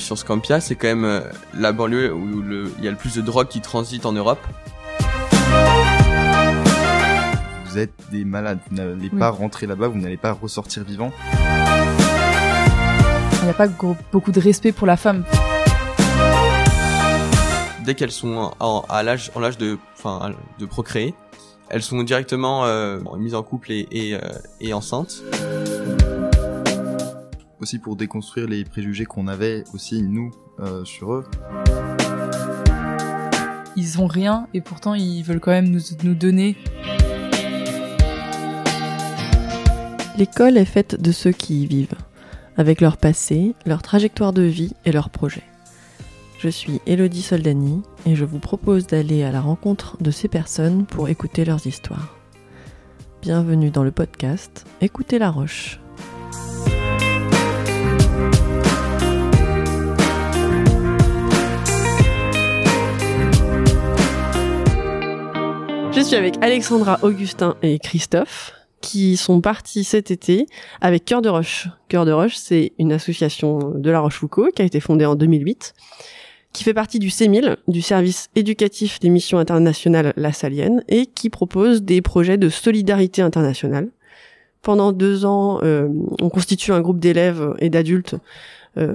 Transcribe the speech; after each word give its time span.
sur 0.00 0.18
Scampia, 0.18 0.60
c'est 0.60 0.74
quand 0.74 0.88
même 0.88 1.04
euh, 1.04 1.20
la 1.54 1.72
banlieue 1.72 2.12
où 2.12 2.42
il 2.78 2.84
y 2.84 2.88
a 2.88 2.90
le 2.90 2.96
plus 2.96 3.14
de 3.14 3.20
drogue 3.20 3.48
qui 3.48 3.60
transite 3.60 4.06
en 4.06 4.12
Europe. 4.12 4.40
Vous 7.66 7.78
êtes 7.78 7.92
des 8.10 8.24
malades, 8.24 8.58
vous 8.70 8.76
n'allez 8.76 9.10
pas 9.10 9.30
rentrer 9.30 9.66
là-bas, 9.66 9.88
vous 9.88 9.98
n'allez 9.98 10.16
pas 10.16 10.32
ressortir 10.32 10.84
vivant. 10.84 11.10
Il 13.40 13.44
n'y 13.44 13.50
a 13.50 13.54
pas 13.54 13.68
beaucoup 14.12 14.30
de 14.30 14.40
respect 14.40 14.72
pour 14.72 14.86
la 14.86 14.96
femme. 14.96 15.24
Dès 17.84 17.94
qu'elles 17.94 18.12
sont 18.12 18.52
en, 18.60 18.84
à 18.88 19.02
l'âge, 19.02 19.32
en 19.34 19.40
l'âge 19.40 19.58
de, 19.58 19.78
enfin, 19.98 20.32
de 20.58 20.66
procréer, 20.66 21.14
elles 21.68 21.82
sont 21.82 22.02
directement 22.02 22.66
euh, 22.66 23.00
mises 23.18 23.34
en 23.34 23.42
couple 23.42 23.72
et, 23.72 23.88
et, 23.90 24.14
euh, 24.14 24.18
et 24.60 24.72
enceintes 24.74 25.22
aussi 27.62 27.78
pour 27.78 27.94
déconstruire 27.94 28.48
les 28.48 28.64
préjugés 28.64 29.04
qu'on 29.04 29.28
avait 29.28 29.62
aussi 29.72 30.02
nous 30.02 30.32
euh, 30.58 30.84
sur 30.84 31.14
eux. 31.14 31.24
Ils 33.76 34.00
ont 34.00 34.08
rien 34.08 34.48
et 34.52 34.60
pourtant 34.60 34.94
ils 34.94 35.22
veulent 35.22 35.40
quand 35.40 35.52
même 35.52 35.70
nous, 35.70 35.80
nous 36.02 36.14
donner. 36.14 36.56
L'école 40.18 40.58
est 40.58 40.66
faite 40.66 41.00
de 41.00 41.12
ceux 41.12 41.32
qui 41.32 41.62
y 41.62 41.66
vivent, 41.66 41.94
avec 42.56 42.80
leur 42.80 42.96
passé, 42.96 43.54
leur 43.64 43.80
trajectoire 43.80 44.32
de 44.32 44.42
vie 44.42 44.74
et 44.84 44.92
leurs 44.92 45.08
projets. 45.08 45.44
Je 46.38 46.48
suis 46.48 46.80
Elodie 46.86 47.22
Soldani 47.22 47.82
et 48.04 48.16
je 48.16 48.24
vous 48.24 48.40
propose 48.40 48.88
d'aller 48.88 49.22
à 49.22 49.30
la 49.30 49.40
rencontre 49.40 49.96
de 50.02 50.10
ces 50.10 50.28
personnes 50.28 50.84
pour 50.84 51.08
écouter 51.08 51.44
leurs 51.44 51.66
histoires. 51.66 52.16
Bienvenue 53.22 53.70
dans 53.70 53.84
le 53.84 53.92
podcast 53.92 54.66
Écoutez 54.80 55.20
la 55.20 55.30
Roche. 55.30 55.81
Je 65.94 66.00
suis 66.00 66.16
avec 66.16 66.36
Alexandra, 66.40 66.98
Augustin 67.02 67.54
et 67.62 67.78
Christophe 67.78 68.54
qui 68.80 69.18
sont 69.18 69.42
partis 69.42 69.84
cet 69.84 70.10
été 70.10 70.46
avec 70.80 71.04
Cœur 71.04 71.20
de 71.20 71.28
Roche. 71.28 71.68
Cœur 71.88 72.06
de 72.06 72.12
Roche, 72.12 72.34
c'est 72.36 72.72
une 72.78 72.92
association 72.92 73.72
de 73.74 73.90
La 73.90 74.00
Rochefoucauld 74.00 74.52
qui 74.52 74.62
a 74.62 74.64
été 74.64 74.80
fondée 74.80 75.04
en 75.04 75.14
2008, 75.14 75.74
qui 76.54 76.64
fait 76.64 76.72
partie 76.72 76.98
du 76.98 77.10
CEMIL, 77.10 77.58
du 77.68 77.82
service 77.82 78.30
éducatif 78.34 79.00
des 79.00 79.10
missions 79.10 79.38
internationales 79.38 80.14
La 80.16 80.32
Salienne, 80.32 80.82
et 80.88 81.04
qui 81.04 81.28
propose 81.28 81.82
des 81.82 82.00
projets 82.00 82.38
de 82.38 82.48
solidarité 82.48 83.20
internationale. 83.20 83.90
Pendant 84.62 84.92
deux 84.92 85.26
ans, 85.26 85.60
euh, 85.62 85.88
on 86.20 86.30
constitue 86.30 86.72
un 86.72 86.80
groupe 86.80 87.00
d'élèves 87.00 87.54
et 87.58 87.68
d'adultes 87.68 88.16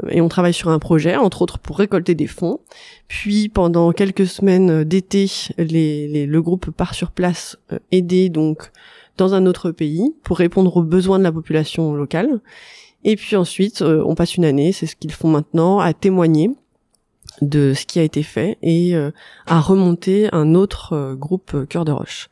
et 0.09 0.21
on 0.21 0.27
travaille 0.27 0.53
sur 0.53 0.69
un 0.69 0.79
projet, 0.79 1.15
entre 1.15 1.41
autres 1.41 1.59
pour 1.59 1.77
récolter 1.77 2.15
des 2.15 2.27
fonds. 2.27 2.59
Puis 3.07 3.49
pendant 3.49 3.91
quelques 3.91 4.25
semaines 4.25 4.83
d'été, 4.83 5.29
les, 5.57 6.25
le 6.25 6.41
groupe 6.41 6.71
part 6.71 6.95
sur 6.95 7.11
place 7.11 7.57
euh, 7.71 7.79
aider 7.91 8.29
donc 8.29 8.71
dans 9.17 9.33
un 9.33 9.45
autre 9.45 9.71
pays 9.71 10.15
pour 10.23 10.37
répondre 10.37 10.75
aux 10.77 10.83
besoins 10.83 11.19
de 11.19 11.23
la 11.23 11.31
population 11.31 11.93
locale. 11.93 12.41
Et 13.03 13.15
puis 13.15 13.35
ensuite, 13.35 13.81
euh, 13.81 14.03
on 14.05 14.15
passe 14.15 14.35
une 14.35 14.45
année, 14.45 14.71
c'est 14.71 14.87
ce 14.87 14.95
qu'ils 14.95 15.11
font 15.11 15.29
maintenant, 15.29 15.79
à 15.79 15.93
témoigner 15.93 16.49
de 17.41 17.73
ce 17.75 17.85
qui 17.85 17.99
a 17.99 18.03
été 18.03 18.23
fait 18.23 18.57
et 18.63 18.95
à 19.45 19.59
remonter 19.59 20.27
un 20.31 20.55
autre 20.55 21.13
groupe 21.13 21.67
Cœur 21.67 21.85
de 21.85 21.91
Roche. 21.91 22.29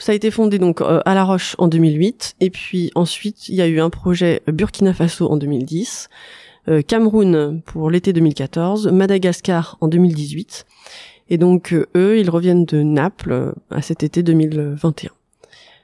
Ça 0.00 0.12
a 0.12 0.14
été 0.14 0.30
fondé 0.30 0.58
donc 0.58 0.80
euh, 0.80 1.00
à 1.04 1.14
La 1.14 1.24
Roche 1.24 1.54
en 1.58 1.68
2008 1.68 2.36
et 2.40 2.48
puis 2.48 2.90
ensuite 2.94 3.50
il 3.50 3.54
y 3.54 3.60
a 3.60 3.68
eu 3.68 3.80
un 3.80 3.90
projet 3.90 4.40
Burkina 4.46 4.94
Faso 4.94 5.30
en 5.30 5.36
2010, 5.36 6.08
euh, 6.68 6.80
Cameroun 6.80 7.60
pour 7.66 7.90
l'été 7.90 8.14
2014, 8.14 8.88
Madagascar 8.88 9.76
en 9.82 9.88
2018 9.88 10.64
et 11.28 11.36
donc 11.36 11.74
euh, 11.74 11.86
eux 11.94 12.18
ils 12.18 12.30
reviennent 12.30 12.64
de 12.64 12.82
Naples 12.82 13.52
à 13.70 13.82
cet 13.82 14.02
été 14.02 14.22
2021. 14.22 15.10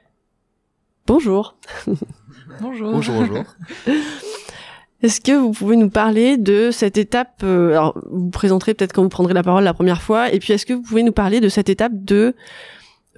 Bonjour. 1.05 1.55
bonjour. 2.59 2.91
Bonjour, 2.91 3.15
bonjour. 3.15 3.43
Est-ce 5.03 5.21
que 5.21 5.33
vous 5.33 5.51
pouvez 5.51 5.75
nous 5.75 5.91
parler 5.91 6.37
de 6.37 6.71
cette 6.71 6.97
étape 6.97 7.43
Alors, 7.43 7.93
vous, 8.09 8.23
vous 8.23 8.29
présenterez 8.31 8.73
peut-être 8.73 8.93
quand 8.93 9.03
vous 9.03 9.09
prendrez 9.09 9.35
la 9.35 9.43
parole 9.43 9.63
la 9.63 9.75
première 9.75 10.01
fois, 10.01 10.33
et 10.33 10.39
puis 10.39 10.53
est-ce 10.53 10.65
que 10.65 10.73
vous 10.73 10.81
pouvez 10.81 11.03
nous 11.03 11.11
parler 11.11 11.39
de 11.39 11.49
cette 11.49 11.69
étape 11.69 11.91
de 11.93 12.33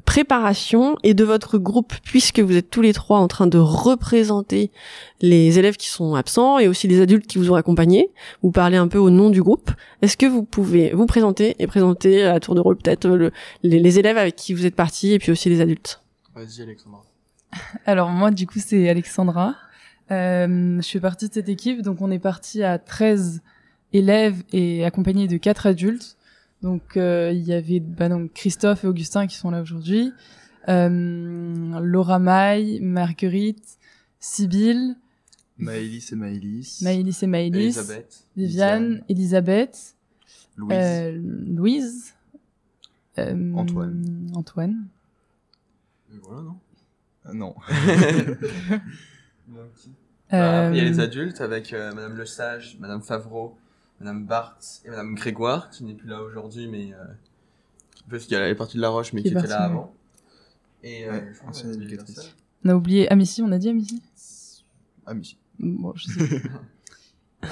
préparation 0.06 0.98
et 1.04 1.14
de 1.14 1.24
votre 1.24 1.58
groupe, 1.58 1.94
puisque 2.04 2.40
vous 2.40 2.56
êtes 2.56 2.70
tous 2.70 2.82
les 2.82 2.94
trois 2.94 3.20
en 3.20 3.28
train 3.28 3.48
de 3.48 3.58
représenter 3.58 4.72
les 5.22 5.60
élèves 5.60 5.78
qui 5.78 5.90
sont 5.90 6.16
absents 6.16 6.60
et 6.60 6.68
aussi 6.68 6.88
les 6.88 7.02
adultes 7.02 7.28
qui 7.28 7.38
vous 7.38 7.52
ont 7.52 7.56
accompagnés. 7.56 8.12
Vous 8.42 8.52
parlez 8.52 8.78
un 8.78 8.88
peu 8.88 8.98
au 8.98 9.10
nom 9.10 9.30
du 9.30 9.42
groupe. 9.42 9.72
Est-ce 10.02 10.18
que 10.18 10.26
vous 10.26 10.44
pouvez 10.44 10.92
vous 10.92 11.06
présenter 11.06 11.56
et 11.60 11.68
présenter 11.68 12.24
à 12.24 12.40
tour 12.40 12.56
de 12.56 12.62
rôle 12.62 12.78
peut-être 12.78 13.32
les, 13.64 14.00
élèves 14.00 14.18
avec 14.18 14.36
qui 14.36 14.54
vous 14.54 14.66
êtes 14.66 14.76
partis 14.76 15.14
et 15.14 15.20
puis 15.20 15.32
aussi 15.32 15.50
les 15.50 15.62
adultes? 15.62 16.02
Vas-y 16.36 16.62
Alexandra. 16.62 17.04
Alors 17.86 18.10
moi 18.10 18.32
du 18.32 18.48
coup 18.48 18.60
c'est 18.60 18.90
Alexandra. 18.90 19.56
Euh, 20.12 20.82
je 20.82 20.88
fais 20.88 21.00
partie 21.00 21.28
de 21.28 21.34
cette 21.34 21.50
équipe, 21.50 21.82
donc 21.82 22.02
on 22.02 22.10
est 22.10 22.20
parti 22.20 22.64
à 22.64 22.80
13 22.80 23.42
élèves 23.94 24.44
et 24.52 24.86
accompagnés 24.86 25.28
de 25.28 25.38
4 25.38 25.68
adultes. 25.68 26.18
Donc 26.62 26.98
euh, 26.98 27.32
il 27.34 27.44
y 27.44 27.54
avait 27.54 27.80
bah, 27.80 28.10
donc 28.10 28.34
Christophe 28.34 28.84
et 28.84 28.88
Augustin 28.88 29.28
qui 29.28 29.36
sont 29.36 29.52
là 29.52 29.62
aujourd'hui, 29.62 30.12
euh, 30.68 31.80
Laura 31.80 32.20
Maille, 32.20 32.80
Marguerite, 32.82 33.78
Sibylle, 34.20 34.96
Maëlys 35.58 36.12
et 36.12 36.16
Maëlys, 36.16 36.82
Maëlys 36.82 37.24
et 37.24 37.28
Maëlys, 37.28 37.78
Elisabeth, 37.78 38.24
Viviane, 38.36 39.04
Elisabeth, 39.10 39.96
Louise, 40.58 40.78
euh, 40.78 41.22
Louise. 41.48 42.14
Euh, 43.18 43.54
Antoine, 43.54 44.32
Antoine. 44.36 44.88
Et 46.14 46.18
voilà 46.22 46.42
non? 46.42 46.56
Euh, 47.26 47.34
Non. 47.34 47.56
bah, 50.32 50.70
il 50.72 50.78
y 50.78 50.80
a 50.80 50.84
les 50.84 51.00
adultes 51.00 51.42
avec 51.42 51.74
Madame 51.74 52.16
Le 52.16 52.26
Sage, 52.26 52.78
Madame 52.80 53.02
Favreau, 53.02 53.58
Madame 54.00 54.26
Barthes 54.26 54.82
et 54.86 54.90
Madame 54.90 55.16
Grégoire, 55.16 55.70
qui 55.70 55.84
n'est 55.84 55.94
plus 55.94 56.08
là 56.08 56.22
aujourd'hui, 56.22 56.68
mais 56.68 56.94
euh, 56.94 57.04
parce 58.10 58.26
qu'elle 58.26 58.44
est 58.44 58.56
partie 58.56 58.78
de 58.78 58.82
La 58.82 58.90
Roche, 58.90 59.14
mais 59.14 59.22
qui, 59.22 59.30
était 59.30 59.48
là 59.48 59.64
avant. 59.64 59.94
Et 60.84 61.06
euh, 61.08 61.20
ancienne 61.48 61.74
éducatrice. 61.74 62.36
On 62.64 62.70
a 62.70 62.76
oublié 62.76 63.12
Amici, 63.12 63.42
on 63.42 63.52
a 63.52 63.58
dit 63.58 63.70
Amici? 63.70 64.02
Amici. 65.06 65.38
Bon, 65.60 65.94
je 65.96 66.06
sais. 66.06 66.42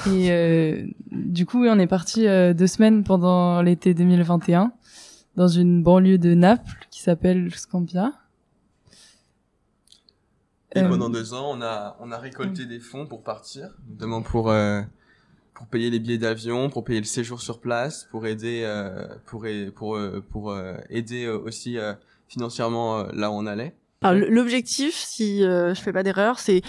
et 0.10 0.32
euh, 0.32 0.86
du 1.12 1.46
coup, 1.46 1.62
oui, 1.62 1.70
on 1.70 1.80
est 1.80 1.88
parti 1.88 2.28
euh, 2.28 2.54
deux 2.54 2.68
semaines 2.68 3.04
pendant 3.04 3.62
l'été 3.62 3.94
2021 3.94 4.72
dans 5.36 5.48
une 5.48 5.84
banlieue 5.84 6.18
de 6.18 6.34
Naples 6.34 6.88
qui 6.90 7.02
s'appelle 7.02 7.54
Scampia. 7.54 8.14
Et 10.76 10.80
euh, 10.80 10.90
pendant 10.90 11.10
deux 11.10 11.34
ans, 11.34 11.50
on 11.52 11.62
a 11.62 11.98
on 12.00 12.12
a 12.12 12.18
récolté 12.18 12.66
des 12.66 12.80
fonds 12.80 13.06
pour 13.06 13.24
partir, 13.24 13.70
notamment 13.90 14.22
pour 14.22 14.50
euh, 14.50 14.82
pour 15.58 15.66
payer 15.66 15.90
les 15.90 15.98
billets 15.98 16.20
d'avion, 16.20 16.70
pour 16.70 16.84
payer 16.84 17.00
le 17.00 17.06
séjour 17.08 17.42
sur 17.42 17.60
place, 17.60 18.08
pour 18.12 18.28
aider, 18.28 18.62
euh, 18.64 19.08
pour, 19.26 19.48
pour, 19.74 19.96
euh, 19.96 20.24
pour 20.30 20.52
euh, 20.52 20.76
aider 20.92 21.26
euh, 21.26 21.40
aussi 21.40 21.78
financièrement 22.28 23.08
là 23.12 23.32
où 23.32 23.34
on 23.34 23.48
allait. 23.48 23.76
Alors 24.04 24.24
l'objectif, 24.30 24.94
si 24.94 25.40
je 25.40 25.74
fais 25.74 25.92
pas 25.92 26.04
d'erreur, 26.04 26.38
c'est 26.38 26.62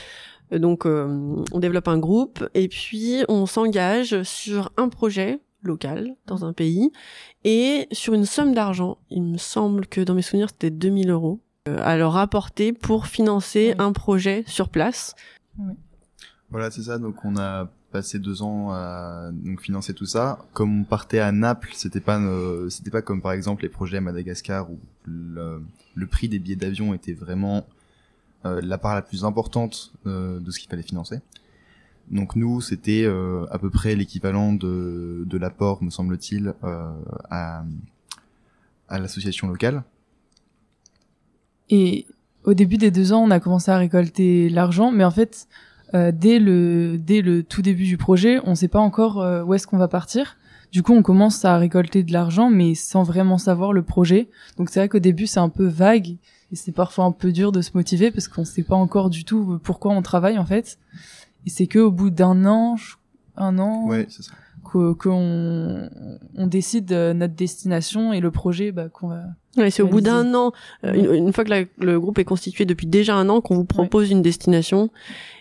donc 0.51 0.87
on 0.87 1.59
développe 1.59 1.89
un 1.89 1.99
groupe 1.99 2.49
et 2.55 2.69
puis 2.69 3.25
on 3.29 3.45
s'engage 3.45 4.23
sur 4.23 4.73
un 4.79 4.89
projet 4.89 5.41
local 5.63 6.15
dans 6.27 6.47
un 6.47 6.55
pays 6.55 6.91
et 7.45 7.89
sur 7.93 8.15
une 8.15 8.25
somme 8.25 8.55
d'argent. 8.55 8.97
Il 9.11 9.25
me 9.25 9.37
semble 9.37 9.87
que 9.87 10.01
dans 10.01 10.15
mes 10.15 10.23
souvenirs 10.23 10.49
c'était 10.49 10.71
2000 10.71 11.11
euros 11.11 11.41
à 11.67 11.99
leur 11.99 12.17
apporter 12.17 12.73
pour 12.73 13.07
financer 13.07 13.75
un 13.79 13.93
projet 13.93 14.45
sur 14.47 14.71
place. 14.71 15.15
Oui. 15.59 15.75
Voilà, 16.51 16.71
c'est 16.71 16.85
ça. 16.85 16.99
Donc 16.99 17.17
on 17.27 17.37
a 17.37 17.69
passé 17.93 18.19
deux 18.19 18.43
ans 18.43 18.71
à 18.71 19.31
donc 19.33 19.61
financer 19.61 19.95
tout 19.95 20.07
ça. 20.07 20.45
Comme 20.53 20.81
on 20.81 20.85
partait 20.85 21.21
à 21.21 21.33
Naples, 21.33 21.71
c'était 21.75 22.01
pas 22.01 22.21
euh, 22.21 22.69
c'était 22.69 22.91
pas 22.91 23.03
comme 23.03 23.23
par 23.23 23.33
exemple 23.33 23.63
les 23.63 23.69
projets 23.69 23.99
à 23.99 24.01
Madagascar 24.01 24.71
où 24.71 24.79
le, 25.07 25.61
prix 26.11 26.29
des 26.29 26.39
billets 26.39 26.57
d'avion 26.57 26.95
était 26.95 27.13
vraiment 27.13 27.67
euh, 28.45 28.61
la 28.63 28.79
part 28.79 28.95
la 28.95 29.03
plus 29.03 29.25
importante 29.25 29.93
euh, 30.07 30.39
de 30.41 30.51
ce 30.51 30.59
qu'il 30.59 30.69
fallait 30.69 30.83
financer. 30.83 31.21
Donc 32.11 32.37
nous, 32.37 32.61
c'était 32.61 33.05
euh, 33.05 33.45
à 33.51 33.59
peu 33.59 33.71
près 33.71 33.95
l'équivalent 33.95 34.53
de, 34.53 35.25
de 35.27 35.39
l'apport, 35.39 35.83
me 35.83 35.91
semble-t-il, 35.91 36.55
euh, 36.65 36.91
à, 37.31 37.65
à 38.89 38.99
l'association 38.99 39.49
locale. 39.49 39.83
Et 41.69 42.07
au 42.45 42.55
début 42.55 42.79
des 42.79 42.91
deux 42.91 43.13
ans, 43.13 43.23
on 43.23 43.31
a 43.31 43.41
commencé 43.41 43.71
à 43.71 43.77
récolter 43.77 44.49
l'argent, 44.49 44.91
mais 44.91 45.05
en 45.05 45.11
fait, 45.11 45.49
euh, 45.95 46.13
dès 46.15 46.39
le 46.39 46.99
dès 46.99 47.23
le 47.23 47.43
tout 47.43 47.63
début 47.63 47.85
du 47.85 47.97
projet, 47.97 48.41
on 48.45 48.55
sait 48.55 48.69
pas 48.69 48.79
encore 48.81 49.21
euh, 49.21 49.43
où 49.45 49.55
est-ce 49.55 49.67
qu'on 49.67 49.79
va 49.79 49.89
partir. 49.89 50.37
Du 50.71 50.83
coup, 50.83 50.93
on 50.93 51.03
commence 51.03 51.45
à 51.47 51.57
récolter 51.57 52.03
de 52.03 52.13
l'argent, 52.13 52.51
mais 52.51 52.75
sans 52.75 53.03
vraiment 53.03 53.39
savoir 53.39 53.73
le 53.73 53.83
projet. 53.83 54.29
Donc 54.59 54.69
c'est 54.69 54.81
vrai 54.81 54.89
qu'au 54.91 54.99
début, 54.99 55.27
c'est 55.27 55.41
un 55.41 55.49
peu 55.49 55.67
vague 55.67 56.09
et 56.53 56.57
c'est 56.57 56.73
parfois 56.73 57.05
un 57.07 57.13
peu 57.13 57.33
dur 57.33 57.53
de 57.53 57.63
se 57.63 57.71
motiver 57.75 58.11
parce 58.11 58.29
qu'on 58.29 58.45
sait 58.45 58.63
pas 58.63 58.75
encore 58.77 59.09
du 59.09 59.25
tout 59.25 59.59
pourquoi 59.65 59.93
on 59.93 60.03
travaille 60.03 60.39
en 60.39 60.45
fait. 60.45 60.79
Et 61.47 61.51
c'est 61.51 61.67
que 61.67 61.79
au 61.79 61.91
bout 61.91 62.11
d'un 62.11 62.45
an, 62.45 62.77
un 63.37 63.59
an 63.59 63.87
Ouais, 63.87 64.07
c'est 64.11 64.23
ça. 64.23 64.33
que- 64.71 64.93
qu'on 64.93 65.89
on 66.37 66.47
décide 66.47 66.93
euh, 66.93 67.15
notre 67.15 67.35
destination 67.35 68.13
et 68.13 68.21
le 68.21 68.31
projet 68.31 68.71
bah, 68.73 68.89
qu'on 68.91 69.09
va. 69.09 69.23
Ouais, 69.57 69.71
c'est 69.71 69.83
au 69.83 69.87
bout 69.89 70.01
d'un 70.03 70.35
an, 70.35 70.53
euh, 70.85 70.93
une, 70.93 71.15
une 71.29 71.33
fois 71.33 71.45
que 71.45 71.51
la- 71.51 71.65
le 71.79 71.99
groupe 71.99 72.19
est 72.19 72.25
constitué 72.25 72.65
depuis 72.67 72.87
déjà 72.87 73.15
un 73.17 73.29
an, 73.31 73.41
qu'on 73.41 73.55
vous 73.55 73.65
propose 73.65 74.11
une 74.11 74.21
destination. 74.23 74.91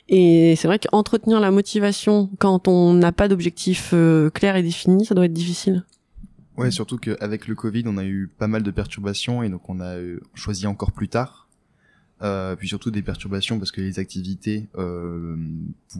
Et 0.09 0.55
c'est 0.55 0.67
vrai 0.67 0.79
qu'entretenir 0.79 1.39
la 1.39 1.51
motivation 1.51 2.29
quand 2.39 2.67
on 2.67 2.93
n'a 2.93 3.11
pas 3.11 3.27
d'objectif 3.27 3.91
euh, 3.93 4.29
clair 4.29 4.55
et 4.55 4.63
défini, 4.63 5.05
ça 5.05 5.15
doit 5.15 5.25
être 5.25 5.33
difficile. 5.33 5.83
Ouais, 6.55 6.71
surtout 6.71 6.97
qu'avec 6.97 7.47
le 7.47 7.55
Covid, 7.55 7.83
on 7.85 7.97
a 7.97 8.05
eu 8.05 8.29
pas 8.37 8.47
mal 8.47 8.63
de 8.63 8.71
perturbations 8.71 9.43
et 9.43 9.49
donc 9.49 9.69
on 9.69 9.79
a 9.79 9.95
euh, 9.97 10.19
choisi 10.33 10.65
encore 10.65 10.91
plus 10.91 11.09
tard. 11.09 11.47
Euh, 12.23 12.55
puis 12.55 12.67
surtout 12.67 12.89
des 12.89 13.03
perturbations 13.03 13.59
parce 13.59 13.71
que 13.71 13.79
les 13.79 13.99
activités 13.99 14.67
euh, 14.75 15.35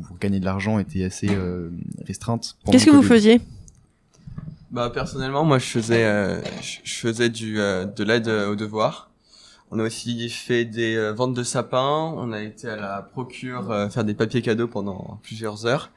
pour 0.07 0.17
gagner 0.17 0.39
de 0.39 0.45
l'argent 0.45 0.79
étaient 0.79 1.03
assez 1.03 1.27
euh, 1.29 1.69
restreintes. 2.07 2.57
Qu'est-ce 2.71 2.87
que 2.87 2.91
vous 2.91 3.03
faisiez? 3.03 3.39
Bah 4.71 4.89
personnellement, 4.89 5.45
moi 5.45 5.59
je 5.59 5.65
faisais 5.65 6.05
euh, 6.05 6.41
je 6.83 6.93
faisais 6.93 7.29
du 7.29 7.59
euh, 7.59 7.85
de 7.85 8.03
l'aide 8.03 8.27
euh, 8.27 8.51
aux 8.51 8.55
devoirs. 8.55 9.06
On 9.71 9.79
a 9.79 9.83
aussi 9.83 10.29
fait 10.29 10.63
des 10.65 10.95
euh, 10.95 11.11
ventes 11.13 11.33
de 11.33 11.43
sapins. 11.43 12.13
On 12.15 12.31
a 12.31 12.41
été 12.41 12.67
à 12.69 12.75
la 12.77 13.01
procure 13.01 13.69
euh, 13.71 13.89
faire 13.89 14.05
des 14.05 14.13
papiers 14.13 14.41
cadeaux 14.41 14.67
pendant 14.67 15.19
plusieurs 15.23 15.65
heures. 15.65 15.91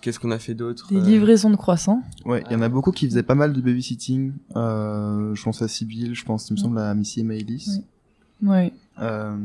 Qu'est-ce 0.00 0.20
qu'on 0.20 0.30
a 0.30 0.38
fait 0.38 0.54
d'autre 0.54 0.88
Des 0.90 0.96
Euh, 0.96 1.00
livraisons 1.04 1.50
de 1.50 1.56
croissants. 1.56 2.02
Ouais, 2.24 2.42
il 2.48 2.52
y 2.52 2.56
en 2.56 2.62
a 2.62 2.68
beaucoup 2.68 2.92
qui 2.92 3.06
faisaient 3.06 3.22
pas 3.24 3.34
mal 3.34 3.52
de 3.52 3.60
babysitting. 3.60 4.32
Euh, 4.56 5.34
je 5.34 5.42
pense 5.42 5.60
à 5.60 5.68
Sibyl, 5.68 6.14
je 6.14 6.24
pense, 6.24 6.48
il 6.48 6.52
me 6.54 6.58
semble 6.58 6.78
à 6.78 6.94
Missy 6.94 7.20
et 7.20 7.24
Maëlys. 7.24 7.82
Ouais. 8.42 8.72
Euh, 9.00 9.36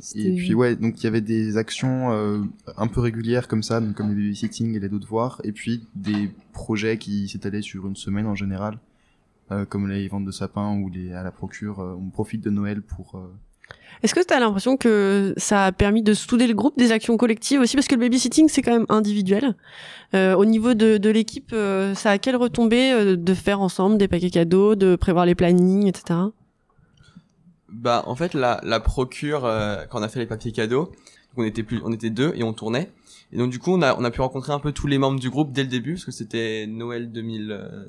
C'était- 0.00 0.28
et 0.34 0.36
puis 0.36 0.54
ouais, 0.54 0.76
donc 0.76 1.00
il 1.00 1.04
y 1.04 1.06
avait 1.06 1.22
des 1.22 1.56
actions 1.56 2.12
euh, 2.12 2.42
un 2.76 2.86
peu 2.86 3.00
régulières 3.00 3.48
comme 3.48 3.62
ça, 3.62 3.80
donc 3.80 3.94
comme 3.94 4.08
les 4.10 4.14
babysitting 4.14 4.74
et 4.76 4.80
les 4.80 4.88
devoirs, 4.90 5.40
et 5.44 5.52
puis 5.52 5.86
des 5.94 6.30
projets 6.52 6.98
qui 6.98 7.28
s'étalaient 7.28 7.62
sur 7.62 7.86
une 7.86 7.96
semaine 7.96 8.26
en 8.26 8.34
général, 8.34 8.78
comme 9.68 9.88
les 9.88 10.08
ventes 10.08 10.24
de 10.24 10.30
sapins 10.32 10.74
ou 10.78 10.88
les 10.88 11.12
à 11.12 11.22
la 11.22 11.30
procure. 11.30 11.80
euh, 11.80 11.94
on 11.98 12.10
profite 12.10 12.42
de 12.42 12.50
Noël 12.50 12.82
pour. 12.82 13.14
euh, 13.16 13.32
Est-ce 14.02 14.14
que 14.14 14.24
tu 14.26 14.34
as 14.34 14.40
l'impression 14.40 14.76
que 14.76 15.34
ça 15.36 15.64
a 15.66 15.72
permis 15.72 16.02
de 16.02 16.14
souder 16.14 16.46
le 16.46 16.54
groupe, 16.54 16.76
des 16.78 16.92
actions 16.92 17.16
collectives 17.16 17.60
aussi? 17.60 17.76
Parce 17.76 17.86
que 17.88 17.94
le 17.94 18.00
babysitting, 18.00 18.48
c'est 18.48 18.62
quand 18.62 18.72
même 18.72 18.86
individuel. 18.88 19.54
Euh, 20.14 20.34
au 20.36 20.44
niveau 20.44 20.74
de, 20.74 20.98
de 20.98 21.10
l'équipe, 21.10 21.50
euh, 21.52 21.94
ça 21.94 22.10
a 22.10 22.18
quelle 22.18 22.36
retombée 22.36 22.92
euh, 22.92 23.16
de 23.16 23.34
faire 23.34 23.60
ensemble 23.60 23.98
des 23.98 24.08
paquets 24.08 24.30
cadeaux, 24.30 24.74
de 24.74 24.96
prévoir 24.96 25.26
les 25.26 25.34
plannings, 25.34 25.86
etc. 25.86 26.20
Bah 27.68 28.04
en 28.06 28.14
fait 28.14 28.32
la 28.34 28.60
la 28.62 28.80
procure 28.80 29.44
euh, 29.44 29.84
quand 29.90 29.98
on 29.98 30.02
a 30.02 30.08
fait 30.08 30.20
les 30.20 30.26
papiers 30.26 30.52
cadeaux, 30.52 30.92
on 31.36 31.42
était 31.44 31.62
plus 31.64 31.80
on 31.84 31.92
était 31.92 32.10
deux 32.10 32.32
et 32.36 32.42
on 32.44 32.52
tournait. 32.52 32.90
Et 33.32 33.38
donc 33.38 33.50
du 33.50 33.58
coup 33.58 33.72
on 33.72 33.82
a 33.82 33.94
on 33.98 34.04
a 34.04 34.10
pu 34.10 34.20
rencontrer 34.20 34.52
un 34.52 34.60
peu 34.60 34.72
tous 34.72 34.86
les 34.86 34.98
membres 34.98 35.18
du 35.18 35.30
groupe 35.30 35.52
dès 35.52 35.62
le 35.64 35.68
début 35.68 35.94
parce 35.94 36.04
que 36.04 36.12
c'était 36.12 36.66
Noël 36.68 37.10
2000 37.10 37.50
euh, 37.50 37.84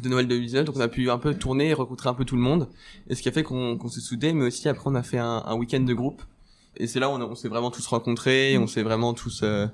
de 0.00 0.08
Noël 0.08 0.26
2019 0.28 0.64
donc 0.64 0.76
on 0.76 0.80
a 0.80 0.88
pu 0.88 1.10
un 1.10 1.18
peu 1.18 1.34
tourner 1.34 1.68
et 1.70 1.74
rencontrer 1.74 2.08
un 2.08 2.14
peu 2.14 2.24
tout 2.24 2.36
le 2.36 2.42
monde 2.42 2.68
et 3.08 3.14
ce 3.14 3.22
qui 3.22 3.28
a 3.28 3.32
fait 3.32 3.42
qu'on 3.42 3.88
s'est 3.88 4.00
soudés 4.00 4.32
mais 4.32 4.46
aussi 4.46 4.68
après 4.68 4.88
on 4.90 4.94
a 4.94 5.02
fait 5.02 5.18
un, 5.18 5.54
week-end 5.56 5.80
de 5.80 5.94
groupe 5.94 6.22
et 6.76 6.86
c'est 6.86 7.00
là 7.00 7.08
où 7.10 7.12
on, 7.12 7.20
on 7.20 7.34
s'est 7.34 7.48
vraiment 7.48 7.70
tous 7.70 7.86
rencontrés, 7.86 8.56
on 8.58 8.66
s'est 8.66 8.82
vraiment 8.82 9.12
tous 9.12 9.42
euh, 9.42 9.66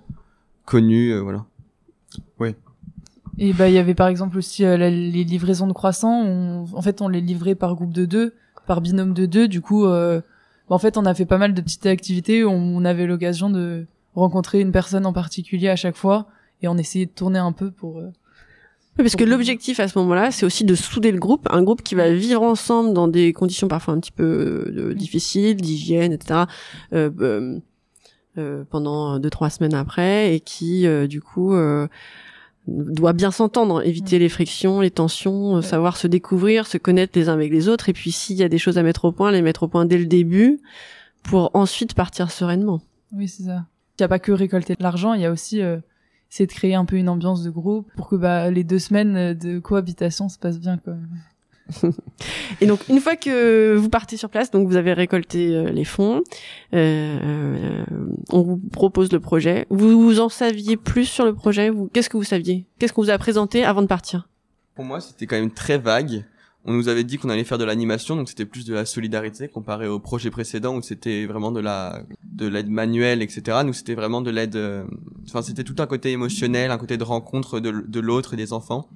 connus 0.65 1.13
euh, 1.13 1.21
voilà. 1.21 1.45
Et 3.39 3.53
bah 3.53 3.69
il 3.69 3.75
y 3.75 3.79
avait 3.79 3.95
par 3.95 4.09
exemple 4.09 4.37
aussi 4.37 4.65
euh, 4.65 4.77
les 4.77 5.25
livraisons 5.25 5.67
de 5.67 5.73
croissants. 5.73 6.23
On- 6.25 6.67
en 6.73 6.83
fait, 6.83 7.01
on 7.01 7.09
les 7.09 7.21
livrait 7.21 7.55
par 7.55 7.75
groupe 7.77 7.93
de 7.93 8.05
deux, 8.05 8.35
par 8.67 8.81
binôme 8.81 9.15
de 9.15 9.27
deux. 9.27 9.47
Du 9.47 9.61
coup, 9.61 9.87
euh, 9.87 10.21
bah, 10.69 10.75
en 10.75 10.79
fait, 10.79 10.97
on 10.97 11.05
a 11.05 11.15
fait 11.15 11.27
pas 11.27 11.39
mal 11.39 11.55
de 11.55 11.61
petites 11.61 11.87
activités. 11.87 12.43
où 12.45 12.51
On 12.51 12.85
avait 12.85 13.07
l'occasion 13.07 13.49
de 13.51 13.87
rencontrer 14.15 14.61
une 14.61 14.73
personne 14.73 15.07
en 15.07 15.13
particulier 15.13 15.69
à 15.69 15.77
chaque 15.77 15.97
fois 15.97 16.27
et 16.63 16.69
on 16.69 16.77
essayait 16.77 17.07
de 17.07 17.13
tourner 17.13 17.39
un 17.39 17.53
peu 17.53 17.71
pour. 17.71 18.03
Oui, 18.99 19.05
parce 19.05 19.15
que 19.15 19.23
l'objectif 19.25 19.79
à 19.79 19.87
ce 19.87 19.97
moment-là, 20.01 20.33
c'est 20.33 20.45
aussi 20.45 20.65
de 20.65 20.75
souder 20.75 21.13
le 21.13 21.21
groupe, 21.21 21.47
un 21.51 21.63
groupe 21.63 21.83
qui 21.83 21.95
va 21.95 22.13
vivre 22.13 22.43
ensemble 22.43 22.93
dans 22.93 23.07
des 23.07 23.33
conditions 23.33 23.69
parfois 23.69 23.95
un 23.95 24.01
petit 24.01 24.11
peu 24.11 24.25
euh, 24.77 24.95
difficiles, 24.95 25.57
d'hygiène, 25.57 26.13
etc. 26.13 26.41
euh, 26.93 27.09
euh, 27.21 27.61
euh, 28.39 28.65
pendant 28.69 29.21
deux 29.21 29.31
trois 29.31 29.51
semaines 29.51 29.75
après, 29.75 30.35
et 30.35 30.41
qui 30.41 30.87
euh, 30.87 31.07
du 31.07 31.21
coup 31.21 31.55
euh, 31.55 31.87
doit 32.67 33.13
bien 33.13 33.31
s'entendre, 33.31 33.87
éviter 33.87 34.19
les 34.19 34.29
frictions, 34.29 34.81
les 34.81 34.91
tensions, 34.91 35.63
savoir 35.63 35.97
se 35.97 36.09
découvrir, 36.09 36.67
se 36.67 36.77
connaître 36.77 37.17
les 37.17 37.29
uns 37.29 37.35
avec 37.35 37.53
les 37.53 37.69
autres, 37.69 37.89
et 37.89 37.93
puis 37.93 38.11
s'il 38.11 38.37
y 38.37 38.43
a 38.43 38.49
des 38.49 38.59
choses 38.59 38.79
à 38.79 38.83
mettre 38.83 39.05
au 39.05 39.13
point, 39.13 39.31
les 39.31 39.43
mettre 39.43 39.63
au 39.63 39.69
point 39.69 39.87
dès 39.87 39.99
le 39.99 40.07
début, 40.07 40.61
pour 41.23 41.51
ensuite 41.55 41.95
partir 41.95 42.33
sereinement. 42.33 42.81
Oui, 43.13 43.29
c'est 43.29 43.45
ça. 43.45 43.65
Il 43.99 44.03
n'y 44.03 44.05
a 44.05 44.09
pas 44.09 44.19
que 44.19 44.33
récolter 44.33 44.75
de 44.75 44.83
l'argent, 44.83 45.15
il 45.15 45.23
y 45.23 45.27
a 45.27 45.31
aussi 45.31 45.63
euh, 45.63 45.79
essayer 46.31 46.47
de 46.47 46.53
créer 46.53 46.75
un 46.75 46.85
peu 46.85 46.97
une 46.97 47.09
ambiance 47.09 47.43
de 47.43 47.51
groupe 47.51 47.91
pour 47.97 48.09
que 48.09 48.17
bah, 48.17 48.51
les 48.51 48.65
deux 48.65 48.79
semaines 48.79 49.35
de 49.35 49.59
cohabitation 49.59 50.29
se 50.29 50.39
passent 50.39 50.61
bien. 50.61 50.79
Quoi. 50.79 50.95
Et 52.61 52.67
donc 52.67 52.81
une 52.89 53.01
fois 53.01 53.17
que 53.17 53.75
vous 53.77 53.89
partez 53.89 54.17
sur 54.17 54.31
place, 54.31 54.51
donc 54.51 54.67
vous 54.67 54.77
avez 54.77 54.93
récolté 54.93 55.55
euh, 55.55 55.71
les 55.71 55.85
fonds, 55.85 56.23
euh, 56.75 57.19
euh, 57.23 57.85
on 58.31 58.43
vous 58.43 58.57
propose 58.57 59.13
le 59.13 59.21
projet. 59.21 59.67
Vous 59.71 60.21
en 60.21 60.29
saviez 60.29 60.77
plus 60.77 61.05
sur 61.05 61.25
le 61.25 61.35
projet 61.35 61.71
Vous, 61.71 61.89
qu'est-ce 61.93 62.09
que 62.09 62.17
vous 62.17 62.25
saviez? 62.25 62.67
Qu'est-ce 62.79 62.93
qu'on 62.93 63.03
vous 63.03 63.11
a 63.11 63.19
présenté 63.19 63.65
avant 63.65 63.83
de 63.83 63.87
partir? 63.87 64.29
Pour 64.75 64.85
moi, 64.85 65.01
c'était 65.01 65.27
quand 65.27 65.37
même 65.37 65.51
très 65.51 65.79
vague. 65.79 66.25
On 66.69 66.75
nous 66.75 66.89
avait 66.89 67.03
dit 67.03 67.17
qu'on 67.17 67.31
allait 67.31 67.45
faire 67.45 67.57
de 67.57 67.65
l'animation, 67.65 68.15
donc 68.15 68.29
c'était 68.29 68.45
plus 68.45 68.67
de 68.67 68.75
la 68.75 68.85
solidarité 68.85 69.49
comparé 69.49 69.89
au 69.89 69.99
projet 69.99 70.31
précédent 70.31 70.77
où 70.77 70.83
c'était 70.83 71.25
vraiment 71.25 71.51
de 71.51 71.61
la 71.61 72.03
de 72.23 72.47
l'aide 72.47 72.69
manuelle, 72.69 73.23
etc. 73.23 73.63
Nous, 73.65 73.73
c'était 73.73 73.95
vraiment 73.95 74.21
de 74.21 74.31
l'aide. 74.31 74.55
euh, 74.55 74.85
Enfin, 75.27 75.41
c'était 75.41 75.65
tout 75.65 75.77
un 75.79 75.87
côté 75.87 76.13
émotionnel, 76.13 76.71
un 76.71 76.77
côté 76.77 76.99
de 76.99 77.05
rencontre 77.05 77.59
de, 77.59 77.71
de 77.71 78.01
l'autre 78.01 78.35
et 78.35 78.37
des 78.37 78.53
enfants, 78.53 78.91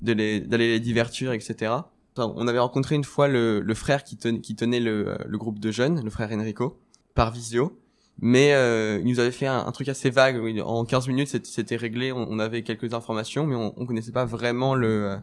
d'aller 0.00 0.40
les 0.48 0.80
divertir, 0.80 1.32
etc. 1.32 1.74
On 2.16 2.48
avait 2.48 2.58
rencontré 2.58 2.94
une 2.94 3.04
fois 3.04 3.28
le, 3.28 3.62
frère 3.74 4.02
qui 4.02 4.16
tenait 4.16 4.80
le, 4.80 5.16
groupe 5.32 5.58
de 5.58 5.70
jeunes, 5.70 6.02
le 6.02 6.10
frère 6.10 6.30
Enrico, 6.32 6.80
par 7.14 7.32
visio. 7.32 7.78
Mais 8.22 8.54
euh, 8.54 8.98
il 9.02 9.10
nous 9.10 9.20
avait 9.20 9.30
fait 9.30 9.46
un, 9.46 9.70
truc 9.72 9.88
assez 9.88 10.08
vague. 10.08 10.38
En 10.64 10.84
15 10.86 11.08
minutes, 11.08 11.28
c'était- 11.28 11.76
réglé. 11.76 12.12
On, 12.12 12.26
on 12.30 12.38
avait 12.38 12.62
quelques 12.62 12.94
informations, 12.94 13.46
mais 13.46 13.56
on, 13.56 13.74
on 13.78 13.84
connaissait 13.86 14.12
pas 14.12 14.24
vraiment 14.24 14.74
le 14.74 14.88
euh, 14.88 15.16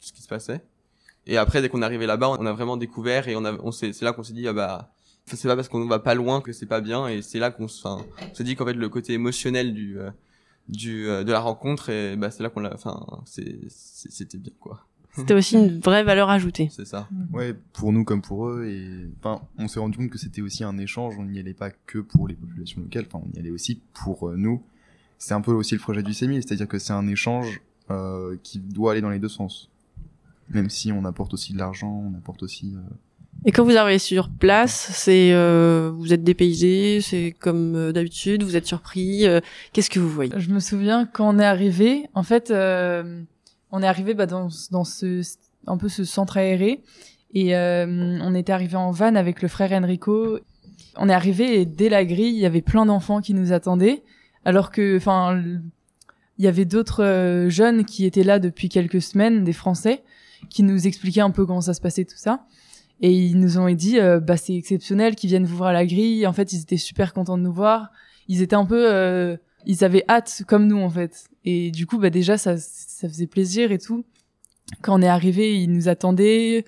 ce 0.00 0.12
qui 0.12 0.22
se 0.22 0.28
passait. 0.28 0.62
Et 1.26 1.36
après, 1.36 1.62
dès 1.62 1.68
qu'on 1.68 1.82
est 1.82 1.84
arrivé 1.84 2.06
là-bas, 2.06 2.30
on 2.30 2.46
a 2.46 2.52
vraiment 2.52 2.76
découvert 2.76 3.28
et 3.28 3.36
on 3.36 3.44
a, 3.44 3.52
on 3.62 3.72
s'est, 3.72 3.92
c'est 3.92 4.04
là 4.04 4.12
qu'on 4.12 4.22
s'est 4.22 4.34
dit, 4.34 4.46
ah 4.46 4.52
bah, 4.52 4.92
c'est 5.26 5.48
pas 5.48 5.56
parce 5.56 5.68
qu'on 5.68 5.86
va 5.86 5.98
pas 5.98 6.14
loin 6.14 6.40
que 6.40 6.52
c'est 6.52 6.66
pas 6.66 6.80
bien. 6.80 7.08
Et 7.08 7.22
c'est 7.22 7.38
là 7.38 7.50
qu'on 7.50 7.68
se, 7.68 7.86
enfin, 7.86 8.04
on 8.30 8.34
s'est 8.34 8.44
dit 8.44 8.56
qu'en 8.56 8.66
fait, 8.66 8.74
le 8.74 8.88
côté 8.88 9.14
émotionnel 9.14 9.72
du, 9.72 9.98
euh, 9.98 10.10
du, 10.68 11.08
euh, 11.08 11.24
de 11.24 11.32
la 11.32 11.40
rencontre, 11.40 11.90
et 11.90 12.16
bah, 12.16 12.30
c'est 12.30 12.42
là 12.42 12.50
qu'on 12.50 12.60
l'a, 12.60 12.72
enfin, 12.74 13.06
c'était 13.26 14.38
bien, 14.38 14.52
quoi. 14.60 14.80
C'était 15.16 15.34
aussi 15.34 15.54
une 15.54 15.78
vraie 15.78 16.02
valeur 16.02 16.28
ajoutée. 16.28 16.68
C'est 16.72 16.86
ça. 16.86 17.08
Ouais, 17.32 17.54
pour 17.72 17.92
nous 17.92 18.04
comme 18.04 18.20
pour 18.20 18.48
eux. 18.48 18.66
Et 18.66 19.08
enfin, 19.20 19.42
on 19.58 19.68
s'est 19.68 19.78
rendu 19.78 19.96
compte 19.96 20.10
que 20.10 20.18
c'était 20.18 20.42
aussi 20.42 20.64
un 20.64 20.76
échange. 20.76 21.14
On 21.18 21.24
n'y 21.24 21.38
allait 21.38 21.54
pas 21.54 21.70
que 21.70 22.00
pour 22.00 22.26
les 22.26 22.34
populations 22.34 22.80
locales. 22.80 23.06
Enfin, 23.06 23.24
on 23.24 23.36
y 23.36 23.38
allait 23.38 23.50
aussi 23.52 23.80
pour 23.92 24.28
euh, 24.28 24.34
nous. 24.36 24.60
C'est 25.18 25.34
un 25.34 25.40
peu 25.40 25.52
aussi 25.52 25.74
le 25.74 25.80
projet 25.80 26.02
du 26.02 26.12
CEMIL, 26.12 26.42
c'est-à-dire 26.42 26.66
que 26.66 26.80
c'est 26.80 26.92
un 26.92 27.06
échange 27.06 27.60
euh, 27.90 28.36
qui 28.42 28.58
doit 28.58 28.92
aller 28.92 29.00
dans 29.00 29.10
les 29.10 29.20
deux 29.20 29.28
sens. 29.28 29.70
Même 30.50 30.70
si 30.70 30.92
on 30.92 31.04
apporte 31.04 31.34
aussi 31.34 31.52
de 31.52 31.58
l'argent, 31.58 32.04
on 32.12 32.16
apporte 32.18 32.42
aussi. 32.42 32.74
euh, 32.76 32.80
Et 33.46 33.52
quand 33.52 33.64
vous 33.64 33.76
arrivez 33.76 33.98
sur 33.98 34.28
place, 34.28 34.90
c'est 34.92 35.32
euh, 35.32 35.90
vous 35.94 36.12
êtes 36.12 36.22
dépaysé, 36.22 37.00
c'est 37.00 37.34
comme 37.38 37.74
euh, 37.74 37.92
d'habitude, 37.92 38.42
vous 38.42 38.56
êtes 38.56 38.66
surpris. 38.66 39.26
euh, 39.26 39.40
Qu'est-ce 39.72 39.90
que 39.90 40.00
vous 40.00 40.08
voyez? 40.10 40.32
Je 40.36 40.50
me 40.50 40.60
souviens 40.60 41.06
quand 41.06 41.28
on 41.34 41.38
est 41.38 41.44
arrivé, 41.44 42.08
en 42.14 42.22
fait, 42.22 42.50
euh, 42.50 43.22
on 43.72 43.82
est 43.82 43.86
arrivé 43.86 44.14
bah, 44.14 44.26
dans, 44.26 44.48
dans 44.70 44.84
ce 44.84 45.22
un 45.66 45.78
peu 45.78 45.88
ce 45.88 46.04
centre 46.04 46.36
aéré 46.36 46.82
et 47.32 47.56
euh, 47.56 47.86
on 48.20 48.34
était 48.34 48.52
arrivé 48.52 48.76
en 48.76 48.90
van 48.90 49.14
avec 49.14 49.40
le 49.40 49.48
frère 49.48 49.72
Enrico. 49.72 50.38
On 50.96 51.08
est 51.08 51.14
arrivé 51.14 51.60
et 51.60 51.64
dès 51.64 51.88
la 51.88 52.04
grille, 52.04 52.34
il 52.34 52.38
y 52.40 52.46
avait 52.46 52.60
plein 52.62 52.84
d'enfants 52.86 53.20
qui 53.22 53.32
nous 53.34 53.52
attendaient, 53.52 54.02
alors 54.44 54.70
que, 54.70 54.96
enfin, 54.96 55.42
il 56.38 56.44
y 56.44 56.46
avait 56.48 56.66
d'autres 56.66 57.02
euh, 57.02 57.48
jeunes 57.48 57.84
qui 57.86 58.04
étaient 58.04 58.22
là 58.24 58.38
depuis 58.38 58.68
quelques 58.68 59.00
semaines, 59.02 59.42
des 59.42 59.52
Français, 59.54 60.02
qui 60.50 60.62
nous 60.62 60.86
expliquaient 60.86 61.20
un 61.20 61.30
peu 61.30 61.46
comment 61.46 61.60
ça 61.60 61.74
se 61.74 61.80
passait 61.80 62.04
tout 62.04 62.16
ça. 62.16 62.46
Et 63.00 63.12
ils 63.12 63.38
nous 63.38 63.58
ont 63.58 63.70
dit, 63.72 63.98
euh, 63.98 64.20
bah 64.20 64.36
c'est 64.36 64.54
exceptionnel 64.54 65.14
qu'ils 65.16 65.28
viennent 65.28 65.44
vous 65.44 65.56
voir 65.56 65.70
à 65.70 65.72
la 65.72 65.86
grille. 65.86 66.26
En 66.26 66.32
fait, 66.32 66.52
ils 66.52 66.60
étaient 66.60 66.76
super 66.76 67.12
contents 67.12 67.36
de 67.36 67.42
nous 67.42 67.52
voir. 67.52 67.90
Ils 68.28 68.40
étaient 68.40 68.56
un 68.56 68.64
peu, 68.64 68.92
euh, 68.92 69.36
ils 69.66 69.84
avaient 69.84 70.04
hâte 70.08 70.42
comme 70.46 70.66
nous 70.66 70.78
en 70.78 70.90
fait. 70.90 71.28
Et 71.44 71.70
du 71.70 71.86
coup, 71.86 71.98
bah 71.98 72.10
déjà 72.10 72.38
ça, 72.38 72.56
ça 72.56 73.08
faisait 73.08 73.26
plaisir 73.26 73.72
et 73.72 73.78
tout. 73.78 74.04
Quand 74.82 74.98
on 74.98 75.02
est 75.02 75.08
arrivé, 75.08 75.60
ils 75.60 75.70
nous 75.70 75.88
attendaient. 75.88 76.64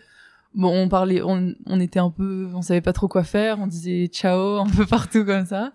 Bon, 0.55 0.75
on 0.75 0.89
parlait, 0.89 1.23
on, 1.23 1.55
on 1.67 1.81
était 1.81 1.99
un 1.99 2.11
peu, 2.11 2.49
on 2.55 2.63
savait 2.63 2.81
pas 2.81 2.93
trop 2.93 3.09
quoi 3.09 3.25
faire. 3.25 3.59
On 3.61 3.67
disait 3.67 4.07
ciao 4.09 4.57
un 4.61 4.69
peu 4.69 4.87
partout 4.87 5.25
comme 5.25 5.47
ça. 5.47 5.73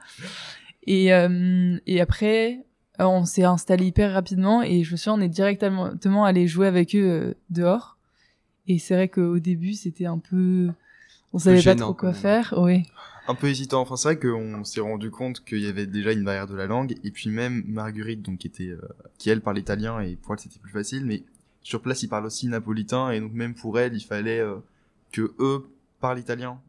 Et 0.85 1.13
euh, 1.13 1.77
et 1.87 2.01
après, 2.01 2.65
on 2.99 3.25
s'est 3.25 3.43
installé 3.43 3.87
hyper 3.87 4.13
rapidement 4.13 4.61
et 4.61 4.83
je 4.83 4.91
me 4.91 4.97
souviens, 4.97 5.13
on 5.13 5.21
est 5.21 5.29
directement 5.29 6.25
allé 6.25 6.47
jouer 6.47 6.67
avec 6.67 6.95
eux 6.95 7.09
euh, 7.09 7.33
dehors. 7.49 7.97
Et 8.67 8.79
c'est 8.79 8.93
vrai 8.93 9.07
qu'au 9.07 9.39
début, 9.39 9.73
c'était 9.73 10.05
un 10.05 10.19
peu, 10.19 10.69
on 11.33 11.39
savait 11.39 11.61
pas 11.63 11.75
trop 11.75 11.93
quoi 11.93 12.13
faire. 12.13 12.53
Oui. 12.57 12.83
un 13.27 13.35
peu 13.35 13.47
hésitant. 13.47 13.81
Enfin, 13.81 13.95
c'est 13.95 14.13
vrai 14.13 14.19
qu'on 14.19 14.63
s'est 14.63 14.81
rendu 14.81 15.09
compte 15.09 15.43
qu'il 15.43 15.59
y 15.59 15.67
avait 15.67 15.87
déjà 15.87 16.11
une 16.11 16.23
barrière 16.23 16.47
de 16.47 16.55
la 16.55 16.67
langue, 16.67 16.95
et 17.03 17.11
puis 17.11 17.29
même 17.29 17.63
Marguerite, 17.67 18.21
donc 18.21 18.39
qui 18.39 18.47
était, 18.47 18.69
euh, 18.69 18.81
qui 19.17 19.29
elle 19.29 19.41
parle 19.41 19.57
italien, 19.57 19.99
et 19.99 20.15
pour 20.15 20.33
elle 20.33 20.39
c'était 20.39 20.59
plus 20.59 20.71
facile, 20.71 21.05
mais 21.05 21.23
sur 21.63 21.81
place 21.81 22.03
ils 22.03 22.07
parlent 22.07 22.25
aussi 22.25 22.47
napolitain, 22.47 23.11
et 23.11 23.19
donc 23.19 23.33
même 23.33 23.55
pour 23.55 23.79
elle, 23.79 23.95
il 23.95 24.03
fallait 24.03 24.39
euh, 24.39 24.57
que 25.11 25.33
eux 25.39 25.69
parlent 25.99 26.19
italien. 26.19 26.59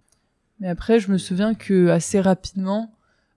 Mais 0.60 0.68
après, 0.68 1.00
je 1.00 1.10
me 1.10 1.18
souviens 1.18 1.54
que 1.54 1.88
assez 1.88 2.20
rapidement, 2.20 2.92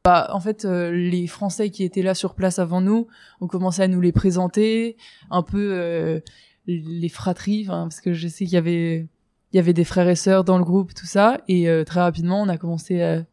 bah, 0.06 0.30
en 0.32 0.40
fait, 0.40 0.66
euh, 0.66 0.92
les 0.92 1.26
Français 1.26 1.72
qui 1.72 1.84
étaient 1.84 2.04
là 2.04 2.14
sur 2.14 2.36
place 2.36 2.60
avant 2.60 2.80
nous 2.80 3.08
ont 3.42 3.48
commencé 3.48 3.82
à 3.82 3.88
nous 3.88 4.00
les 4.00 4.12
présenter, 4.12 4.98
un 5.32 5.42
peu 5.42 5.72
euh, 5.74 6.20
les 6.68 7.10
fratries, 7.10 7.66
parce 7.66 8.02
que 8.02 8.14
je 8.14 8.28
sais 8.28 8.46
qu'il 8.46 8.54
y 8.54 8.58
avait 8.58 9.08
il 9.52 9.58
y 9.58 9.60
avait 9.60 9.74
des 9.74 9.84
frères 9.84 10.08
et 10.10 10.16
sœurs 10.16 10.44
dans 10.44 10.58
le 10.58 10.64
groupe, 10.64 10.94
tout 10.94 11.06
ça, 11.06 11.42
et 11.48 11.70
euh, 11.70 11.84
très 11.84 12.02
rapidement, 12.02 12.42
on 12.42 12.50
a 12.50 12.58
commencé 12.58 13.02
à, 13.02 13.24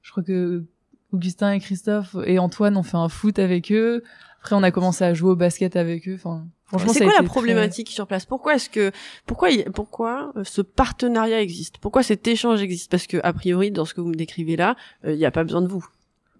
je 0.00 0.10
crois 0.10 0.22
que 0.22 0.64
Augustin 1.12 1.52
et 1.52 1.60
Christophe 1.60 2.16
et 2.24 2.38
Antoine 2.38 2.76
ont 2.76 2.82
fait 2.82 2.96
un 2.96 3.08
foot 3.08 3.38
avec 3.38 3.70
eux. 3.70 4.02
Après, 4.40 4.56
on 4.56 4.62
a 4.62 4.70
commencé 4.70 5.04
à 5.04 5.12
jouer 5.12 5.32
au 5.32 5.36
basket 5.36 5.76
avec 5.76 6.08
eux. 6.08 6.14
Enfin, 6.14 6.46
franchement, 6.64 6.92
C'est 6.92 7.04
quoi 7.04 7.14
la 7.14 7.24
problématique 7.24 7.90
sur 7.90 8.06
place? 8.06 8.24
Pourquoi 8.24 8.54
est-ce 8.54 8.70
que 8.70 8.90
pourquoi 9.26 9.50
pourquoi 9.74 10.32
euh, 10.36 10.44
ce 10.44 10.62
partenariat 10.62 11.42
existe? 11.42 11.78
Pourquoi 11.78 12.02
cet 12.02 12.26
échange 12.26 12.62
existe? 12.62 12.90
Parce 12.90 13.06
que 13.06 13.18
a 13.22 13.32
priori, 13.32 13.70
dans 13.70 13.84
ce 13.84 13.92
que 13.92 14.00
vous 14.00 14.08
me 14.08 14.14
décrivez 14.14 14.56
là, 14.56 14.76
euh, 15.04 15.12
il 15.12 15.18
n'y 15.18 15.26
a 15.26 15.30
pas 15.30 15.44
besoin 15.44 15.62
de 15.62 15.68
vous. 15.68 15.84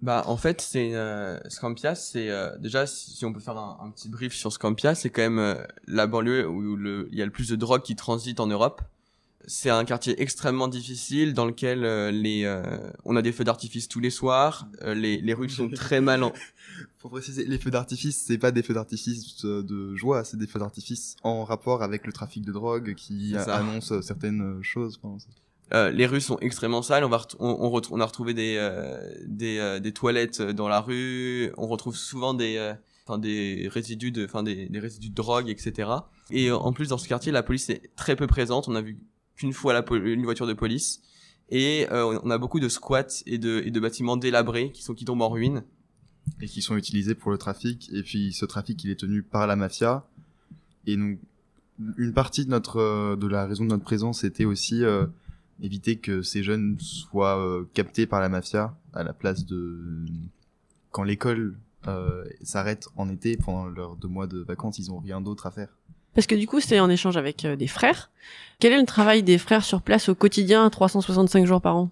Bah 0.02 0.24
en 0.26 0.36
fait 0.36 0.60
c'est 0.60 0.96
euh, 0.96 1.38
Scampia 1.48 1.94
c'est 1.94 2.28
euh, 2.28 2.50
déjà 2.58 2.86
si 2.86 3.12
si 3.12 3.24
on 3.24 3.32
peut 3.32 3.38
faire 3.38 3.56
un, 3.56 3.78
un 3.80 3.90
petit 3.90 4.08
brief 4.08 4.34
sur 4.34 4.52
Scampia 4.52 4.96
c'est 4.96 5.10
quand 5.10 5.22
même 5.22 5.38
euh, 5.38 5.54
la 5.86 6.08
banlieue 6.08 6.48
où 6.48 6.76
il 7.10 7.16
y 7.16 7.22
a 7.22 7.24
le 7.24 7.30
plus 7.30 7.48
de 7.48 7.54
drogue 7.54 7.82
qui 7.82 7.94
transite 7.94 8.40
en 8.40 8.48
Europe. 8.48 8.82
C'est 9.46 9.70
un 9.70 9.84
quartier 9.84 10.20
extrêmement 10.22 10.68
difficile 10.68 11.34
dans 11.34 11.44
lequel 11.44 11.84
euh, 11.84 12.10
les 12.10 12.44
euh, 12.44 12.62
on 13.04 13.16
a 13.16 13.22
des 13.22 13.32
feux 13.32 13.44
d'artifice 13.44 13.88
tous 13.88 13.98
les 13.98 14.10
soirs, 14.10 14.68
euh, 14.82 14.94
les 14.94 15.20
les 15.20 15.34
rues 15.34 15.48
sont 15.48 15.68
très 15.68 16.00
mal 16.00 16.22
en... 16.22 16.32
Faut 16.98 17.08
préciser, 17.08 17.44
les 17.44 17.58
feux 17.58 17.72
d'artifice, 17.72 18.22
c'est 18.24 18.38
pas 18.38 18.52
des 18.52 18.62
feux 18.62 18.74
d'artifice 18.74 19.44
de 19.44 19.96
joie, 19.96 20.22
c'est 20.22 20.36
des 20.36 20.46
feux 20.46 20.60
d'artifice 20.60 21.16
en 21.24 21.42
rapport 21.42 21.82
avec 21.82 22.06
le 22.06 22.12
trafic 22.12 22.44
de 22.44 22.52
drogue 22.52 22.94
qui 22.94 23.34
annonce 23.36 24.00
certaines 24.02 24.62
choses. 24.62 25.00
Enfin, 25.02 25.18
Euh, 25.74 25.90
les 25.90 26.06
rues 26.06 26.20
sont 26.20 26.38
extrêmement 26.40 26.82
sales. 26.82 27.04
On 27.04 28.00
a 28.00 28.04
retrouvé 28.04 28.34
des 28.34 28.56
euh, 28.58 28.96
euh, 29.42 29.80
des 29.80 29.92
toilettes 29.92 30.42
dans 30.42 30.68
la 30.68 30.80
rue. 30.80 31.52
On 31.56 31.66
retrouve 31.66 31.96
souvent 31.96 32.34
des 32.34 32.74
des 33.18 33.68
résidus 33.70 34.10
de 34.10 34.24
enfin 34.24 34.42
des, 34.42 34.68
des 34.68 34.78
résidus 34.78 35.10
de 35.10 35.14
drogue 35.14 35.50
etc. 35.50 35.90
Et 36.30 36.50
en 36.50 36.72
plus 36.72 36.88
dans 36.88 36.98
ce 36.98 37.06
quartier 37.06 37.30
la 37.30 37.42
police 37.42 37.68
est 37.70 37.90
très 37.96 38.16
peu 38.16 38.26
présente. 38.26 38.68
On 38.68 38.74
a 38.74 38.82
vu 38.82 38.98
qu'une 39.36 39.52
fois 39.52 39.72
la 39.72 39.84
une 39.90 40.24
voiture 40.24 40.46
de 40.46 40.54
police. 40.54 41.00
Et 41.50 41.86
on 41.90 42.30
a 42.30 42.38
beaucoup 42.38 42.60
de 42.60 42.68
squats 42.68 43.22
et 43.26 43.36
de, 43.36 43.62
et 43.64 43.70
de 43.70 43.80
bâtiments 43.80 44.16
délabrés 44.16 44.72
qui 44.72 44.82
sont 44.82 44.94
qui 44.94 45.04
tombent 45.04 45.22
en 45.22 45.28
ruine. 45.28 45.64
et 46.40 46.46
qui 46.46 46.62
sont 46.62 46.76
utilisés 46.76 47.14
pour 47.14 47.30
le 47.30 47.36
trafic. 47.36 47.90
Et 47.92 48.02
puis 48.02 48.32
ce 48.32 48.46
trafic, 48.46 48.82
il 48.84 48.90
est 48.90 49.00
tenu 49.00 49.22
par 49.22 49.46
la 49.46 49.56
mafia. 49.56 50.06
Et 50.86 50.96
donc, 50.96 51.18
une 51.98 52.14
partie 52.14 52.46
de 52.46 52.50
notre 52.50 53.16
de 53.16 53.26
la 53.26 53.46
raison 53.46 53.64
de 53.64 53.70
notre 53.70 53.84
présence 53.84 54.24
était 54.24 54.46
aussi 54.46 54.82
éviter 55.60 55.96
que 55.96 56.22
ces 56.22 56.42
jeunes 56.42 56.76
soient 56.78 57.38
euh, 57.38 57.68
captés 57.74 58.06
par 58.06 58.20
la 58.20 58.28
mafia 58.28 58.76
à 58.92 59.02
la 59.02 59.12
place 59.12 59.46
de 59.46 60.04
quand 60.90 61.02
l'école 61.02 61.56
euh, 61.88 62.24
s'arrête 62.42 62.88
en 62.96 63.08
été 63.08 63.36
pendant 63.36 63.66
leurs 63.66 63.96
deux 63.96 64.08
mois 64.08 64.26
de 64.26 64.38
vacances, 64.38 64.78
ils 64.78 64.92
ont 64.92 64.98
rien 64.98 65.20
d'autre 65.20 65.46
à 65.46 65.50
faire. 65.50 65.68
Parce 66.14 66.26
que 66.26 66.34
du 66.34 66.46
coup, 66.46 66.60
c'est 66.60 66.78
en 66.78 66.90
échange 66.90 67.16
avec 67.16 67.44
euh, 67.44 67.56
des 67.56 67.66
frères. 67.66 68.10
Quel 68.60 68.72
est 68.72 68.80
le 68.80 68.86
travail 68.86 69.22
des 69.22 69.38
frères 69.38 69.64
sur 69.64 69.82
place 69.82 70.08
au 70.08 70.14
quotidien, 70.14 70.68
365 70.68 71.46
jours 71.46 71.60
par 71.60 71.76
an? 71.76 71.90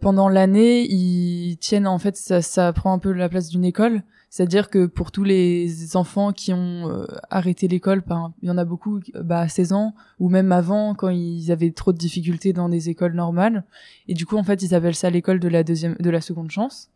Pendant 0.00 0.28
l'année, 0.28 0.90
ils 0.90 1.58
tiennent 1.58 1.86
en 1.86 1.98
fait 1.98 2.16
ça, 2.16 2.40
ça 2.40 2.72
prend 2.72 2.92
un 2.94 2.98
peu 2.98 3.12
la 3.12 3.28
place 3.28 3.50
d'une 3.50 3.66
école, 3.66 4.02
c'est-à-dire 4.32 4.70
que 4.70 4.86
pour 4.86 5.10
tous 5.10 5.24
les 5.24 5.96
enfants 5.96 6.32
qui 6.32 6.52
ont 6.52 6.88
euh, 6.88 7.04
arrêté 7.30 7.66
l'école, 7.66 8.00
par- 8.02 8.32
il 8.42 8.48
y 8.48 8.50
en 8.52 8.58
a 8.58 8.64
beaucoup 8.64 9.00
bah, 9.16 9.40
à 9.40 9.48
16 9.48 9.72
ans 9.72 9.92
ou 10.20 10.28
même 10.28 10.52
avant 10.52 10.94
quand 10.94 11.08
ils 11.08 11.50
avaient 11.50 11.72
trop 11.72 11.92
de 11.92 11.98
difficultés 11.98 12.52
dans 12.52 12.68
des 12.68 12.88
écoles 12.88 13.14
normales 13.14 13.64
et 14.06 14.14
du 14.14 14.26
coup 14.26 14.36
en 14.36 14.44
fait 14.44 14.62
ils 14.62 14.72
appellent 14.74 14.94
ça 14.94 15.10
l'école 15.10 15.40
de 15.40 15.48
la 15.48 15.64
deuxième 15.64 15.96
de 15.98 16.10
la 16.10 16.20
seconde 16.20 16.50
chance. 16.52 16.90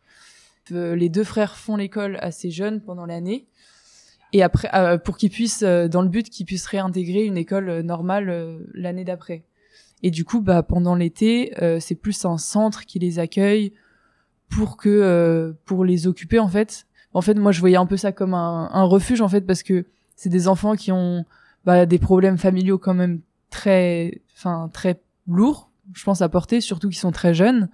Euh, 0.71 0.95
les 0.95 1.09
deux 1.09 1.25
frères 1.25 1.57
font 1.57 1.77
l'école 1.77 2.19
assez 2.21 2.53
jeunes 2.53 2.81
pendant 2.81 3.05
l'année 3.05 3.47
et 4.33 4.45
après 4.45 4.71
euh, 4.73 4.97
pour 4.97 5.17
qu'ils 5.17 5.31
puissent 5.31 5.65
dans 5.65 6.03
le 6.03 6.09
but 6.09 6.31
qu'ils 6.31 6.47
puissent 6.47 6.67
réintégrer 6.67 7.25
une 7.25 7.37
école 7.37 7.81
normale 7.81 8.61
l'année 8.75 9.05
d'après. 9.05 9.43
Et 10.05 10.11
du 10.11 10.25
coup, 10.25 10.41
bah, 10.41 10.63
pendant 10.63 10.95
l'été, 10.95 11.55
c'est 11.81 11.95
plus 11.95 12.25
un 12.27 12.37
centre 12.37 12.85
qui 12.85 12.99
les 12.99 13.19
accueille 13.19 13.73
pour 14.51 14.77
que 14.77 15.55
pour 15.65 15.85
les 15.85 16.07
occuper 16.07 16.39
en 16.39 16.49
fait. 16.49 16.87
En 17.15 17.21
fait, 17.21 17.35
moi, 17.35 17.53
je 17.53 17.61
voyais 17.61 17.77
un 17.77 17.87
peu 17.87 17.97
ça 17.97 18.13
comme 18.13 18.35
un, 18.35 18.69
un 18.73 18.83
refuge 18.85 19.21
en 19.21 19.29
fait 19.29 19.43
parce 19.43 19.63
que 19.63 19.87
c'est 20.17 20.29
des 20.29 20.49
enfants 20.49 20.75
qui 20.75 20.93
ont 20.93 21.25
bah, 21.65 21.87
des 21.87 21.99
problèmes 21.99 22.39
familiaux 22.39 22.79
quand 22.79 22.95
même 22.95 23.21
très, 23.51 24.21
enfin 24.37 24.69
très 24.73 25.01
lourds, 25.27 25.71
je 25.93 26.05
pense 26.05 26.23
à 26.23 26.29
porter, 26.29 26.61
surtout 26.61 26.89
qu'ils 26.89 26.99
sont 26.99 27.13
très 27.13 27.35
jeunes. 27.35 27.69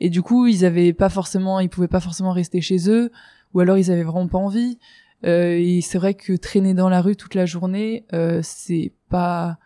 Et 0.00 0.10
du 0.10 0.22
coup, 0.22 0.46
ils 0.46 0.64
avaient 0.64 0.92
pas 0.92 1.08
forcément, 1.08 1.60
ils 1.60 1.68
pouvaient 1.68 1.88
pas 1.88 2.00
forcément 2.00 2.32
rester 2.32 2.60
chez 2.60 2.88
eux, 2.88 3.10
ou 3.52 3.60
alors 3.60 3.78
ils 3.78 3.90
avaient 3.90 4.02
vraiment 4.02 4.28
pas 4.28 4.38
envie. 4.38 4.78
Euh, 5.24 5.56
et 5.58 5.80
c'est 5.80 5.98
vrai 5.98 6.14
que 6.14 6.34
traîner 6.34 6.74
dans 6.74 6.88
la 6.88 7.00
rue 7.00 7.16
toute 7.16 7.34
la 7.34 7.46
journée, 7.46 8.04
euh, 8.12 8.40
c'est 8.42 8.92
pas, 9.08 9.58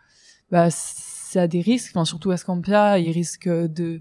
bah, 0.50 0.68
ça 0.70 1.42
a 1.42 1.46
des 1.46 1.60
risques. 1.60 1.90
Enfin, 1.94 2.04
surtout 2.04 2.30
à 2.30 2.36
Scampia, 2.36 2.98
ils 2.98 3.12
risquent 3.12 3.48
de 3.48 4.00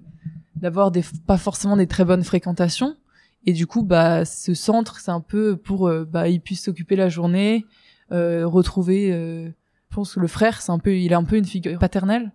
d'avoir 0.56 0.90
des 0.90 1.04
pas 1.28 1.38
forcément 1.38 1.78
des 1.78 1.86
très 1.86 2.04
bonnes 2.04 2.24
fréquentations. 2.24 2.96
Et 3.46 3.54
du 3.54 3.68
coup, 3.68 3.84
bah, 3.84 4.26
ce 4.26 4.54
centre, 4.54 5.00
c'est 5.00 5.12
un 5.12 5.22
peu 5.22 5.56
pour, 5.56 5.88
euh, 5.88 6.04
bah, 6.06 6.28
ils 6.28 6.42
puissent 6.42 6.64
s'occuper 6.64 6.96
la 6.96 7.10
journée, 7.10 7.66
euh, 8.12 8.46
retrouver. 8.46 9.14
Euh, 9.14 9.50
je 9.90 9.96
pense 9.96 10.16
que 10.16 10.20
le 10.20 10.28
frère, 10.28 10.62
c'est 10.62 10.72
un 10.72 10.80
peu, 10.80 10.98
il 10.98 11.14
a 11.14 11.18
un 11.18 11.24
peu 11.24 11.38
une 11.38 11.46
figure 11.46 11.80
paternelle. 11.80 12.34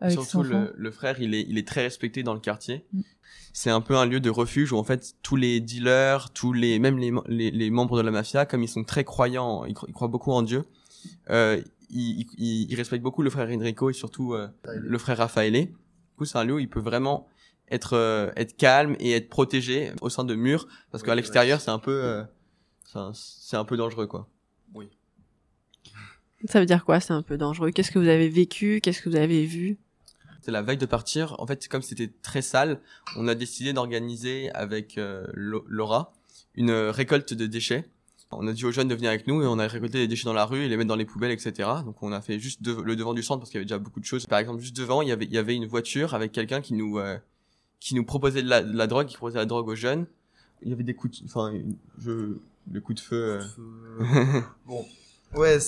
Avec 0.00 0.14
Surtout 0.20 0.42
le, 0.44 0.74
le 0.76 0.90
frère, 0.90 1.20
il 1.20 1.34
est, 1.34 1.44
il 1.48 1.58
est 1.58 1.66
très 1.66 1.82
respecté 1.82 2.22
dans 2.22 2.34
le 2.34 2.40
quartier. 2.40 2.86
Mm. 2.92 3.00
C'est 3.52 3.70
un 3.70 3.80
peu 3.80 3.96
un 3.96 4.06
lieu 4.06 4.20
de 4.20 4.30
refuge 4.30 4.72
où 4.72 4.76
en 4.78 4.84
fait 4.84 5.14
tous 5.22 5.34
les 5.34 5.60
dealers, 5.60 6.30
tous 6.32 6.52
les 6.52 6.78
même 6.78 6.98
les, 6.98 7.12
les, 7.26 7.50
les 7.50 7.70
membres 7.70 7.96
de 7.96 8.02
la 8.02 8.12
mafia, 8.12 8.46
comme 8.46 8.62
ils 8.62 8.68
sont 8.68 8.84
très 8.84 9.02
croyants, 9.02 9.64
ils, 9.64 9.74
cro- 9.74 9.86
ils 9.88 9.92
croient 9.92 10.08
beaucoup 10.08 10.30
en 10.30 10.42
Dieu, 10.42 10.64
euh, 11.30 11.60
ils, 11.90 12.26
ils, 12.38 12.70
ils 12.70 12.74
respectent 12.76 13.02
beaucoup 13.02 13.22
le 13.22 13.30
frère 13.30 13.48
Enrico 13.48 13.90
et 13.90 13.92
surtout 13.92 14.34
euh, 14.34 14.46
le 14.64 14.98
frère 14.98 15.18
Raffaele. 15.18 15.66
Du 15.66 15.74
coup, 16.16 16.24
c'est 16.24 16.38
un 16.38 16.44
lieu 16.44 16.54
où 16.54 16.58
il 16.60 16.68
peut 16.68 16.80
vraiment 16.80 17.26
être 17.70 17.94
euh, 17.94 18.30
être 18.36 18.56
calme 18.56 18.96
et 19.00 19.12
être 19.12 19.28
protégé 19.28 19.92
au 20.00 20.08
sein 20.08 20.24
de 20.24 20.34
murs 20.34 20.66
parce 20.90 21.02
Oui, 21.02 21.06
qu'à 21.08 21.14
l'extérieur 21.14 21.60
c'est 21.60 21.70
un 21.70 21.78
peu 21.78 22.02
euh, 22.04 22.22
c'est 23.14 23.56
un 23.56 23.64
peu 23.64 23.76
dangereux 23.76 24.06
quoi. 24.06 24.28
Ça 26.46 26.60
veut 26.60 26.66
dire 26.66 26.84
quoi 26.84 27.00
C'est 27.00 27.12
un 27.12 27.22
peu 27.22 27.36
dangereux? 27.36 27.70
Qu'est-ce 27.72 27.90
que 27.90 27.98
vous 27.98 28.06
avez 28.08 28.28
vécu? 28.28 28.80
Qu'est-ce 28.80 29.02
que 29.02 29.08
vous 29.08 29.16
avez 29.16 29.44
vu? 29.44 29.76
C'est 30.40 30.52
la 30.52 30.62
veille 30.62 30.76
de 30.76 30.86
partir. 30.86 31.34
En 31.40 31.46
fait, 31.46 31.66
comme 31.66 31.82
c'était 31.82 32.10
très 32.22 32.42
sale, 32.42 32.80
on 33.16 33.26
a 33.26 33.34
décidé 33.34 33.72
d'organiser 33.72 34.50
avec 34.52 34.98
euh, 34.98 35.26
Laura 35.34 36.12
une 36.54 36.70
euh, 36.70 36.90
récolte 36.92 37.34
de 37.34 37.46
déchets. 37.46 37.88
On 38.30 38.46
a 38.46 38.52
dit 38.52 38.64
aux 38.64 38.70
jeunes 38.70 38.88
de 38.88 38.94
venir 38.94 39.10
avec 39.10 39.26
nous 39.26 39.42
et 39.42 39.46
on 39.46 39.58
a 39.58 39.66
récolté 39.66 39.98
des 39.98 40.06
déchets 40.06 40.26
dans 40.26 40.32
la 40.32 40.44
rue 40.44 40.62
et 40.64 40.68
les 40.68 40.76
mettre 40.76 40.88
dans 40.88 40.96
les 40.96 41.06
poubelles, 41.06 41.32
etc. 41.32 41.68
Donc 41.84 42.02
on 42.02 42.12
a 42.12 42.20
fait 42.20 42.38
juste 42.38 42.62
de- 42.62 42.72
le 42.82 42.94
devant 42.94 43.14
du 43.14 43.22
centre 43.22 43.40
parce 43.40 43.50
qu'il 43.50 43.56
y 43.58 43.60
avait 43.60 43.64
déjà 43.64 43.78
beaucoup 43.78 44.00
de 44.00 44.04
choses. 44.04 44.26
Par 44.26 44.38
exemple, 44.38 44.60
juste 44.60 44.76
devant, 44.76 45.02
il 45.02 45.08
y 45.08 45.12
avait, 45.12 45.24
il 45.24 45.32
y 45.32 45.38
avait 45.38 45.56
une 45.56 45.66
voiture 45.66 46.14
avec 46.14 46.30
quelqu'un 46.30 46.60
qui 46.60 46.74
nous 46.74 46.98
euh, 46.98 47.16
qui 47.80 47.94
nous 47.94 48.04
proposait 48.04 48.42
de 48.42 48.48
la, 48.48 48.62
de 48.62 48.76
la 48.76 48.86
drogue, 48.86 49.06
qui 49.06 49.16
proposait 49.16 49.34
de 49.36 49.40
la 49.40 49.46
drogue 49.46 49.68
aux 49.68 49.74
jeunes. 49.74 50.06
Il 50.62 50.70
y 50.70 50.72
avait 50.72 50.82
des 50.82 50.94
coups, 50.94 51.20
de, 51.20 51.26
enfin, 51.26 51.52
je, 51.98 52.36
le 52.70 52.80
coup 52.80 52.94
de 52.94 53.00
feu. 53.00 53.40
euh, 53.40 54.40
bon. 54.66 54.84
Ouais, 55.34 55.58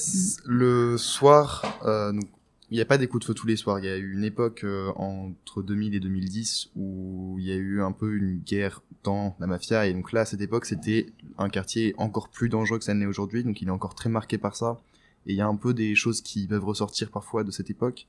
le 0.46 0.96
soir, 0.96 1.78
euh, 1.84 2.12
donc, 2.12 2.24
il 2.70 2.74
n'y 2.74 2.80
a 2.80 2.84
pas 2.84 2.98
des 2.98 3.08
coups 3.08 3.22
de 3.22 3.26
feu 3.26 3.34
tous 3.34 3.46
les 3.46 3.56
soirs. 3.56 3.78
Il 3.80 3.84
y 3.84 3.88
a 3.88 3.96
eu 3.96 4.12
une 4.12 4.24
époque 4.24 4.62
euh, 4.64 4.92
entre 4.96 5.62
2000 5.62 5.94
et 5.94 6.00
2010 6.00 6.70
où 6.76 7.36
il 7.38 7.46
y 7.46 7.52
a 7.52 7.56
eu 7.56 7.82
un 7.82 7.92
peu 7.92 8.14
une 8.14 8.38
guerre 8.38 8.82
dans 9.02 9.36
la 9.40 9.46
mafia. 9.46 9.86
Et 9.86 9.92
donc 9.92 10.12
là, 10.12 10.20
à 10.20 10.24
cette 10.24 10.40
époque, 10.40 10.66
c'était 10.66 11.12
un 11.36 11.48
quartier 11.48 11.94
encore 11.98 12.28
plus 12.28 12.48
dangereux 12.48 12.78
que 12.78 12.84
ça 12.84 12.94
ne 12.94 13.00
l'est 13.00 13.06
aujourd'hui. 13.06 13.42
Donc 13.42 13.60
il 13.60 13.68
est 13.68 13.72
encore 13.72 13.94
très 13.94 14.08
marqué 14.08 14.38
par 14.38 14.54
ça. 14.54 14.80
Et 15.26 15.32
il 15.32 15.36
y 15.36 15.40
a 15.40 15.46
un 15.46 15.56
peu 15.56 15.74
des 15.74 15.94
choses 15.94 16.22
qui 16.22 16.46
peuvent 16.46 16.64
ressortir 16.64 17.10
parfois 17.10 17.44
de 17.44 17.50
cette 17.50 17.70
époque. 17.70 18.06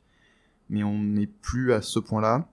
Mais 0.69 0.83
on 0.83 0.99
n'est 0.99 1.27
plus 1.27 1.73
à 1.73 1.81
ce 1.81 1.99
point-là. 1.99 2.47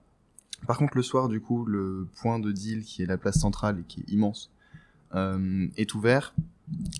Par 0.67 0.77
contre, 0.77 0.95
le 0.95 1.03
soir, 1.03 1.29
du 1.29 1.41
coup, 1.41 1.65
le 1.65 2.07
point 2.21 2.39
de 2.39 2.51
deal, 2.51 2.83
qui 2.83 3.01
est 3.01 3.05
la 3.07 3.17
place 3.17 3.39
centrale 3.39 3.79
et 3.79 3.83
qui 3.87 4.01
est 4.01 4.11
immense, 4.11 4.51
euh, 5.15 5.67
est 5.77 5.93
ouvert. 5.95 6.33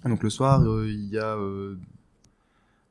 Donc 0.04 0.24
le 0.24 0.30
soir, 0.30 0.64
euh, 0.64 0.88
il 0.90 1.10
y 1.10 1.18
a... 1.20 1.36
euh, 1.36 1.76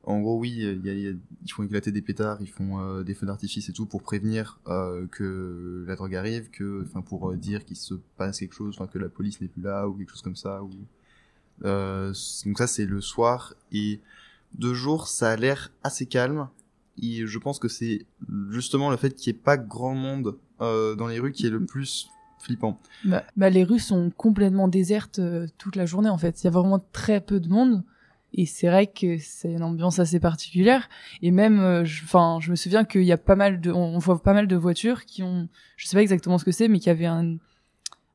en 0.05 0.21
gros, 0.21 0.39
oui, 0.39 0.51
y 0.51 0.65
a- 0.89 0.93
y 0.93 1.07
a- 1.07 1.13
ils 1.45 1.51
font 1.51 1.63
éclater 1.63 1.91
des 1.91 2.01
pétards, 2.01 2.37
ils 2.41 2.49
font 2.49 2.79
euh, 2.79 3.03
des 3.03 3.13
feux 3.13 3.25
d'artifice 3.25 3.67
et 3.69 3.73
tout 3.73 3.85
pour 3.85 4.01
prévenir 4.01 4.57
euh, 4.67 5.05
que 5.11 5.83
la 5.87 5.95
drogue 5.95 6.15
arrive, 6.15 6.49
que, 6.49 6.83
enfin, 6.83 7.01
pour 7.01 7.33
dire 7.33 7.65
qu'il 7.65 7.75
se 7.75 7.95
passe 8.17 8.39
quelque 8.39 8.55
chose, 8.55 8.77
que 8.91 8.97
la 8.97 9.09
police 9.09 9.41
n'est 9.41 9.49
plus 9.49 9.61
là 9.61 9.87
ou 9.87 9.93
quelque 9.93 10.11
chose 10.11 10.21
comme 10.21 10.37
ça. 10.37 10.63
Ou... 10.63 10.71
Donc 11.61 12.57
ça, 12.57 12.67
c'est 12.67 12.85
le 12.85 13.01
soir 13.01 13.53
et 13.73 13.99
de 14.57 14.73
jour, 14.73 15.07
ça 15.07 15.31
a 15.31 15.35
l'air 15.35 15.71
assez 15.83 16.05
calme. 16.05 16.47
Et 17.01 17.27
je 17.27 17.37
pense 17.37 17.59
que 17.59 17.67
c'est 17.67 18.05
justement 18.49 18.89
le 18.89 18.97
fait 18.97 19.13
qu'il 19.13 19.31
n'y 19.33 19.37
ait 19.37 19.41
pas 19.41 19.57
grand 19.57 19.95
monde 19.95 20.37
euh, 20.61 20.95
dans 20.95 21.07
les 21.07 21.19
rues 21.19 21.31
qui 21.31 21.47
est 21.47 21.49
le 21.49 21.63
plus 21.63 22.09
flippant. 22.39 22.79
Bah, 23.05 23.23
bah, 23.37 23.49
les 23.49 23.63
rues 23.63 23.79
sont 23.79 24.11
complètement 24.15 24.67
désertes 24.67 25.19
euh, 25.19 25.47
toute 25.57 25.75
la 25.75 25.85
journée 25.85 26.09
en 26.09 26.17
fait. 26.17 26.41
Il 26.41 26.45
y 26.45 26.47
a 26.47 26.51
vraiment 26.51 26.79
très 26.91 27.21
peu 27.21 27.39
de 27.39 27.49
monde 27.49 27.83
et 28.33 28.45
c'est 28.45 28.67
vrai 28.67 28.87
que 28.87 29.17
c'est 29.17 29.51
une 29.51 29.63
ambiance 29.63 29.99
assez 29.99 30.19
particulière. 30.19 30.89
Et 31.21 31.31
même, 31.31 31.59
euh, 31.59 31.83
enfin, 32.03 32.39
je, 32.41 32.51
me 32.51 32.55
souviens 32.55 32.85
qu'il 32.85 33.03
y 33.03 33.11
a 33.11 33.17
pas 33.17 33.35
mal 33.35 33.59
de, 33.59 33.71
on, 33.71 33.97
voit 33.99 34.21
pas 34.21 34.33
mal 34.33 34.47
de 34.47 34.55
voitures 34.55 35.05
qui 35.05 35.23
ont, 35.23 35.47
je 35.77 35.87
sais 35.87 35.95
pas 35.95 36.01
exactement 36.01 36.37
ce 36.37 36.45
que 36.45 36.51
c'est, 36.51 36.67
mais 36.67 36.79
qui 36.79 36.89
avaient 36.89 37.05
un, 37.05 37.35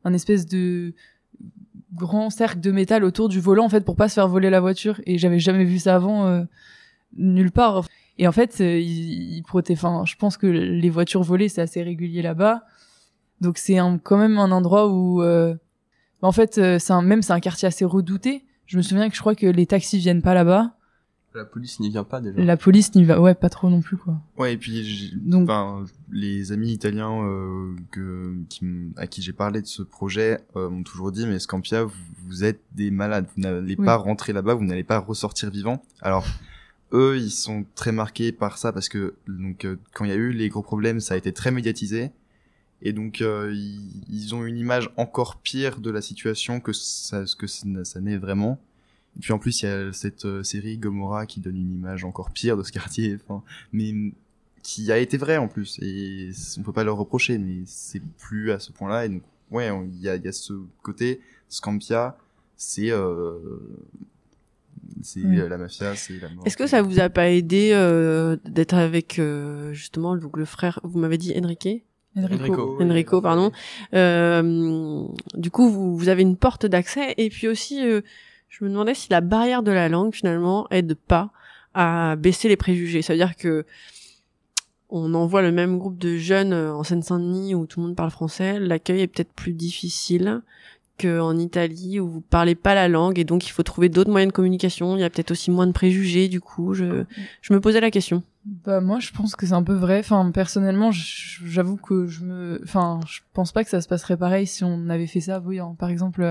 un 0.05 0.13
espèce 0.13 0.47
de 0.47 0.93
grand 1.95 2.31
cercle 2.31 2.61
de 2.61 2.73
métal 2.73 3.05
autour 3.05 3.29
du 3.29 3.41
volant 3.41 3.67
en 3.67 3.69
fait 3.69 3.85
pour 3.85 3.95
pas 3.95 4.09
se 4.09 4.15
faire 4.15 4.29
voler 4.29 4.51
la 4.51 4.61
voiture. 4.61 5.01
Et 5.07 5.19
j'avais 5.19 5.39
jamais 5.39 5.65
vu 5.65 5.79
ça 5.79 5.97
avant 5.97 6.45
nulle 7.17 7.53
part. 7.53 7.85
Et 8.19 8.29
en 8.29 8.33
fait, 8.33 8.61
euh, 8.61 8.79
il, 8.79 9.39
il 9.39 9.43
Enfin, 9.73 10.05
je 10.07 10.17
pense 10.17 10.37
que 10.37 10.47
les 10.47 10.91
voitures 10.91 11.23
volées 11.23 11.49
c'est 11.49 11.63
assez 11.63 11.83
régulier 11.83 12.23
là-bas. 12.23 12.65
Donc 13.41 13.59
c'est 13.59 13.79
quand 14.03 14.17
même 14.17 14.39
un 14.39 14.51
endroit 14.51 14.89
où, 14.89 15.23
euh, 15.23 15.55
en 16.23 16.33
fait, 16.33 16.59
euh, 16.59 16.79
c'est 16.79 16.93
un, 16.93 17.03
même 17.03 17.23
c'est 17.23 17.33
un 17.33 17.41
quartier 17.41 17.67
assez 17.69 17.85
redouté. 17.85 18.45
Je 18.67 18.77
me 18.77 18.83
souviens 18.83 19.09
que 19.09 19.15
je 19.15 19.21
crois 19.21 19.35
que 19.35 19.47
les 19.47 19.67
taxis 19.67 19.99
viennent 19.99 20.23
pas 20.23 20.35
là-bas. 20.35 20.77
La 21.35 21.45
police 21.45 21.81
n'y 21.81 21.91
vient 21.91 22.05
pas 22.05 22.21
déjà. 22.21 22.41
La 22.41 22.57
police 22.57 22.95
n'y 22.95 23.03
va, 23.03 23.21
ouais, 23.21 23.35
pas 23.35 23.49
trop 23.49 23.69
non 23.69 23.81
plus 23.81 23.97
quoi. 23.97 24.21
Ouais, 24.39 24.55
et 24.55 24.57
puis 24.57 25.13
donc, 25.17 25.51
enfin, 25.51 25.85
les 26.13 26.53
amis 26.53 26.71
italiens 26.71 27.11
euh, 27.25 27.75
que, 27.91 28.37
qui, 28.49 28.65
à 28.97 29.09
qui 29.09 29.21
j'ai 29.21 29.33
parlé 29.33 29.61
de 29.61 29.67
ce 29.67 29.83
projet 29.83 30.39
euh, 30.55 30.71
m'ont 30.71 30.85
toujours 30.85 31.11
dit, 31.11 31.27
mais 31.27 31.41
Scampia, 31.41 31.83
vous, 31.83 31.93
vous 32.25 32.45
êtes 32.45 32.61
des 32.73 32.93
malades, 32.93 33.27
vous 33.35 33.43
n'allez 33.43 33.75
pas 33.75 33.97
rentrer 33.97 34.33
là-bas, 34.33 34.55
vous 34.55 34.65
n'allez 34.65 34.85
pas 34.85 34.99
ressortir 35.01 35.51
vivant. 35.51 35.83
Alors 36.01 36.25
eux, 36.95 37.19
ils 37.19 37.31
sont 37.31 37.67
très 37.75 37.93
marqués 37.93 38.33
par 38.33 38.57
ça 38.57 38.73
parce 38.73 38.89
que 38.89 39.15
donc 39.29 39.65
euh, 39.65 39.77
quand 39.93 40.05
il 40.05 40.11
y 40.11 40.15
a 40.15 40.17
eu 40.17 40.33
les 40.33 40.49
gros 40.49 40.63
problèmes, 40.63 41.01
ça 41.01 41.15
a 41.15 41.17
été 41.17 41.33
très 41.33 41.51
médiatisé 41.51 42.13
et 42.83 42.93
donc 42.93 43.21
euh, 43.21 43.53
ils, 44.09 44.35
ont 44.35 44.45
une 44.45 44.57
image 44.57 44.91
encore 44.97 45.37
pire 45.37 45.81
de 45.81 45.91
la 45.91 46.01
situation 46.01 46.61
que 46.61 46.73
ça, 46.73 47.25
que 47.39 47.47
ça 47.47 48.01
n'est 48.01 48.17
vraiment. 48.17 48.61
Et 49.17 49.21
puis 49.21 49.33
en 49.33 49.39
plus 49.39 49.63
il 49.63 49.67
y 49.67 49.69
a 49.69 49.93
cette 49.93 50.25
euh, 50.25 50.43
série 50.43 50.79
Gomorrah 50.79 51.27
qui 51.27 51.41
donne 51.41 51.57
une 51.57 51.75
image 51.75 52.05
encore 52.05 52.31
pire 52.31 52.57
de 52.57 52.63
ce 52.63 52.73
quartier, 52.73 53.19
enfin, 53.23 53.43
mais 53.73 53.93
qui 54.63 54.91
a 54.93 54.99
été 54.99 55.19
vrai 55.19 55.37
en 55.37 55.49
plus 55.49 55.79
et 55.83 56.31
on 56.59 56.63
peut 56.63 56.73
pas 56.73 56.85
leur 56.85 56.97
reprocher, 56.97 57.39
mais 57.39 57.63
c'est 57.67 58.03
plus 58.19 58.53
à 58.53 58.59
ce 58.59 58.73
point-là. 58.73 59.07
Et 59.07 59.09
donc 59.09 59.23
ouais, 59.51 59.69
il 59.93 60.01
y 60.01 60.09
a, 60.09 60.33
ce 60.33 60.55
côté 60.83 61.21
Scampia, 61.49 62.17
c'est 62.57 62.91
c'est 65.03 65.25
euh, 65.25 65.49
la 65.49 65.59
mafia, 65.59 65.95
c'est 65.95 66.21
la 66.21 66.29
Est-ce 66.45 66.57
que 66.57 66.67
ça 66.67 66.83
vous 66.83 67.01
a 67.01 67.09
pas 67.09 67.31
aidé 67.31 67.71
euh, 67.73 68.37
d'être 68.45 68.75
avec 68.75 69.19
euh, 69.19 69.73
justement 69.73 70.17
donc 70.17 70.37
le 70.37 70.45
frère, 70.45 70.81
vous 70.83 70.99
m'avez 70.99 71.19
dit 71.19 71.33
Enrique 71.37 71.85
Enrico. 72.17 72.79
Enrico, 72.81 73.21
pardon. 73.21 73.51
Euh, 73.93 75.05
du 75.35 75.51
coup, 75.51 75.69
vous, 75.69 75.97
vous, 75.97 76.09
avez 76.09 76.23
une 76.23 76.37
porte 76.37 76.65
d'accès 76.65 77.13
et 77.17 77.29
puis 77.29 77.49
aussi, 77.49 77.83
je 78.49 78.65
me 78.65 78.71
demandais 78.71 78.95
si 78.95 79.09
la 79.11 79.21
barrière 79.21 79.65
de 79.65 79.73
la 79.73 79.89
langue 79.89 80.15
finalement 80.15 80.69
aide 80.71 80.95
pas 80.95 81.33
à 81.75 82.15
baisser 82.15 82.49
les 82.49 82.57
préjugés. 82.57 83.03
C'est-à-dire 83.03 83.35
que 83.35 83.67
on 84.91 85.13
envoie 85.15 85.43
le 85.43 85.51
même 85.51 85.77
groupe 85.77 85.99
de 85.99 86.17
jeunes 86.17 86.55
en 86.55 86.85
Seine-Saint-Denis 86.85 87.57
où 87.57 87.67
tout 87.67 87.81
le 87.81 87.87
monde 87.87 87.97
parle 87.97 88.11
français, 88.11 88.61
l'accueil 88.61 89.01
est 89.01 89.09
peut-être 89.09 89.33
plus 89.33 89.53
difficile 89.53 90.43
qu'en 90.99 91.37
Italie 91.37 92.01
où 92.01 92.09
vous 92.09 92.21
parlez 92.21 92.55
pas 92.55 92.75
la 92.75 92.89
langue 92.89 93.19
et 93.19 93.25
donc 93.25 93.47
il 93.47 93.51
faut 93.51 93.63
trouver 93.63 93.89
d'autres 93.89 94.11
moyens 94.11 94.33
de 94.33 94.37
communication. 94.37 94.97
Il 94.97 95.01
y 95.01 95.05
a 95.05 95.11
peut-être 95.11 95.31
aussi 95.31 95.51
moins 95.51 95.67
de 95.67 95.73
préjugés 95.73 96.29
du 96.29 96.41
coup. 96.41 96.75
Je, 96.75 97.05
je 97.43 97.53
me 97.53 97.61
posais 97.61 97.81
la 97.81 97.91
question. 97.91 98.23
Bah 98.45 98.81
moi 98.81 99.01
je 99.01 99.11
pense 99.11 99.37
que 99.37 99.47
c'est 99.47 99.55
un 99.55 99.63
peu 99.63 99.75
vrai. 99.75 100.01
Enfin 100.01 100.31
personnellement 100.31 100.91
j'avoue 100.93 101.77
que 101.77 102.07
je 102.07 102.25
me, 102.25 102.61
enfin 102.63 103.01
je 103.07 103.21
pense 103.33 103.53
pas 103.53 103.65
que 103.65 103.71
ça 103.71 103.81
se 103.81 103.89
passerait 103.89 104.17
pareil 104.17 104.47
si 104.47 104.65
on 104.65 104.89
avait 104.89 105.07
fait 105.07 105.21
ça. 105.21 105.43
Oui, 105.45 105.59
par 105.79 105.91
exemple 105.91 106.25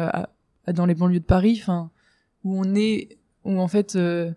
dans 0.72 0.86
les 0.86 0.96
banlieues 0.96 1.20
de 1.20 1.26
Paris, 1.26 1.60
enfin 1.62 1.90
où 2.44 2.60
on 2.60 2.76
est, 2.76 3.18
où 3.44 3.60
en 3.60 3.68
fait, 3.68 3.96
euh, 3.96 4.32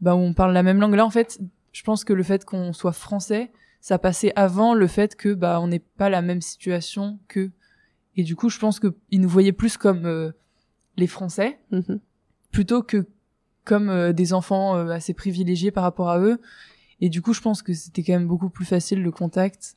bah 0.00 0.14
où 0.14 0.18
on 0.18 0.32
parle 0.32 0.52
la 0.52 0.62
même 0.62 0.80
langue. 0.80 0.94
Là 0.94 1.04
en 1.04 1.10
fait, 1.10 1.40
je 1.72 1.82
pense 1.82 2.04
que 2.04 2.12
le 2.12 2.22
fait 2.22 2.44
qu'on 2.44 2.72
soit 2.72 2.92
français, 2.92 3.50
ça 3.80 3.98
passait 3.98 4.32
avant 4.36 4.74
le 4.74 4.86
fait 4.86 5.16
que 5.16 5.34
bah 5.34 5.60
on 5.60 5.68
n'est 5.68 5.78
pas 5.80 6.08
la 6.08 6.22
même 6.22 6.40
situation 6.40 7.18
que 7.28 7.50
et 8.16 8.22
du 8.22 8.34
coup, 8.34 8.48
je 8.48 8.58
pense 8.58 8.80
qu'ils 8.80 9.20
nous 9.20 9.28
voyaient 9.28 9.52
plus 9.52 9.76
comme 9.76 10.06
euh, 10.06 10.32
les 10.96 11.06
Français, 11.06 11.58
mhm. 11.70 12.00
plutôt 12.50 12.82
que 12.82 13.06
comme 13.64 13.90
euh, 13.90 14.12
des 14.12 14.32
enfants 14.32 14.76
euh, 14.76 14.88
assez 14.88 15.12
privilégiés 15.12 15.70
par 15.70 15.82
rapport 15.82 16.08
à 16.08 16.18
eux. 16.18 16.40
Et 17.00 17.10
du 17.10 17.20
coup, 17.20 17.34
je 17.34 17.42
pense 17.42 17.62
que 17.62 17.74
c'était 17.74 18.02
quand 18.02 18.14
même 18.14 18.26
beaucoup 18.26 18.48
plus 18.48 18.64
facile 18.64 19.02
le 19.02 19.10
contact, 19.10 19.76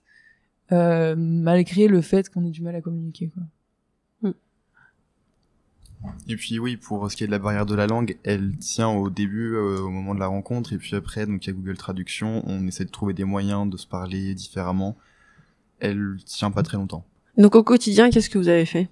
malgré 0.72 1.88
le 1.88 2.02
fait 2.02 2.30
qu'on 2.30 2.46
ait 2.46 2.52
du 2.52 2.62
mal 2.62 2.76
à 2.76 2.82
communiquer. 2.82 3.30
Quoi. 3.30 3.44
Mm. 4.30 4.34
Et 6.30 6.38
puis 6.38 6.60
oui, 6.60 6.78
pour 6.78 7.12
ce 7.12 7.18
qui 7.18 7.26
est 7.26 7.28
de 7.28 7.32
la 7.32 7.40
barrière 7.40 7.66
de 7.66 7.76
la 7.76 7.88
langue, 7.88 8.18
elle 8.24 8.56
tient 8.56 8.88
au 8.88 9.10
début, 9.10 9.58
au 9.58 9.90
moment 9.90 10.16
de 10.16 10.20
la 10.22 10.28
rencontre, 10.28 10.72
et 10.72 10.78
puis 10.78 10.96
après, 10.96 11.26
donc 11.26 11.46
il 11.46 11.48
y 11.48 11.50
a 11.50 11.54
Google 11.54 11.76
Traduction, 11.76 12.42
on 12.48 12.66
essaie 12.68 12.86
de 12.86 12.92
trouver 12.92 13.14
des 13.14 13.26
moyens 13.26 13.70
de 13.70 13.76
se 13.76 13.88
parler 13.88 14.34
différemment. 14.34 14.96
Elle 15.82 16.16
tient 16.24 16.52
pas 16.52 16.64
très 16.64 16.78
longtemps. 16.78 17.04
Donc 17.40 17.56
au 17.56 17.64
quotidien, 17.64 18.10
qu'est-ce 18.10 18.30
que 18.30 18.38
vous 18.38 18.50
avez 18.50 18.66
fait? 18.66 18.90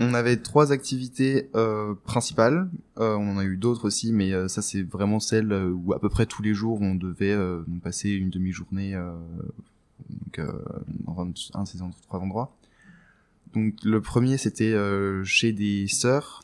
On 0.00 0.14
avait 0.14 0.38
trois 0.38 0.72
activités 0.72 1.50
euh, 1.54 1.94
principales. 2.04 2.70
Euh, 2.98 3.14
on 3.16 3.32
en 3.32 3.38
a 3.38 3.44
eu 3.44 3.58
d'autres 3.58 3.84
aussi, 3.84 4.14
mais 4.14 4.32
euh, 4.32 4.48
ça 4.48 4.62
c'est 4.62 4.82
vraiment 4.82 5.20
celle 5.20 5.52
où 5.52 5.92
à 5.92 6.00
peu 6.00 6.08
près 6.08 6.24
tous 6.24 6.42
les 6.42 6.54
jours 6.54 6.80
on 6.80 6.94
devait 6.94 7.36
passer 7.82 8.10
une 8.10 8.30
demi-journée 8.30 8.98
donc, 10.08 10.40
dans 11.04 11.20
un, 11.20 11.26
de 11.26 11.66
ces 11.66 11.78
trois 12.02 12.18
endroits. 12.18 12.56
Donc 13.54 13.74
le 13.84 14.00
premier 14.00 14.38
c'était 14.38 14.74
chez 15.24 15.52
des 15.52 15.86
sœurs 15.86 16.42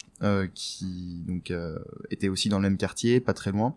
qui 0.54 1.24
donc 1.26 1.50
étaient 2.10 2.28
aussi 2.28 2.50
dans 2.50 2.58
le 2.58 2.62
même 2.62 2.76
quartier, 2.76 3.20
pas 3.20 3.32
très 3.32 3.52
loin. 3.52 3.74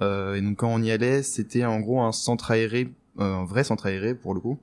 et 0.00 0.40
donc 0.40 0.56
quand 0.56 0.72
on 0.72 0.82
y 0.82 0.90
allait, 0.90 1.22
c'était 1.22 1.64
en 1.64 1.78
gros 1.78 2.02
un 2.02 2.12
centre 2.12 2.50
aéré, 2.50 2.92
un 3.18 3.44
vrai 3.44 3.62
centre 3.62 3.86
aéré 3.86 4.16
pour 4.16 4.34
le 4.34 4.40
coup, 4.40 4.58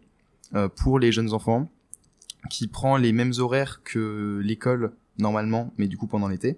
pour 0.76 1.00
les 1.00 1.14
jeunes 1.14 1.32
enfants 1.32 1.70
qui 2.50 2.68
prend 2.68 2.98
les 2.98 3.12
mêmes 3.12 3.34
horaires 3.38 3.82
que 3.84 4.40
l'école 4.44 4.94
normalement, 5.18 5.74
mais 5.78 5.88
du 5.88 5.98
coup 5.98 6.08
pendant 6.08 6.28
l'été, 6.28 6.58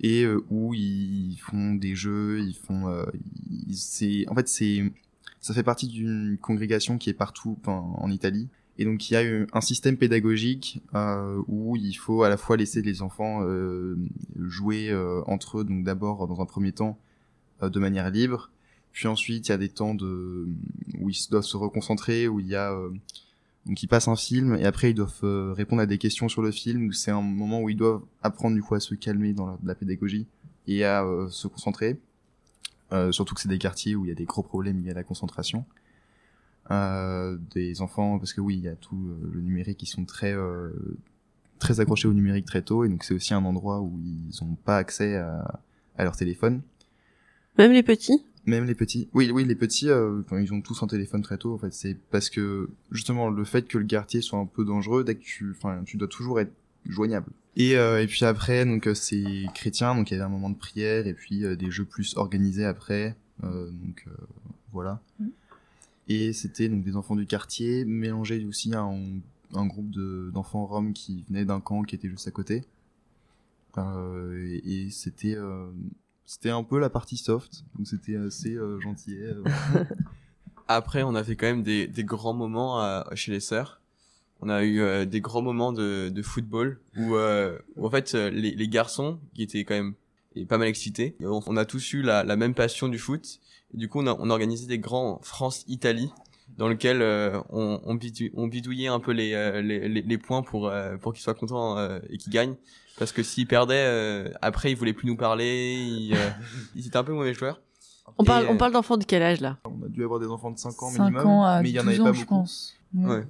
et 0.00 0.22
euh, 0.22 0.44
où 0.50 0.74
ils 0.74 1.36
font 1.40 1.74
des 1.74 1.94
jeux, 1.94 2.40
ils 2.40 2.54
font, 2.54 2.88
euh, 2.88 3.04
c'est, 3.72 4.28
en 4.28 4.34
fait 4.34 4.48
c'est, 4.48 4.92
ça 5.40 5.54
fait 5.54 5.62
partie 5.62 5.88
d'une 5.88 6.38
congrégation 6.40 6.98
qui 6.98 7.10
est 7.10 7.14
partout 7.14 7.58
en 7.66 8.10
Italie, 8.10 8.48
et 8.78 8.84
donc 8.84 9.10
il 9.10 9.14
y 9.14 9.16
a 9.16 9.46
un 9.52 9.60
système 9.60 9.96
pédagogique 9.96 10.80
euh, 10.94 11.42
où 11.48 11.76
il 11.76 11.94
faut 11.94 12.22
à 12.22 12.28
la 12.28 12.36
fois 12.36 12.56
laisser 12.56 12.80
les 12.80 13.02
enfants 13.02 13.40
euh, 13.42 13.96
jouer 14.38 14.88
euh, 14.90 15.20
entre 15.26 15.58
eux, 15.58 15.64
donc 15.64 15.82
d'abord 15.82 16.28
dans 16.28 16.40
un 16.40 16.46
premier 16.46 16.72
temps 16.72 16.96
de 17.60 17.80
manière 17.80 18.08
libre, 18.10 18.52
puis 18.92 19.08
ensuite 19.08 19.48
il 19.48 19.50
y 19.50 19.54
a 19.54 19.58
des 19.58 19.68
temps 19.68 19.94
de 19.94 20.46
où 21.00 21.10
ils 21.10 21.28
doivent 21.28 21.42
se 21.42 21.56
reconcentrer, 21.56 22.28
où 22.28 22.38
il 22.38 22.46
y 22.46 22.54
a 22.54 22.72
donc 23.68 23.82
ils 23.82 23.86
passent 23.86 24.08
un 24.08 24.16
film 24.16 24.56
et 24.56 24.64
après 24.64 24.90
ils 24.90 24.94
doivent 24.94 25.20
euh, 25.24 25.52
répondre 25.52 25.82
à 25.82 25.86
des 25.86 25.98
questions 25.98 26.28
sur 26.28 26.40
le 26.40 26.50
film. 26.50 26.92
C'est 26.92 27.10
un 27.10 27.20
moment 27.20 27.60
où 27.60 27.68
ils 27.68 27.76
doivent 27.76 28.00
apprendre 28.22 28.56
du 28.56 28.62
coup 28.62 28.74
à 28.74 28.80
se 28.80 28.94
calmer 28.94 29.34
dans 29.34 29.58
la, 29.62 29.74
pédagogie 29.74 30.26
et 30.66 30.84
à 30.84 31.04
euh, 31.04 31.28
se 31.28 31.46
concentrer. 31.48 32.00
Euh, 32.92 33.12
surtout 33.12 33.34
que 33.34 33.42
c'est 33.42 33.48
des 33.48 33.58
quartiers 33.58 33.94
où 33.94 34.06
il 34.06 34.08
y 34.08 34.12
a 34.12 34.14
des 34.14 34.24
gros 34.24 34.42
problèmes 34.42 34.82
liés 34.82 34.90
à 34.90 34.94
la 34.94 35.04
concentration. 35.04 35.66
des 36.70 37.82
enfants, 37.82 38.18
parce 38.18 38.32
que 38.32 38.40
oui, 38.40 38.56
il 38.56 38.64
y 38.64 38.68
a 38.68 38.74
tout 38.74 39.14
le 39.32 39.40
numérique, 39.40 39.78
qui 39.78 39.86
sont 39.86 40.06
très 40.06 40.34
très 41.58 41.80
accrochés 41.80 42.08
au 42.08 42.14
numérique 42.14 42.46
très 42.46 42.62
tôt 42.62 42.84
et 42.84 42.88
donc 42.88 43.04
c'est 43.04 43.14
aussi 43.14 43.34
un 43.34 43.44
endroit 43.44 43.80
où 43.80 43.98
ils 44.02 44.30
n'ont 44.42 44.54
pas 44.54 44.78
accès 44.78 45.16
à, 45.16 45.60
à 45.98 46.04
leur 46.04 46.16
téléphone. 46.16 46.62
Même 47.58 47.72
les 47.72 47.82
petits? 47.82 48.24
Même 48.48 48.64
les 48.64 48.74
petits. 48.74 49.08
Oui, 49.12 49.30
oui, 49.32 49.44
les 49.44 49.54
petits, 49.54 49.88
euh, 49.88 50.22
ils 50.32 50.52
ont 50.52 50.60
tous 50.60 50.82
un 50.82 50.86
téléphone 50.86 51.22
très 51.22 51.38
tôt. 51.38 51.54
En 51.54 51.58
fait, 51.58 51.72
c'est 51.72 51.96
parce 52.10 52.30
que 52.30 52.70
justement 52.90 53.30
le 53.30 53.44
fait 53.44 53.68
que 53.68 53.78
le 53.78 53.84
quartier 53.84 54.20
soit 54.20 54.38
un 54.38 54.46
peu 54.46 54.64
dangereux, 54.64 55.04
dès 55.04 55.14
que 55.14 55.22
tu, 55.22 55.50
enfin, 55.50 55.82
tu 55.84 55.96
dois 55.96 56.08
toujours 56.08 56.40
être 56.40 56.52
joignable. 56.86 57.30
Et, 57.56 57.76
euh, 57.76 58.02
et 58.02 58.06
puis 58.06 58.24
après, 58.24 58.64
donc 58.64 58.86
euh, 58.86 58.94
c'est 58.94 59.46
chrétien, 59.54 59.94
donc 59.94 60.10
il 60.10 60.14
y 60.14 60.16
avait 60.16 60.24
un 60.24 60.30
moment 60.30 60.50
de 60.50 60.56
prière 60.56 61.06
et 61.06 61.14
puis 61.14 61.44
euh, 61.44 61.56
des 61.56 61.70
jeux 61.70 61.84
plus 61.84 62.16
organisés 62.16 62.64
après. 62.64 63.16
donc 63.42 64.06
voilà. 64.72 65.00
Mm. 65.18 65.26
Et 66.10 66.32
c'était 66.32 66.68
donc 66.68 66.84
des 66.84 66.96
enfants 66.96 67.16
du 67.16 67.26
quartier 67.26 67.84
mélangés 67.84 68.44
aussi 68.46 68.72
à 68.74 68.80
un, 68.80 69.20
un 69.54 69.66
groupe 69.66 69.90
de 69.90 70.30
d'enfants 70.32 70.64
roms 70.64 70.94
qui 70.94 71.24
venaient 71.28 71.44
d'un 71.44 71.60
camp 71.60 71.82
qui 71.82 71.94
était 71.94 72.08
juste 72.08 72.26
à 72.26 72.30
côté. 72.30 72.64
et, 73.76 74.84
et 74.86 74.90
c'était 74.90 75.36
c'était 76.28 76.50
un 76.50 76.62
peu 76.62 76.78
la 76.78 76.90
partie 76.90 77.16
soft, 77.16 77.64
donc 77.74 77.86
c'était 77.86 78.16
assez 78.16 78.52
euh, 78.54 78.78
gentil. 78.80 79.16
Euh. 79.16 79.42
Après, 80.68 81.02
on 81.02 81.14
a 81.14 81.24
fait 81.24 81.36
quand 81.36 81.46
même 81.46 81.62
des, 81.62 81.86
des 81.86 82.04
grands 82.04 82.34
moments 82.34 82.84
euh, 82.84 83.02
chez 83.14 83.32
les 83.32 83.40
sœurs. 83.40 83.80
On 84.42 84.50
a 84.50 84.62
eu 84.62 84.82
euh, 84.82 85.06
des 85.06 85.22
grands 85.22 85.40
moments 85.40 85.72
de, 85.72 86.10
de 86.10 86.22
football 86.22 86.80
où, 86.98 87.14
où 87.14 87.86
en 87.86 87.90
fait 87.90 88.12
les, 88.12 88.50
les, 88.50 88.68
garçons 88.68 89.18
qui 89.32 89.42
étaient 89.42 89.64
quand 89.64 89.74
même 89.74 89.94
pas 90.46 90.58
mal 90.58 90.68
excités, 90.68 91.16
on, 91.20 91.56
a 91.56 91.64
tous 91.64 91.94
eu 91.94 92.02
la, 92.02 92.24
la 92.24 92.36
même 92.36 92.52
passion 92.52 92.88
du 92.88 92.98
foot. 92.98 93.40
Et 93.72 93.78
du 93.78 93.88
coup, 93.88 94.00
on 94.00 94.06
a, 94.06 94.14
on 94.18 94.28
a 94.28 94.32
organisé 94.32 94.66
des 94.66 94.78
grands 94.78 95.20
France-Italie 95.22 96.10
dans 96.56 96.68
lequel 96.68 97.02
euh, 97.02 97.40
on, 97.50 97.80
on, 97.84 97.94
bidou- 97.94 98.30
on 98.34 98.46
bidouillait 98.46 98.88
un 98.88 99.00
peu 99.00 99.12
les, 99.12 99.34
euh, 99.34 99.60
les, 99.62 99.88
les, 99.88 100.02
les 100.02 100.18
points 100.18 100.42
pour, 100.42 100.68
euh, 100.68 100.96
pour 100.96 101.12
qu'ils 101.12 101.22
soient 101.22 101.34
contents 101.34 101.76
euh, 101.78 101.98
et 102.10 102.16
qu'ils 102.18 102.32
gagnent. 102.32 102.56
Parce 102.98 103.12
que 103.12 103.22
s'ils 103.22 103.46
perdaient, 103.46 103.84
euh, 103.86 104.28
après, 104.42 104.72
ils 104.72 104.76
voulaient 104.76 104.92
plus 104.92 105.06
nous 105.06 105.16
parler. 105.16 105.76
Ils, 105.78 106.14
euh, 106.14 106.30
ils 106.74 106.86
étaient 106.86 106.96
un 106.96 107.04
peu 107.04 107.12
mauvais 107.12 107.34
joueurs. 107.34 107.60
On 108.16 108.24
parle, 108.24 108.44
Et, 108.44 108.48
euh, 108.48 108.52
on 108.52 108.56
parle 108.56 108.72
d'enfants 108.72 108.96
de 108.96 109.04
quel 109.04 109.22
âge 109.22 109.40
là? 109.40 109.58
On 109.64 109.84
a 109.84 109.88
dû 109.88 110.02
avoir 110.02 110.18
des 110.18 110.26
enfants 110.26 110.50
de 110.50 110.58
5 110.58 110.82
ans 110.82 110.90
5 110.90 111.04
minimum, 111.04 111.26
ans 111.26 111.44
à 111.44 111.62
mais 111.62 111.68
il 111.68 111.74
y 111.76 111.78
en 111.80 111.84
12 111.84 111.92
avait 111.92 112.00
ans, 112.00 112.04
pas 112.06 112.12
je 112.18 112.24
pense. 112.24 112.74
Ouais. 112.94 113.06
Ouais. 113.16 113.26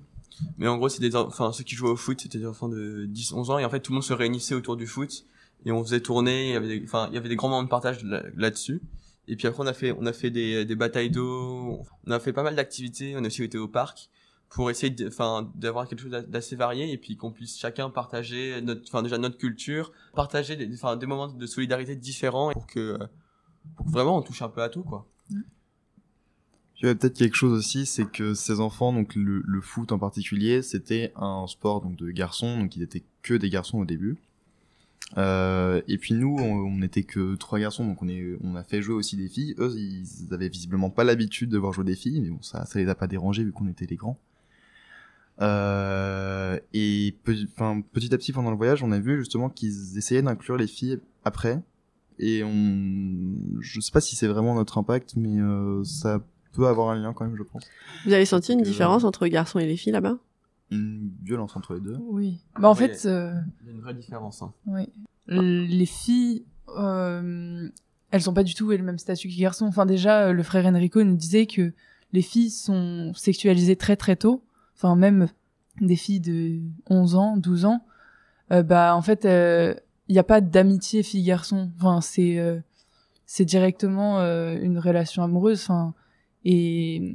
Mais 0.57 0.68
en 0.68 0.76
gros, 0.78 0.88
c'est 0.88 1.00
des, 1.00 1.16
en- 1.16 1.26
enfin, 1.26 1.50
ceux 1.52 1.64
qui 1.64 1.74
jouaient 1.74 1.90
au 1.90 1.96
foot, 1.96 2.20
c'était 2.20 2.38
des 2.38 2.46
enfants 2.46 2.68
de 2.68 3.04
10, 3.07 3.33
11 3.33 3.50
ans. 3.50 3.59
Et 3.59 3.64
en 3.64 3.70
fait, 3.70 3.81
tout 3.81 3.90
le 3.92 3.96
monde 3.96 4.04
se 4.04 4.12
réunissait 4.14 4.54
autour 4.54 4.76
du 4.76 4.87
foot. 4.87 5.24
Et 5.66 5.72
on 5.72 5.83
faisait 5.85 6.00
tourner. 6.00 6.48
Il 6.50 6.52
y 6.52 6.57
avait 6.57 6.78
des, 6.78 6.85
enfin, 6.85 7.09
il 7.11 7.14
y 7.14 7.18
avait 7.18 7.28
des 7.28 7.35
grands 7.37 7.48
moments 7.48 7.64
de 7.64 7.68
partage 7.68 8.02
là- 8.04 8.22
là-dessus. 8.37 8.81
Et 9.28 9.36
puis 9.36 9.46
après, 9.46 9.62
on 9.62 9.66
a 9.66 9.74
fait, 9.74 9.92
on 9.92 10.06
a 10.06 10.12
fait 10.12 10.30
des, 10.30 10.64
des 10.64 10.74
batailles 10.74 11.10
d'eau. 11.10 11.82
On 12.06 12.10
a 12.10 12.18
fait 12.18 12.32
pas 12.32 12.42
mal 12.42 12.56
d'activités. 12.56 13.14
On 13.16 13.22
a 13.22 13.26
aussi 13.26 13.44
été 13.44 13.58
au 13.58 13.68
parc 13.68 14.08
pour 14.48 14.70
essayer 14.70 14.90
d'avoir 15.54 15.86
quelque 15.86 16.00
chose 16.00 16.10
d'a- 16.10 16.22
d'assez 16.22 16.56
varié 16.56 16.90
et 16.90 16.96
puis 16.96 17.16
qu'on 17.16 17.30
puisse 17.30 17.58
chacun 17.58 17.90
partager 17.90 18.62
notre, 18.62 18.80
enfin, 18.88 19.02
déjà 19.02 19.18
notre 19.18 19.36
culture, 19.36 19.92
partager 20.14 20.56
des, 20.56 20.72
enfin, 20.72 20.96
des 20.96 21.04
moments 21.04 21.28
de 21.28 21.46
solidarité 21.46 21.94
différents 21.96 22.52
pour 22.52 22.66
que, 22.66 22.98
pour 23.76 23.84
que 23.84 23.90
vraiment 23.90 24.16
on 24.16 24.22
touche 24.22 24.40
un 24.40 24.48
peu 24.48 24.62
à 24.62 24.70
tout, 24.70 24.82
quoi. 24.82 25.06
Il 25.30 26.84
y 26.84 26.86
avait 26.86 26.94
peut-être 26.94 27.18
quelque 27.18 27.34
chose 27.34 27.52
aussi, 27.52 27.84
c'est 27.86 28.08
que 28.08 28.34
ces 28.34 28.60
enfants, 28.60 28.92
donc 28.92 29.16
le, 29.16 29.42
le 29.44 29.60
foot 29.60 29.90
en 29.92 29.98
particulier, 29.98 30.62
c'était 30.62 31.12
un 31.16 31.46
sport 31.48 31.82
donc 31.82 31.96
de 31.96 32.10
garçons, 32.10 32.56
donc 32.58 32.76
il 32.76 32.80
n'était 32.80 33.02
que 33.22 33.34
des 33.34 33.50
garçons 33.50 33.78
au 33.78 33.84
début. 33.84 34.16
Euh, 35.16 35.81
et 35.88 35.97
puis 35.97 36.14
nous, 36.14 36.37
on, 36.38 36.77
n'était 36.77 37.03
que 37.03 37.35
trois 37.37 37.59
garçons, 37.59 37.87
donc 37.87 38.03
on, 38.03 38.09
est, 38.09 38.37
on 38.42 38.55
a 38.57 38.62
fait 38.62 38.83
jouer 38.83 38.94
aussi 38.94 39.16
des 39.16 39.29
filles. 39.29 39.55
Eux, 39.59 39.75
ils 39.77 40.05
avaient 40.33 40.51
visiblement 40.51 40.90
pas 40.90 41.05
l'habitude 41.05 41.49
de 41.49 41.59
voir 41.59 41.73
jouer 41.73 41.85
des 41.85 41.97
filles, 41.97 42.21
mais 42.21 42.29
bon, 42.29 42.42
ça, 42.42 42.66
ça 42.66 42.79
les 42.79 42.88
a 42.88 42.94
pas 42.94 43.07
dérangés 43.07 43.44
vu 43.44 43.53
qu'on 43.53 43.68
était 43.68 43.87
les 43.87 43.97
grands. 43.97 44.18
Euh, 45.40 46.59
et 46.75 47.16
pe- 47.25 47.47
petit 47.92 48.12
à 48.12 48.18
petit 48.18 48.33
pendant 48.33 48.51
le 48.51 48.57
voyage, 48.57 48.83
on 48.83 48.90
a 48.92 48.99
vu 48.99 49.18
justement 49.18 49.49
qu'ils 49.49 49.97
essayaient 49.97 50.23
d'inclure 50.23 50.57
les 50.57 50.66
filles 50.66 50.99
après. 51.25 51.62
Et 52.18 52.42
on, 52.42 53.61
je 53.61 53.81
sais 53.81 53.92
pas 53.92 54.01
si 54.01 54.16
c'est 54.16 54.27
vraiment 54.27 54.55
notre 54.55 54.79
impact, 54.79 55.14
mais 55.16 55.40
euh, 55.40 55.85
ça 55.85 56.21
peut 56.53 56.66
avoir 56.66 56.90
un 56.90 56.97
lien 57.01 57.12
quand 57.12 57.25
même, 57.25 57.37
je 57.37 57.44
pense. 57.44 57.64
Vous 58.05 58.12
avez 58.12 58.25
senti 58.25 58.53
une 58.53 58.61
euh, 58.61 58.64
différence 58.64 59.05
entre 59.05 59.27
garçons 59.29 59.61
et 59.61 59.66
les 59.66 59.77
filles 59.77 59.92
là-bas? 59.92 60.18
Une 60.70 61.11
violence 61.22 61.57
entre 61.57 61.74
les 61.74 61.81
deux. 61.81 61.96
Oui. 62.00 62.40
Bah, 62.61 62.68
en 62.68 62.74
Ouais. 62.74 62.88
fait, 62.88 63.07
euh, 63.09 63.33
Il 63.62 63.66
y 63.68 63.70
a 63.70 63.72
une 63.74 63.81
vraie 63.81 63.94
différence, 63.94 64.42
hein. 64.42 64.52
oui. 64.66 64.88
les 65.28 65.87
filles, 65.87 66.44
euh, 66.76 67.68
elles 68.11 68.22
sont 68.22 68.35
pas 68.35 68.42
du 68.44 68.54
tout 68.54 68.70
le 68.70 68.78
même 68.78 68.98
statut 68.98 69.28
que 69.28 69.33
les 69.35 69.40
garçons. 69.40 69.66
Enfin, 69.66 69.87
déjà, 69.87 70.28
euh, 70.28 70.33
le 70.33 70.42
frère 70.42 70.66
Enrico 70.66 71.02
nous 71.02 71.16
disait 71.16 71.46
que 71.46 71.72
les 72.12 72.22
filles 72.22 72.50
sont 72.50 73.12
sexualisées 73.14 73.76
très 73.76 73.96
très 73.96 74.16
tôt. 74.16 74.42
Enfin, 74.76 74.94
même 74.96 75.28
des 75.81 75.96
filles 75.96 76.20
de 76.20 76.61
11 76.88 77.14
ans, 77.14 77.37
12 77.37 77.64
ans. 77.64 77.85
Euh, 78.52 78.62
bah, 78.62 78.94
en 78.96 79.02
fait, 79.02 79.24
il 79.24 80.12
n'y 80.12 80.18
a 80.18 80.24
pas 80.24 80.40
d'amitié 80.40 81.02
fille-garçon. 81.02 81.70
Enfin, 81.76 82.00
c'est 82.00 82.38
euh, 82.38 82.61
c'est 83.26 83.44
directement 83.44 84.20
euh, 84.20 84.57
une 84.61 84.78
relation 84.78 85.22
amoureuse. 85.22 85.61
Enfin, 85.62 85.92
et, 86.44 87.14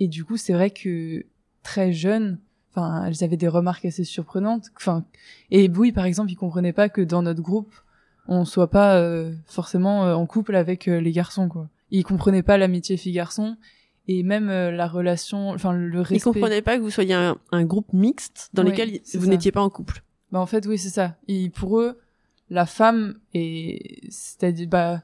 et 0.00 0.08
du 0.08 0.24
coup, 0.24 0.36
c'est 0.36 0.52
vrai 0.52 0.70
que 0.70 1.24
très 1.62 1.92
jeunes, 1.92 2.38
enfin, 2.74 3.04
elles 3.06 3.22
avaient 3.24 3.36
des 3.36 3.48
remarques 3.48 3.84
assez 3.84 4.04
surprenantes. 4.04 4.66
Enfin, 4.76 5.04
et 5.50 5.68
oui, 5.68 5.92
par 5.92 6.04
exemple, 6.04 6.30
ils 6.32 6.36
comprenaient 6.36 6.72
pas 6.72 6.88
que 6.88 7.00
dans 7.00 7.22
notre 7.22 7.40
groupe, 7.42 7.72
on 8.28 8.44
soit 8.44 8.70
pas 8.70 8.96
euh, 8.96 9.34
forcément 9.46 10.04
euh, 10.06 10.14
en 10.14 10.26
couple 10.26 10.56
avec 10.56 10.88
euh, 10.88 10.98
les 11.00 11.12
garçons, 11.12 11.48
quoi. 11.48 11.68
Ils 11.90 12.04
comprenaient 12.04 12.42
pas 12.42 12.58
l'amitié 12.58 12.96
fille-garçon 12.96 13.56
et 14.08 14.22
même 14.22 14.48
la 14.48 14.88
relation, 14.88 15.50
enfin 15.50 15.72
le 15.72 16.00
respect. 16.00 16.16
Ils 16.16 16.22
comprenaient 16.22 16.62
pas 16.62 16.76
que 16.76 16.82
vous 16.82 16.90
soyez 16.90 17.14
un, 17.14 17.36
un 17.52 17.64
groupe 17.64 17.92
mixte 17.92 18.50
dans 18.52 18.62
lequel 18.70 19.00
vous 19.14 19.26
n'étiez 19.26 19.52
pas 19.52 19.60
en 19.62 19.70
couple. 19.70 20.02
Bah 20.32 20.40
en 20.40 20.46
fait 20.46 20.66
oui 20.66 20.76
c'est 20.76 20.88
ça. 20.90 21.16
Et 21.28 21.50
pour 21.50 21.78
eux, 21.80 22.00
la 22.50 22.66
femme 22.66 23.14
et 23.32 24.00
c'est-à-dire 24.10 24.68
bah 24.68 25.02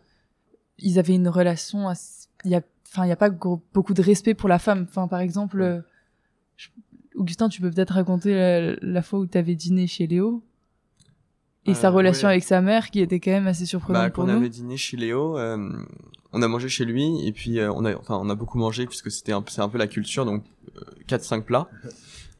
ils 0.78 0.98
avaient 0.98 1.14
une 1.14 1.28
relation. 1.28 1.88
assez- 1.88 2.26
Il 2.44 2.50
y 2.50 2.56
a, 2.56 2.62
enfin 2.88 3.04
il 3.06 3.08
y 3.08 3.12
a 3.12 3.16
pas 3.16 3.30
gros- 3.30 3.62
beaucoup 3.72 3.94
de 3.94 4.02
respect 4.02 4.34
pour 4.34 4.48
la 4.48 4.58
femme. 4.58 4.86
Enfin 4.88 5.06
par 5.06 5.20
exemple, 5.20 5.84
je- 6.56 6.68
Augustin, 7.20 7.48
tu 7.48 7.60
peux 7.60 7.70
peut-être 7.70 7.94
raconter 7.94 8.34
la, 8.34 8.74
la 8.80 9.02
fois 9.02 9.18
où 9.20 9.26
tu 9.26 9.36
avais 9.38 9.54
dîné 9.54 9.86
chez 9.86 10.06
Léo 10.06 10.42
et 11.66 11.72
Euh, 11.72 11.74
sa 11.74 11.90
relation 11.90 12.26
ouais. 12.28 12.32
avec 12.34 12.44
sa 12.44 12.60
mère 12.60 12.90
qui 12.90 13.00
était 13.00 13.20
quand 13.20 13.30
même 13.30 13.46
assez 13.46 13.66
surprenante 13.66 14.02
Bah, 14.04 14.10
pour 14.10 14.24
on 14.24 14.28
nous. 14.28 14.32
avait 14.38 14.48
dîné 14.48 14.76
chez 14.76 14.96
Léo, 14.96 15.36
euh, 15.38 15.70
on 16.32 16.40
a 16.42 16.48
mangé 16.48 16.68
chez 16.68 16.84
lui 16.84 17.26
et 17.26 17.32
puis 17.32 17.58
euh, 17.58 17.70
on 17.72 17.84
a, 17.84 17.94
enfin, 17.96 18.18
on 18.22 18.30
a 18.30 18.34
beaucoup 18.34 18.58
mangé 18.58 18.86
puisque 18.86 19.10
c'était 19.10 19.32
un, 19.32 19.44
c'est 19.48 19.60
un 19.60 19.68
peu 19.68 19.76
la 19.78 19.86
culture, 19.86 20.24
donc 20.24 20.44
euh, 20.76 20.80
4-5 21.08 21.42
plats. 21.42 21.68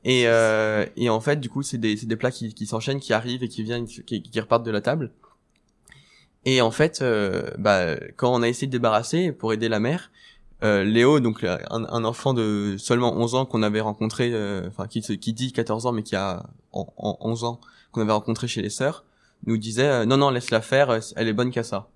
Et, 0.04 0.22
euh, 0.26 0.86
et 0.96 1.10
en 1.10 1.20
fait, 1.20 1.38
du 1.38 1.50
coup, 1.50 1.62
c'est 1.62 1.76
des, 1.76 1.94
c'est 1.98 2.06
des 2.06 2.16
plats 2.16 2.30
qui, 2.30 2.54
qui 2.54 2.64
s'enchaînent, 2.66 3.00
qui 3.00 3.12
arrivent 3.12 3.42
et 3.42 3.48
qui 3.48 3.62
viennent, 3.62 3.84
qui, 3.86 4.22
qui 4.22 4.40
repartent 4.40 4.64
de 4.64 4.70
la 4.70 4.80
table. 4.80 5.10
Et 6.46 6.62
en 6.62 6.70
fait, 6.70 7.02
euh, 7.02 7.50
bah, 7.58 7.96
quand 8.16 8.32
on 8.34 8.40
a 8.42 8.48
essayé 8.48 8.66
de 8.66 8.72
débarrasser 8.72 9.30
pour 9.32 9.52
aider 9.52 9.68
la 9.68 9.78
mère, 9.78 10.10
euh, 10.62 10.84
Léo, 10.84 11.20
donc 11.20 11.42
un, 11.44 11.58
un 11.70 12.04
enfant 12.04 12.34
de 12.34 12.76
seulement 12.78 13.14
11 13.16 13.34
ans 13.34 13.46
qu'on 13.46 13.62
avait 13.62 13.80
rencontré, 13.80 14.30
euh, 14.34 14.68
enfin 14.68 14.86
qui, 14.86 15.02
se- 15.02 15.12
qui 15.14 15.32
dit 15.32 15.52
14 15.52 15.86
ans 15.86 15.92
mais 15.92 16.02
qui 16.02 16.16
a 16.16 16.44
en, 16.72 16.86
en 16.96 17.16
11 17.20 17.44
ans 17.44 17.60
qu'on 17.92 18.02
avait 18.02 18.12
rencontré 18.12 18.46
chez 18.48 18.60
les 18.62 18.70
sœurs, 18.70 19.04
nous 19.46 19.56
disait 19.56 19.86
euh, 19.88 20.04
non 20.04 20.16
non 20.18 20.30
laisse-la 20.30 20.60
faire, 20.60 20.90
euh, 20.90 21.00
elle 21.16 21.28
est 21.28 21.32
bonne 21.32 21.50
qu'à 21.50 21.62
ça. 21.62 21.88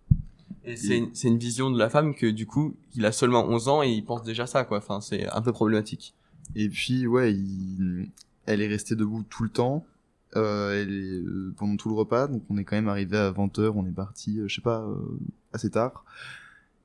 Et 0.65 0.77
c'est 0.77 0.97
une- 0.99 1.15
c'est 1.15 1.29
une 1.29 1.39
vision 1.39 1.71
de 1.71 1.79
la 1.79 1.91
femme 1.91 2.15
que 2.15 2.27
du 2.27 2.47
coup 2.47 2.75
il 2.95 3.05
a 3.05 3.13
seulement 3.13 3.45
11 3.47 3.69
ans 3.69 3.83
et 3.83 3.91
il 3.91 4.03
pense 4.05 4.23
déjà 4.23 4.47
ça 4.47 4.65
quoi. 4.65 4.79
Enfin 4.79 5.01
c'est 5.03 5.29
un 5.29 5.43
peu 5.43 5.53
problématique. 5.53 6.15
Et 6.57 6.69
puis, 6.69 7.07
ouais, 7.07 7.33
il- 7.35 8.11
elle 8.47 8.61
est 8.63 8.69
restée 8.69 8.95
debout 8.97 9.25
tout 9.29 9.43
le 9.43 9.49
temps. 9.51 9.85
Euh, 10.37 10.83
elle 10.83 10.91
est, 10.93 11.21
euh, 11.23 11.55
pendant 11.57 11.77
tout 11.77 11.89
le 11.89 11.95
repas, 11.95 12.27
donc 12.29 12.43
on 12.51 12.57
est 12.59 12.65
quand 12.65 12.77
même 12.77 12.89
arrivé 12.89 13.17
à 13.17 13.31
20h, 13.31 13.73
on 13.77 13.87
est 13.87 13.93
parti, 13.93 14.41
euh, 14.41 14.49
je 14.49 14.55
sais 14.57 14.61
pas, 14.61 14.81
euh, 14.81 14.97
assez 15.53 15.71
tard. 15.71 16.05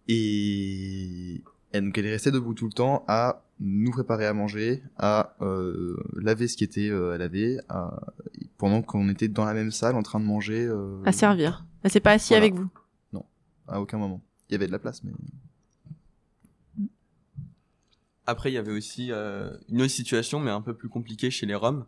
Et... 0.08 1.42
et 1.74 1.82
donc 1.82 1.98
elle 1.98 2.06
est 2.06 2.12
restée 2.12 2.32
debout 2.32 2.54
tout 2.54 2.66
le 2.66 2.72
temps 2.74 3.04
à 3.08 3.44
nous 3.60 3.92
préparer 3.92 4.26
à 4.26 4.34
manger, 4.34 4.82
à 4.98 5.36
euh, 5.42 5.98
laver 6.16 6.48
ce 6.48 6.56
qui 6.58 6.64
était 6.64 6.90
euh, 6.90 7.12
à 7.14 7.18
laver, 7.18 7.60
à... 7.70 8.00
pendant 8.58 8.82
qu'on 8.82 9.10
était 9.10 9.28
dans 9.28 9.46
la 9.46 9.54
même 9.54 9.72
salle 9.72 9.96
en 9.96 10.02
train 10.04 10.20
de 10.20 10.26
manger. 10.26 10.66
euh, 10.66 11.02
À 11.06 11.12
servir. 11.12 11.66
Elle 11.84 11.92
s'est 11.92 12.00
pas 12.00 12.12
assise 12.14 12.30
Voilà. 12.30 12.46
avec 12.46 12.56
vous. 12.56 12.70
À 13.68 13.80
aucun 13.80 13.98
moment. 14.00 14.22
Il 14.50 14.54
y 14.54 14.56
avait 14.56 14.66
de 14.66 14.72
la 14.72 14.80
place, 14.80 15.04
mais... 15.04 15.12
Après 18.26 18.52
il 18.52 18.54
y 18.54 18.58
avait 18.58 18.72
aussi 18.72 19.12
euh, 19.12 19.50
une 19.70 19.82
autre 19.82 19.92
situation 19.92 20.40
mais 20.40 20.52
un 20.52 20.62
peu 20.62 20.74
plus 20.76 20.90
compliquée 20.90 21.32
chez 21.32 21.46
les 21.48 21.56
Roms 21.56 21.86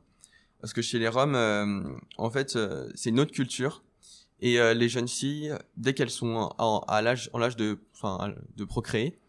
parce 0.60 0.74
que 0.74 0.82
chez 0.82 0.98
les 0.98 1.08
Roms 1.08 1.36
euh, 1.36 1.84
en 2.18 2.30
fait 2.32 2.56
euh, 2.56 2.90
c'est 2.96 3.10
une 3.12 3.20
autre 3.20 3.32
culture 3.32 3.84
et 4.40 4.60
euh, 4.60 4.74
les 4.74 4.90
jeunes 4.90 5.08
filles 5.08 5.54
dès 5.78 5.94
qu'elles 5.94 6.10
sont 6.10 6.50
en, 6.58 6.80
à 6.88 7.02
l'âge 7.04 7.30
en 7.34 7.38
l'âge 7.38 7.56
de 7.58 7.78
enfin 7.94 8.34
de 8.58 8.64
procréer 8.66 9.20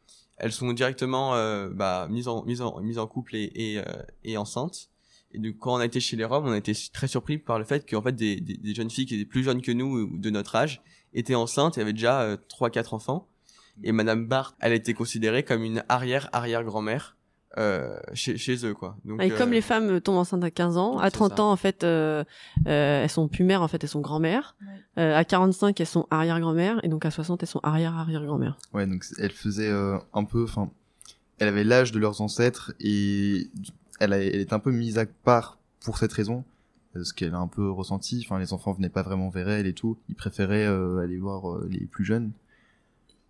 elles 0.42 0.52
sont 0.52 0.72
directement 0.72 1.34
euh, 1.36 1.70
bah, 1.70 2.08
mises 2.10 2.28
en 2.28 2.44
mises 2.44 2.60
en 2.60 2.80
mises 2.80 2.98
en 2.98 3.06
couple 3.06 3.36
et 3.36 3.50
et, 3.54 3.78
euh, 3.78 4.02
et 4.24 4.36
enceintes. 4.36 4.90
Et 5.30 5.38
donc 5.38 5.56
quand 5.58 5.74
on 5.74 5.78
a 5.78 5.86
été 5.86 6.00
chez 6.00 6.16
les 6.16 6.24
Roms 6.24 6.46
on 6.46 6.52
a 6.52 6.58
été 6.58 6.72
très 6.92 7.06
surpris 7.06 7.38
par 7.38 7.58
le 7.58 7.64
fait 7.64 7.88
qu'en 7.88 8.02
fait 8.02 8.14
des, 8.14 8.40
des, 8.40 8.74
jeunes 8.74 8.90
filles 8.90 9.06
qui 9.06 9.14
étaient 9.14 9.24
plus 9.24 9.44
jeunes 9.44 9.62
que 9.62 9.72
nous 9.72 9.86
ou 9.86 10.18
de 10.18 10.30
notre 10.30 10.56
âge 10.56 10.82
étaient 11.14 11.36
enceintes 11.36 11.78
et 11.78 11.80
avaient 11.80 11.92
déjà 11.92 12.22
euh, 12.22 12.36
trois 12.48 12.70
quatre 12.70 12.92
enfants. 12.92 13.28
Et 13.84 13.92
Madame 13.92 14.26
Barthes, 14.26 14.56
elle 14.60 14.72
était 14.72 14.92
considérée 14.92 15.44
comme 15.44 15.62
une 15.62 15.82
arrière-arrière-grand-mère 15.88 17.16
euh, 17.58 17.96
chez, 18.14 18.36
chez 18.38 18.64
eux, 18.66 18.74
quoi. 18.74 18.96
Donc, 19.04 19.22
Et 19.22 19.30
comme 19.30 19.50
euh, 19.50 19.52
les 19.54 19.60
femmes 19.60 20.00
tombent 20.00 20.16
enceintes 20.16 20.44
à 20.44 20.50
15 20.50 20.76
ans, 20.76 20.98
à 20.98 21.04
c'est 21.04 21.10
30 21.12 21.36
ça. 21.36 21.42
ans, 21.42 21.52
en 21.52 21.56
fait, 21.56 21.84
euh, 21.84 22.24
euh, 22.66 23.02
elles 23.02 23.10
sont 23.10 23.28
plus 23.28 23.44
mères, 23.44 23.62
en 23.62 23.68
fait, 23.68 23.82
elles 23.82 23.90
sont 23.90 24.00
grand-mères. 24.00 24.56
Ouais. 24.96 25.02
Euh, 25.02 25.16
à 25.16 25.24
45, 25.24 25.80
elles 25.80 25.86
sont 25.86 26.06
arrière-grand-mères. 26.10 26.80
Et 26.84 26.88
donc 26.88 27.04
à 27.04 27.10
60, 27.10 27.42
elles 27.42 27.48
sont 27.48 27.60
arrière-arrière-grand-mères. 27.62 28.56
Ouais, 28.72 28.86
donc 28.86 29.04
c- 29.04 29.14
elle 29.18 29.32
faisait 29.32 29.68
euh, 29.70 29.98
un 30.14 30.24
peu, 30.24 30.44
enfin, 30.44 30.70
elle 31.38 31.48
avait 31.48 31.64
l'âge 31.64 31.92
de 31.92 31.98
leurs 31.98 32.20
ancêtres 32.20 32.72
et 32.80 33.50
elle, 34.00 34.12
a, 34.12 34.18
elle 34.18 34.40
est 34.40 34.52
un 34.52 34.58
peu 34.58 34.70
mise 34.72 34.98
à 34.98 35.06
part 35.06 35.58
pour 35.84 35.98
cette 35.98 36.12
raison, 36.12 36.44
ce 37.02 37.12
qu'elle 37.14 37.34
a 37.34 37.38
un 37.38 37.48
peu 37.48 37.70
ressenti. 37.70 38.22
Enfin, 38.24 38.38
les 38.38 38.52
enfants 38.52 38.72
venaient 38.72 38.88
pas 38.90 39.02
vraiment 39.02 39.28
vers 39.30 39.48
elle 39.48 39.66
et 39.66 39.72
tout. 39.74 39.96
Ils 40.08 40.14
préféraient 40.14 40.66
euh, 40.66 40.98
aller 40.98 41.18
voir 41.18 41.50
euh, 41.50 41.66
les 41.70 41.86
plus 41.86 42.04
jeunes. 42.04 42.32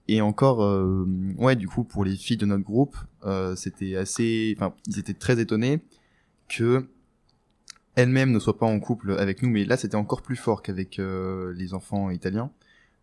Et 0.08 0.20
encore, 0.20 0.62
euh, 0.62 1.06
ouais, 1.38 1.56
du 1.56 1.68
coup, 1.68 1.84
pour 1.84 2.04
les 2.04 2.16
filles 2.16 2.36
de 2.36 2.46
notre 2.46 2.64
groupe, 2.64 2.96
euh, 3.24 3.54
c'était 3.56 3.96
assez, 3.96 4.54
enfin, 4.56 4.74
ils 4.88 4.98
étaient 4.98 5.14
très 5.14 5.40
étonnés 5.40 5.80
que 6.48 6.88
elles-mêmes 7.94 8.32
ne 8.32 8.38
soient 8.38 8.58
pas 8.58 8.66
en 8.66 8.80
couple 8.80 9.12
avec 9.12 9.42
nous, 9.42 9.50
mais 9.50 9.64
là, 9.64 9.76
c'était 9.76 9.96
encore 9.96 10.22
plus 10.22 10.36
fort 10.36 10.62
qu'avec 10.62 10.98
euh, 10.98 11.52
les 11.54 11.74
enfants 11.74 12.10
italiens 12.10 12.50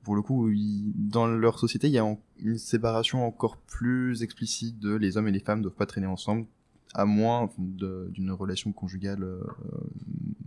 pour 0.02 0.16
le 0.16 0.22
coup, 0.22 0.50
ils- 0.50 0.94
dans 0.96 1.28
leur 1.28 1.60
société, 1.60 1.88
il 1.88 1.94
y 1.94 1.98
a 1.98 2.06
en- 2.06 2.20
une 2.40 2.58
séparation 2.58 3.28
encore 3.28 3.58
plus 3.58 4.24
explicite 4.24 4.80
de 4.80 4.96
les 4.96 5.18
hommes 5.18 5.28
et 5.28 5.32
les 5.32 5.42
femmes 5.42 5.62
doivent 5.62 5.76
pas 5.76 5.86
traîner 5.86 6.08
ensemble, 6.08 6.46
à 6.94 7.06
moins 7.06 7.50
d'une 7.58 8.32
relation 8.32 8.72
conjugale 8.72 9.24
euh, 9.24 9.42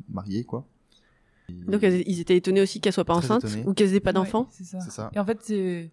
mariée, 0.08 0.44
quoi. 0.44 0.66
Et- 1.50 1.52
Donc 1.70 1.82
elles- 1.82 2.02
ils 2.08 2.18
étaient 2.18 2.36
étonnés 2.36 2.62
aussi 2.62 2.80
qu'elles 2.80 2.94
soient 2.94 3.04
pas 3.04 3.14
enceintes 3.14 3.44
étonnés. 3.44 3.62
ou 3.66 3.74
qu'elles 3.74 3.94
aient 3.94 4.00
pas 4.00 4.10
Ouais, 4.10 4.14
d'enfants. 4.14 4.48
c'est 4.50 4.64
ça. 4.64 4.80
ça. 4.80 5.10
Et 5.14 5.18
en 5.18 5.24
fait, 5.26 5.38
c'est- 5.42 5.92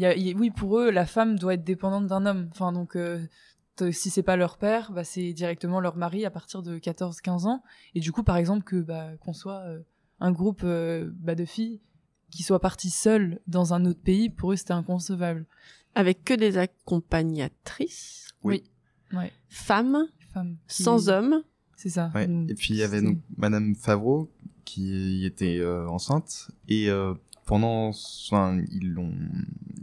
y 0.00 0.06
a, 0.06 0.14
il 0.16 0.26
y 0.26 0.32
a- 0.32 0.36
oui, 0.36 0.50
pour 0.50 0.78
eux, 0.78 0.90
la 0.90 1.06
femme 1.06 1.38
doit 1.38 1.54
être 1.54 1.64
dépendante 1.64 2.06
d'un 2.06 2.26
homme. 2.26 2.48
Enfin, 2.52 2.72
donc, 2.72 2.96
euh, 2.96 3.20
si 3.92 4.10
c'est 4.10 4.22
pas 4.22 4.36
leur 4.36 4.56
père, 4.58 4.92
bah, 4.92 5.04
c'est 5.04 5.32
directement 5.32 5.80
leur 5.80 5.96
mari 5.96 6.24
à 6.24 6.30
partir 6.30 6.62
de 6.62 6.78
14-15 6.78 7.46
ans. 7.46 7.62
Et 7.94 8.00
du 8.00 8.12
coup, 8.12 8.22
par 8.22 8.36
exemple, 8.36 8.64
que 8.64 8.76
bah, 8.80 9.10
qu'on 9.20 9.32
soit 9.32 9.60
euh, 9.66 9.80
un 10.20 10.32
groupe 10.32 10.62
euh, 10.64 11.10
bah, 11.14 11.34
de 11.34 11.44
filles 11.44 11.80
qui 12.30 12.42
soient 12.42 12.60
parties 12.60 12.90
seules 12.90 13.38
dans 13.46 13.74
un 13.74 13.84
autre 13.86 14.00
pays, 14.00 14.30
pour 14.30 14.52
eux, 14.52 14.56
c'était 14.56 14.72
inconcevable. 14.72 15.46
Avec 15.94 16.24
que 16.24 16.34
des 16.34 16.58
accompagnatrices, 16.58 18.34
Oui. 18.42 18.64
Ouais. 19.12 19.32
femmes, 19.48 20.06
Femmes. 20.32 20.56
qui- 20.68 20.82
sans 20.82 21.08
hommes? 21.08 21.42
C'est 21.76 21.90
ça. 21.90 22.10
Ouais. 22.14 22.24
Et 22.48 22.54
puis 22.54 22.74
il 22.74 22.76
y 22.78 22.82
avait 22.82 23.02
donc 23.02 23.18
Madame 23.36 23.74
Favreau 23.74 24.30
qui 24.64 25.24
était 25.24 25.58
euh, 25.58 25.86
enceinte 25.88 26.50
et 26.68 26.90
euh, 26.90 27.14
pendant, 27.46 27.88
enfin 27.88 28.60
ils 28.72 28.92
l'ont, 28.92 29.14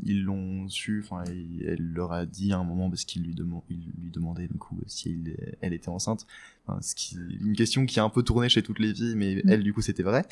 ils 0.04 0.22
l'ont 0.24 0.68
su, 0.70 1.02
enfin 1.04 1.24
elle 1.26 1.82
leur 1.94 2.12
a 2.14 2.26
dit 2.28 2.54
à 2.54 2.58
un 2.60 2.64
moment 2.64 2.90
parce 2.90 3.06
qu'il 3.06 3.24
lui, 3.24 3.34
deman- 3.34 3.64
il 3.70 3.78
lui 4.02 4.12
demandait 4.12 4.48
du 4.48 4.58
coup 4.60 4.78
si 4.86 5.10
il- 5.12 5.36
elle 5.62 5.74
était 5.74 5.90
enceinte. 5.90 6.28
Enfin, 6.68 6.80
ce 6.82 6.94
qui, 6.94 7.18
une 7.42 7.56
question 7.56 7.86
qui 7.86 8.00
a 8.00 8.04
un 8.04 8.10
peu 8.10 8.22
tourné 8.24 8.48
chez 8.50 8.62
toutes 8.64 8.80
les 8.80 8.94
filles, 8.94 9.16
mais 9.16 9.36
Mm. 9.44 9.50
elle 9.50 9.64
du 9.64 9.74
coup 9.74 9.82
c'était 9.82 10.04
vrai. 10.04 10.26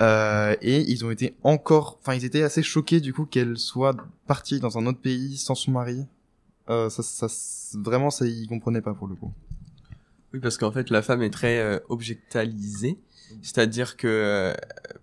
Euh, 0.00 0.54
et 0.62 0.88
ils 0.90 1.04
ont 1.04 1.10
été 1.10 1.34
encore, 1.42 1.98
enfin 2.00 2.14
ils 2.14 2.24
étaient 2.24 2.42
assez 2.44 2.62
choqués 2.62 3.00
du 3.00 3.12
coup 3.12 3.24
qu'elle 3.24 3.58
soit 3.58 3.96
partie 4.28 4.60
dans 4.60 4.78
un 4.78 4.86
autre 4.86 5.00
pays 5.00 5.36
sans 5.36 5.56
son 5.56 5.72
mari. 5.72 6.06
Euh, 6.70 6.88
ça, 6.90 7.02
ça, 7.02 7.26
vraiment 7.78 8.10
ça 8.10 8.26
ils 8.26 8.46
comprenaient 8.46 8.80
pas 8.82 8.94
pour 8.94 9.08
le 9.08 9.16
coup. 9.16 9.32
Oui, 10.32 10.40
parce 10.40 10.58
qu'en 10.58 10.70
fait, 10.70 10.90
la 10.90 11.02
femme 11.02 11.22
est 11.22 11.30
très 11.30 11.58
euh, 11.58 11.78
objectalisée. 11.88 12.98
C'est-à-dire 13.42 13.96
que 13.96 14.06
euh, 14.08 14.54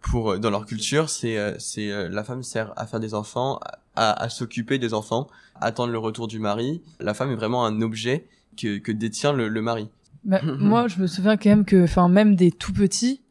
pour 0.01 0.39
dans 0.39 0.49
leur 0.49 0.65
culture, 0.65 1.09
c'est 1.09 1.37
euh, 1.37 1.53
c'est 1.59 1.91
euh, 1.91 2.09
la 2.09 2.23
femme 2.23 2.43
sert 2.43 2.73
à 2.75 2.87
faire 2.87 2.99
des 2.99 3.13
enfants, 3.13 3.59
à, 3.95 4.11
à 4.21 4.29
s'occuper 4.29 4.79
des 4.79 4.93
enfants, 4.93 5.27
à 5.55 5.67
attendre 5.67 5.91
le 5.91 5.99
retour 5.99 6.27
du 6.27 6.39
mari. 6.39 6.81
La 6.99 7.13
femme 7.13 7.31
est 7.31 7.35
vraiment 7.35 7.65
un 7.65 7.81
objet 7.81 8.25
que, 8.57 8.77
que 8.77 8.91
détient 8.91 9.33
le, 9.33 9.47
le 9.47 9.61
mari. 9.61 9.89
Bah, 10.23 10.41
moi, 10.59 10.87
je 10.87 10.99
me 10.99 11.07
souviens 11.07 11.37
quand 11.37 11.49
même 11.49 11.65
que, 11.65 11.83
enfin, 11.83 12.09
même 12.09 12.35
des 12.35 12.51
tout 12.51 12.73
petits, 12.73 13.21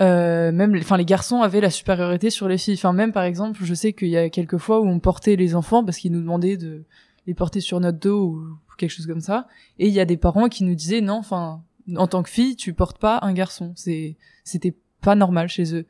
euh, 0.00 0.50
même, 0.52 0.74
enfin, 0.76 0.96
les 0.96 1.04
garçons 1.04 1.42
avaient 1.42 1.60
la 1.60 1.70
supériorité 1.70 2.30
sur 2.30 2.48
les 2.48 2.58
filles. 2.58 2.74
Enfin, 2.74 2.92
même 2.92 3.12
par 3.12 3.22
exemple, 3.24 3.60
je 3.62 3.74
sais 3.74 3.92
qu'il 3.92 4.08
y 4.08 4.16
a 4.16 4.28
quelques 4.30 4.58
fois 4.58 4.80
où 4.80 4.86
on 4.86 4.98
portait 4.98 5.36
les 5.36 5.54
enfants 5.54 5.84
parce 5.84 5.98
qu'ils 5.98 6.12
nous 6.12 6.20
demandaient 6.20 6.56
de 6.56 6.82
les 7.26 7.34
porter 7.34 7.60
sur 7.60 7.80
notre 7.80 7.98
dos 7.98 8.24
ou 8.24 8.58
quelque 8.76 8.90
chose 8.90 9.06
comme 9.06 9.20
ça. 9.20 9.46
Et 9.78 9.88
il 9.88 9.94
y 9.94 10.00
a 10.00 10.04
des 10.04 10.16
parents 10.16 10.48
qui 10.48 10.64
nous 10.64 10.74
disaient 10.74 11.00
non, 11.00 11.14
enfin, 11.14 11.62
en 11.96 12.06
tant 12.06 12.22
que 12.22 12.30
fille, 12.30 12.56
tu 12.56 12.72
portes 12.72 12.98
pas 12.98 13.18
un 13.22 13.32
garçon. 13.32 13.72
C'est, 13.76 14.16
c'était 14.44 14.74
pas 15.00 15.14
normal 15.14 15.48
chez 15.48 15.74
eux. 15.74 15.86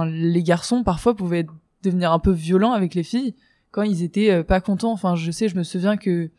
Les 0.00 0.42
garçons 0.42 0.82
parfois 0.82 1.16
pouvaient 1.16 1.46
devenir 1.82 2.12
un 2.12 2.18
peu 2.18 2.32
violents 2.32 2.72
avec 2.72 2.94
les 2.94 3.02
filles 3.02 3.34
quand 3.70 3.82
ils 3.82 4.02
étaient 4.02 4.30
euh, 4.30 4.42
pas 4.42 4.60
contents. 4.60 4.92
Enfin, 4.92 5.16
je 5.16 5.30
sais, 5.30 5.48
je 5.48 5.56
me 5.56 5.62
souviens 5.62 5.96
que 5.96 6.30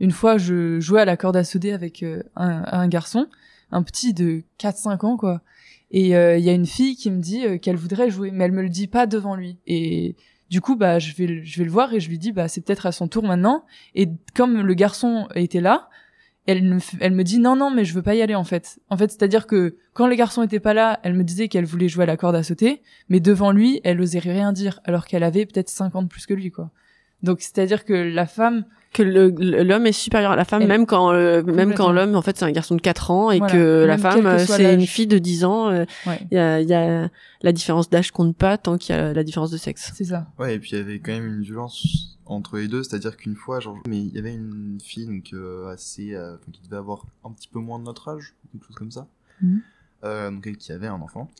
une 0.00 0.10
fois, 0.10 0.38
je 0.38 0.80
jouais 0.80 1.00
à 1.00 1.04
la 1.04 1.16
corde 1.16 1.36
à 1.36 1.44
souder 1.44 1.72
avec 1.72 2.02
euh, 2.02 2.22
un, 2.34 2.88
garçon, 2.88 3.28
un 3.70 3.82
petit 3.82 4.14
de 4.14 4.42
4-5 4.58 5.06
ans, 5.06 5.16
quoi. 5.16 5.42
Et 5.92 6.16
euh, 6.16 6.38
il 6.38 6.44
y 6.44 6.48
a 6.48 6.54
une 6.54 6.66
fille 6.66 6.96
qui 6.96 7.10
me 7.10 7.20
dit 7.20 7.60
qu'elle 7.60 7.76
voudrait 7.76 8.10
jouer, 8.10 8.30
mais 8.32 8.44
elle 8.44 8.52
me 8.52 8.62
le 8.62 8.68
dit 8.68 8.88
pas 8.88 9.06
devant 9.06 9.36
lui. 9.36 9.58
Et 9.66 10.16
du 10.52 10.60
coup, 10.60 10.76
bah, 10.76 10.98
je 10.98 11.14
vais, 11.14 11.42
je 11.42 11.58
vais 11.58 11.64
le 11.64 11.70
voir 11.70 11.94
et 11.94 11.98
je 11.98 12.10
lui 12.10 12.18
dis, 12.18 12.30
bah, 12.30 12.46
c'est 12.46 12.60
peut-être 12.60 12.84
à 12.84 12.92
son 12.92 13.08
tour 13.08 13.22
maintenant. 13.22 13.64
Et 13.94 14.06
comme 14.34 14.60
le 14.60 14.74
garçon 14.74 15.26
était 15.34 15.62
là, 15.62 15.88
elle 16.46 16.62
me, 16.62 16.78
elle 17.00 17.12
me 17.12 17.24
dit 17.24 17.38
non, 17.38 17.56
non, 17.56 17.70
mais 17.70 17.86
je 17.86 17.94
veux 17.94 18.02
pas 18.02 18.14
y 18.14 18.20
aller 18.20 18.34
en 18.34 18.44
fait. 18.44 18.78
En 18.90 18.98
fait, 18.98 19.10
c'est-à-dire 19.10 19.46
que 19.46 19.78
quand 19.94 20.06
les 20.06 20.16
garçons 20.16 20.42
étaient 20.42 20.60
pas 20.60 20.74
là, 20.74 21.00
elle 21.04 21.14
me 21.14 21.24
disait 21.24 21.48
qu'elle 21.48 21.64
voulait 21.64 21.88
jouer 21.88 22.02
à 22.02 22.06
la 22.06 22.18
corde 22.18 22.36
à 22.36 22.42
sauter, 22.42 22.82
mais 23.08 23.18
devant 23.18 23.50
lui, 23.50 23.80
elle 23.82 23.98
osait 23.98 24.18
rien 24.18 24.52
dire, 24.52 24.80
alors 24.84 25.06
qu'elle 25.06 25.22
avait 25.22 25.46
peut-être 25.46 25.70
50 25.70 26.10
plus 26.10 26.26
que 26.26 26.34
lui, 26.34 26.50
quoi. 26.50 26.70
Donc, 27.22 27.40
c'est-à-dire 27.40 27.84
que 27.84 27.92
la 27.92 28.26
femme, 28.26 28.64
Que 28.92 29.02
l'homme 29.02 29.86
est 29.86 29.92
supérieur 29.92 30.32
à 30.32 30.36
la 30.36 30.44
femme, 30.44 30.60
Elle- 30.62 30.68
même 30.68 30.84
quand, 30.84 31.12
euh, 31.14 31.42
même 31.42 31.72
quand 31.72 31.92
l'homme, 31.92 32.14
en 32.14 32.20
fait, 32.20 32.36
c'est 32.36 32.44
un 32.44 32.50
garçon 32.50 32.74
de 32.76 32.80
4 32.82 33.10
ans 33.10 33.30
et 33.30 33.38
Voilà. 33.38 33.52
que 33.54 33.84
la 33.86 33.94
Même 33.94 33.98
femme, 34.00 34.20
que 34.22 34.26
euh, 34.26 34.38
c'est 34.38 34.74
une 34.74 34.86
fille 34.86 35.06
de 35.06 35.16
10 35.18 35.44
ans. 35.46 35.70
euh, 35.70 35.86
ouais, 36.06 36.20
Il 36.30 36.34
y, 36.34 36.38
a, 36.38 36.60
il 36.60 36.68
y 36.68 36.74
a 36.74 37.08
la 37.42 37.52
différence 37.52 37.88
d'âge 37.88 38.10
compte 38.10 38.36
pas 38.36 38.58
tant 38.58 38.76
qu'il 38.76 38.94
y 38.94 38.98
a 38.98 39.14
la 39.14 39.24
différence 39.24 39.50
de 39.50 39.56
sexe. 39.56 39.92
c'est 39.94 40.04
ça. 40.04 40.26
Ouais, 40.38 40.56
et 40.56 40.58
puis 40.58 40.72
il 40.72 40.76
y 40.78 40.80
avait 40.82 40.98
quand 40.98 41.12
même 41.12 41.26
une 41.26 41.40
violence 41.42 42.18
entre 42.26 42.58
les 42.58 42.68
deux, 42.68 42.82
c'est-à-dire 42.82 43.16
qu'une 43.16 43.34
fois, 43.34 43.60
genre, 43.60 43.78
mais 43.88 43.98
il 43.98 44.14
y 44.14 44.18
avait 44.18 44.34
une 44.34 44.78
fille 44.84 45.06
donc 45.06 45.30
euh, 45.32 45.68
assez, 45.72 46.14
euh, 46.14 46.36
qui 46.52 46.60
devait 46.62 46.76
avoir 46.76 47.06
un 47.24 47.30
petit 47.32 47.48
peu 47.48 47.60
moins 47.60 47.78
de 47.78 47.84
notre 47.84 48.08
âge, 48.10 48.34
quelque 48.52 48.66
chose 48.66 48.76
comme 48.76 48.90
ça, 48.90 49.06
euh, 50.04 50.30
donc 50.30 50.46
elle 50.46 50.56
qui 50.58 50.70
avait 50.70 50.86
un 50.88 51.00
enfant. 51.00 51.30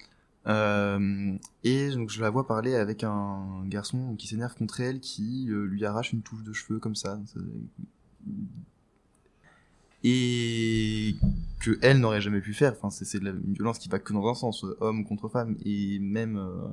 Euh, 0.48 1.37
et 1.62 1.90
donc 1.90 2.11
je 2.11 2.20
la 2.20 2.28
vois 2.31 2.46
parler 2.46 2.74
avec 2.74 3.05
un 3.05 3.64
garçon 3.66 4.16
qui 4.16 4.26
s'énerve 4.26 4.55
contre 4.57 4.81
elle, 4.81 4.98
qui 5.00 5.46
euh, 5.50 5.64
lui 5.66 5.85
arrache 5.85 6.12
une 6.12 6.22
touche 6.22 6.42
de 6.42 6.52
cheveux 6.52 6.81
comme 6.81 6.96
ça. 6.96 7.20
Et 10.05 11.14
que 11.61 11.78
elle 11.81 12.00
n'aurait 12.00 12.20
jamais 12.20 12.40
pu 12.40 12.55
faire. 12.55 12.72
Enfin, 12.72 12.90
c'est 12.90 13.05
c'est 13.05 13.20
de 13.20 13.24
la- 13.26 13.31
une 13.31 13.55
violence 13.55 13.78
qui 13.78 13.88
va 13.88 13.98
que 14.00 14.12
dans 14.12 14.28
un 14.28 14.35
sens, 14.35 14.64
euh, 14.64 14.76
homme 14.81 15.05
contre 15.05 15.28
femme, 15.28 15.57
et 15.64 16.00
même 16.00 16.37
euh, 16.37 16.66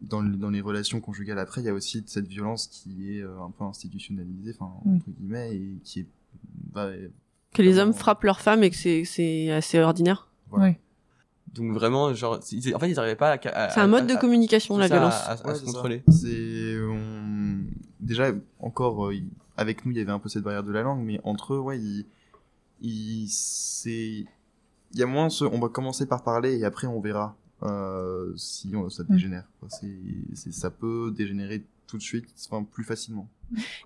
dans, 0.00 0.20
le- 0.20 0.36
dans 0.36 0.50
les 0.50 0.60
relations 0.60 1.00
conjugales 1.00 1.40
après, 1.40 1.62
il 1.62 1.64
y 1.64 1.68
a 1.68 1.74
aussi 1.74 2.04
cette 2.06 2.28
violence 2.28 2.68
qui 2.68 3.16
est 3.18 3.22
un 3.24 3.50
peu 3.50 3.64
institutionnalisée, 3.64 4.54
enfin 4.58 4.72
Oui. 4.84 4.96
entre 4.96 5.10
guillemets, 5.18 5.56
et 5.56 5.78
qui 5.82 6.00
est 6.00 6.06
bah, 6.72 6.90
Que 7.52 7.62
les 7.62 7.78
hommes 7.78 7.92
frappent 7.92 8.22
leurs 8.22 8.40
femmes 8.40 8.62
et 8.62 8.70
que 8.70 8.76
c'est 9.04 9.50
assez 9.50 9.80
ordinaire. 9.80 10.28
voilà. 10.50 10.66
Ouais. 10.66 10.78
Donc 11.54 11.72
vraiment, 11.72 12.12
genre, 12.14 12.40
ils- 12.50 12.74
en 12.74 12.78
fait, 12.78 12.90
ils 12.90 12.94
n'arrivaient 12.96 13.16
pas 13.16 13.30
à, 13.32 13.48
à- 13.48 13.70
C'est 13.70 13.80
un 13.80 13.84
à- 13.84 13.86
mode 13.86 14.06
de 14.06 14.14
à- 14.14 14.16
communication, 14.16 14.76
la 14.76 14.88
violence. 14.88 15.14
à, 15.14 15.32
à- 15.32 15.46
Ouais, 15.46 15.54
se 15.54 15.64
contrôler. 15.64 16.02
C'est 16.08 16.76
on... 16.80 17.60
déjà 18.00 18.32
encore 18.60 19.06
euh, 19.08 19.14
avec 19.56 19.84
nous 19.86 19.92
il 19.92 19.98
y 19.98 20.00
avait 20.00 20.10
un 20.12 20.18
peu 20.18 20.28
cette 20.28 20.42
barrière 20.42 20.64
de 20.64 20.72
la 20.72 20.82
langue, 20.82 21.04
mais 21.04 21.20
entre 21.24 21.54
eux 21.54 21.58
ouais 21.60 21.78
il, 21.78 22.04
il 22.82 23.26
c'est 23.30 24.24
il 24.92 24.98
y 24.98 25.02
a 25.02 25.06
moins 25.06 25.30
ce 25.30 25.44
on 25.44 25.58
va 25.60 25.68
commencer 25.68 26.06
par 26.06 26.22
parler 26.24 26.58
et 26.58 26.64
après 26.64 26.86
on 26.86 27.00
verra 27.00 27.36
euh, 27.62 28.32
si 28.36 28.72
on- 28.74 28.90
ça 28.90 29.04
Mm. 29.04 29.14
dégénère. 29.14 29.44
quoi. 29.60 29.68
C'est 29.70 29.96
c'est 30.34 30.52
ça 30.52 30.70
peut 30.70 31.12
dégénérer 31.16 31.62
tout 31.86 31.96
de 31.98 32.02
suite, 32.02 32.26
enfin 32.50 32.64
plus 32.64 32.82
facilement. 32.84 33.28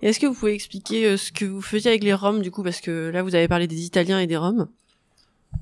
Et 0.02 0.08
Est-ce 0.08 0.18
que 0.20 0.26
vous 0.26 0.34
pouvez 0.34 0.54
expliquer 0.54 1.06
euh, 1.06 1.16
ce 1.16 1.30
que 1.32 1.44
vous 1.44 1.60
faisiez 1.60 1.90
avec 1.90 2.02
les 2.02 2.14
Roms, 2.14 2.40
du 2.40 2.50
coup, 2.50 2.62
parce 2.62 2.80
que 2.80 3.10
là, 3.10 3.22
vous 3.22 3.34
avez 3.34 3.48
parlé 3.48 3.66
des 3.66 3.84
Italiens 3.84 4.18
et 4.20 4.26
des 4.26 4.36
Roms. 4.36 4.68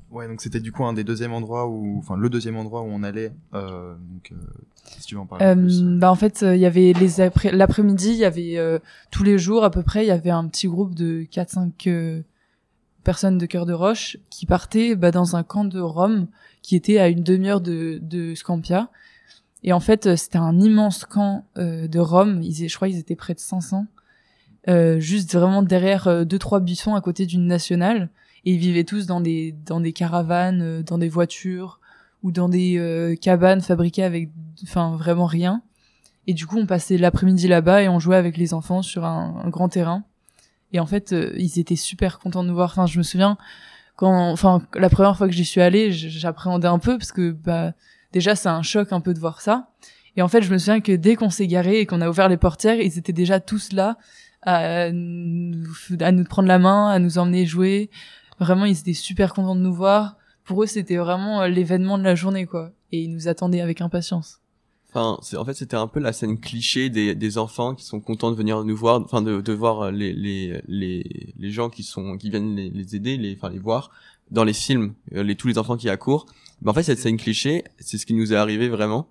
Ouais 0.09 0.27
donc 0.27 0.41
c'était 0.41 0.59
du 0.59 0.71
coup 0.71 0.85
un 0.85 0.93
des 0.93 1.03
deuxièmes 1.03 1.33
endroits 1.33 1.67
où 1.67 1.97
enfin 1.99 2.15
le 2.15 2.29
deuxième 2.29 2.55
endroit 2.57 2.81
où 2.81 2.87
on 2.87 3.03
allait. 3.03 3.33
Euh, 3.53 3.95
donc 3.95 4.31
euh, 4.31 4.35
si 4.99 5.07
tu 5.07 5.15
veux 5.15 5.21
en 5.21 5.25
parler. 5.25 5.45
Euh, 5.45 5.55
plus. 5.55 5.83
bah 5.83 6.11
en 6.11 6.15
fait, 6.15 6.43
euh, 6.43 6.55
il 6.55 6.61
y 6.61 6.65
avait 6.65 6.93
les 6.93 7.21
après 7.21 7.51
l'après-midi, 7.51 8.09
il 8.09 8.17
y 8.17 8.25
avait 8.25 8.57
euh, 8.57 8.79
tous 9.11 9.23
les 9.23 9.37
jours 9.37 9.63
à 9.63 9.69
peu 9.69 9.83
près, 9.83 10.05
il 10.05 10.07
y 10.07 10.11
avait 10.11 10.29
un 10.29 10.47
petit 10.47 10.67
groupe 10.67 10.95
de 10.95 11.23
4-5 11.23 11.71
euh, 11.87 12.21
personnes 13.03 13.37
de 13.37 13.45
Cœur 13.45 13.65
de 13.65 13.73
Roche 13.73 14.17
qui 14.29 14.45
partaient 14.45 14.95
bah, 14.95 15.11
dans 15.11 15.35
un 15.35 15.43
camp 15.43 15.65
de 15.65 15.79
Rome 15.79 16.27
qui 16.61 16.75
était 16.75 16.99
à 16.99 17.07
une 17.09 17.23
demi-heure 17.23 17.61
de, 17.61 17.99
de 18.01 18.35
Scampia. 18.35 18.89
Et 19.63 19.73
en 19.73 19.79
fait, 19.79 20.07
euh, 20.07 20.15
c'était 20.15 20.37
un 20.37 20.59
immense 20.59 21.05
camp 21.05 21.45
euh, 21.57 21.87
de 21.87 21.99
Rome. 21.99 22.41
Ils, 22.43 22.67
je 22.67 22.75
crois, 22.75 22.89
ils 22.89 22.97
étaient 22.97 23.15
près 23.15 23.33
de 23.33 23.39
500, 23.39 23.85
euh, 24.69 24.99
juste 24.99 25.33
vraiment 25.33 25.63
derrière 25.63 26.07
euh, 26.07 26.25
deux 26.25 26.39
trois 26.39 26.59
buissons 26.59 26.95
à 26.95 27.01
côté 27.01 27.25
d'une 27.25 27.47
nationale. 27.47 28.09
Et 28.47 28.51
ils 28.51 28.59
vivaient 28.59 28.85
tous 28.85 29.07
dans 29.07 29.19
des 29.19 29.53
dans 29.65 29.81
des 29.81 29.91
caravanes, 29.91 30.61
euh, 30.61 30.81
dans 30.81 30.97
des 30.97 31.09
voitures 31.09 31.81
ou 32.23 32.31
dans 32.31 32.47
des 32.47 32.77
euh, 32.77 33.13
cabanes 33.17 33.59
fabriquées 33.59 34.05
avec, 34.05 34.29
enfin 34.63 34.95
vraiment 34.95 35.25
rien. 35.25 35.61
Et 36.27 36.33
du 36.33 36.47
coup, 36.47 36.57
on 36.57 36.65
passait 36.65 36.97
l'après-midi 36.97 37.49
là-bas 37.49 37.83
et 37.83 37.89
on 37.89 37.99
jouait 37.99 38.15
avec 38.15 38.37
les 38.37 38.53
enfants 38.53 38.81
sur 38.81 39.03
un, 39.03 39.49
grand 39.49 39.67
terrain. 39.67 40.05
Et 40.71 40.79
en 40.79 40.85
fait, 40.85 41.11
euh, 41.11 41.33
ils 41.35 41.59
étaient 41.59 41.75
super 41.75 42.19
contents 42.19 42.41
de 42.41 42.47
nous 42.47 42.55
voir. 42.55 42.69
Enfin, 42.71 42.85
je 42.85 42.97
me 42.97 43.03
souviens 43.03 43.37
quand, 43.97 44.31
enfin, 44.31 44.61
la 44.75 44.89
première 44.89 45.17
fois 45.17 45.27
que 45.27 45.33
j'y 45.33 45.43
suis 45.43 45.59
allée, 45.59 45.91
j'appréhendais 45.91 46.69
un 46.69 46.79
peu 46.79 46.97
parce 46.97 47.11
que 47.11 47.31
bah 47.31 47.73
déjà 48.13 48.33
c'est 48.37 48.47
un 48.47 48.61
choc 48.61 48.93
un 48.93 49.01
peu 49.01 49.13
de 49.13 49.19
voir 49.19 49.41
ça. 49.41 49.71
Et 50.15 50.21
en 50.21 50.29
fait, 50.29 50.41
je 50.41 50.53
me 50.53 50.57
souviens 50.57 50.79
que 50.79 50.93
dès 50.93 51.17
qu'on 51.17 51.29
s'est 51.29 51.47
garé 51.47 51.81
et 51.81 51.85
qu'on 51.85 51.99
a 51.99 52.07
ouvert 52.07 52.29
les 52.29 52.37
portières, 52.37 52.79
ils 52.79 52.97
étaient 52.97 53.11
déjà 53.11 53.41
tous 53.41 53.73
là 53.73 53.97
à 54.41 54.85
à 54.85 54.91
nous 54.93 56.23
prendre 56.23 56.47
la 56.47 56.59
main, 56.59 56.87
à 56.87 56.99
nous 56.99 57.17
emmener 57.17 57.45
jouer. 57.45 57.89
Vraiment, 58.39 58.65
ils 58.65 58.79
étaient 58.79 58.93
super 58.93 59.33
contents 59.33 59.55
de 59.55 59.61
nous 59.61 59.73
voir. 59.73 60.17
Pour 60.43 60.63
eux, 60.63 60.67
c'était 60.67 60.97
vraiment 60.97 61.41
euh, 61.41 61.47
l'événement 61.47 61.97
de 61.97 62.03
la 62.03 62.15
journée, 62.15 62.45
quoi. 62.45 62.71
Et 62.91 63.01
ils 63.01 63.11
nous 63.11 63.27
attendaient 63.27 63.61
avec 63.61 63.81
impatience. 63.81 64.39
Enfin, 64.89 65.17
c'est, 65.21 65.35
en 65.35 65.43
fait, 65.43 65.53
c'était 65.53 65.75
un 65.75 65.87
peu 65.87 65.99
la 65.99 66.13
scène 66.13 66.39
cliché 66.39 66.89
des, 66.89 67.13
des 67.13 67.37
enfants 67.37 67.75
qui 67.75 67.83
sont 67.83 67.99
contents 67.99 68.31
de 68.31 68.37
venir 68.37 68.63
nous 68.63 68.77
voir, 68.77 69.01
enfin 69.01 69.21
de, 69.21 69.41
de 69.41 69.53
voir 69.53 69.81
euh, 69.81 69.91
les, 69.91 70.13
les, 70.13 70.61
les, 70.67 71.33
les 71.37 71.51
gens 71.51 71.69
qui 71.69 71.83
sont 71.83 72.17
qui 72.17 72.29
viennent 72.29 72.55
les, 72.55 72.69
les 72.69 72.95
aider, 72.95 73.17
les, 73.17 73.35
enfin 73.35 73.49
les 73.49 73.59
voir 73.59 73.91
dans 74.31 74.43
les 74.43 74.53
films, 74.53 74.93
euh, 75.13 75.23
les 75.23 75.35
tous 75.35 75.47
les 75.49 75.57
enfants 75.57 75.75
qui 75.75 75.89
accourent. 75.89 76.25
Mais 76.61 76.71
en 76.71 76.73
fait, 76.73 76.83
cette 76.83 76.99
scène 76.99 77.17
cliché, 77.17 77.63
c'est 77.79 77.97
ce 77.97 78.05
qui 78.05 78.13
nous 78.13 78.33
est 78.33 78.35
arrivé 78.37 78.69
vraiment. 78.69 79.07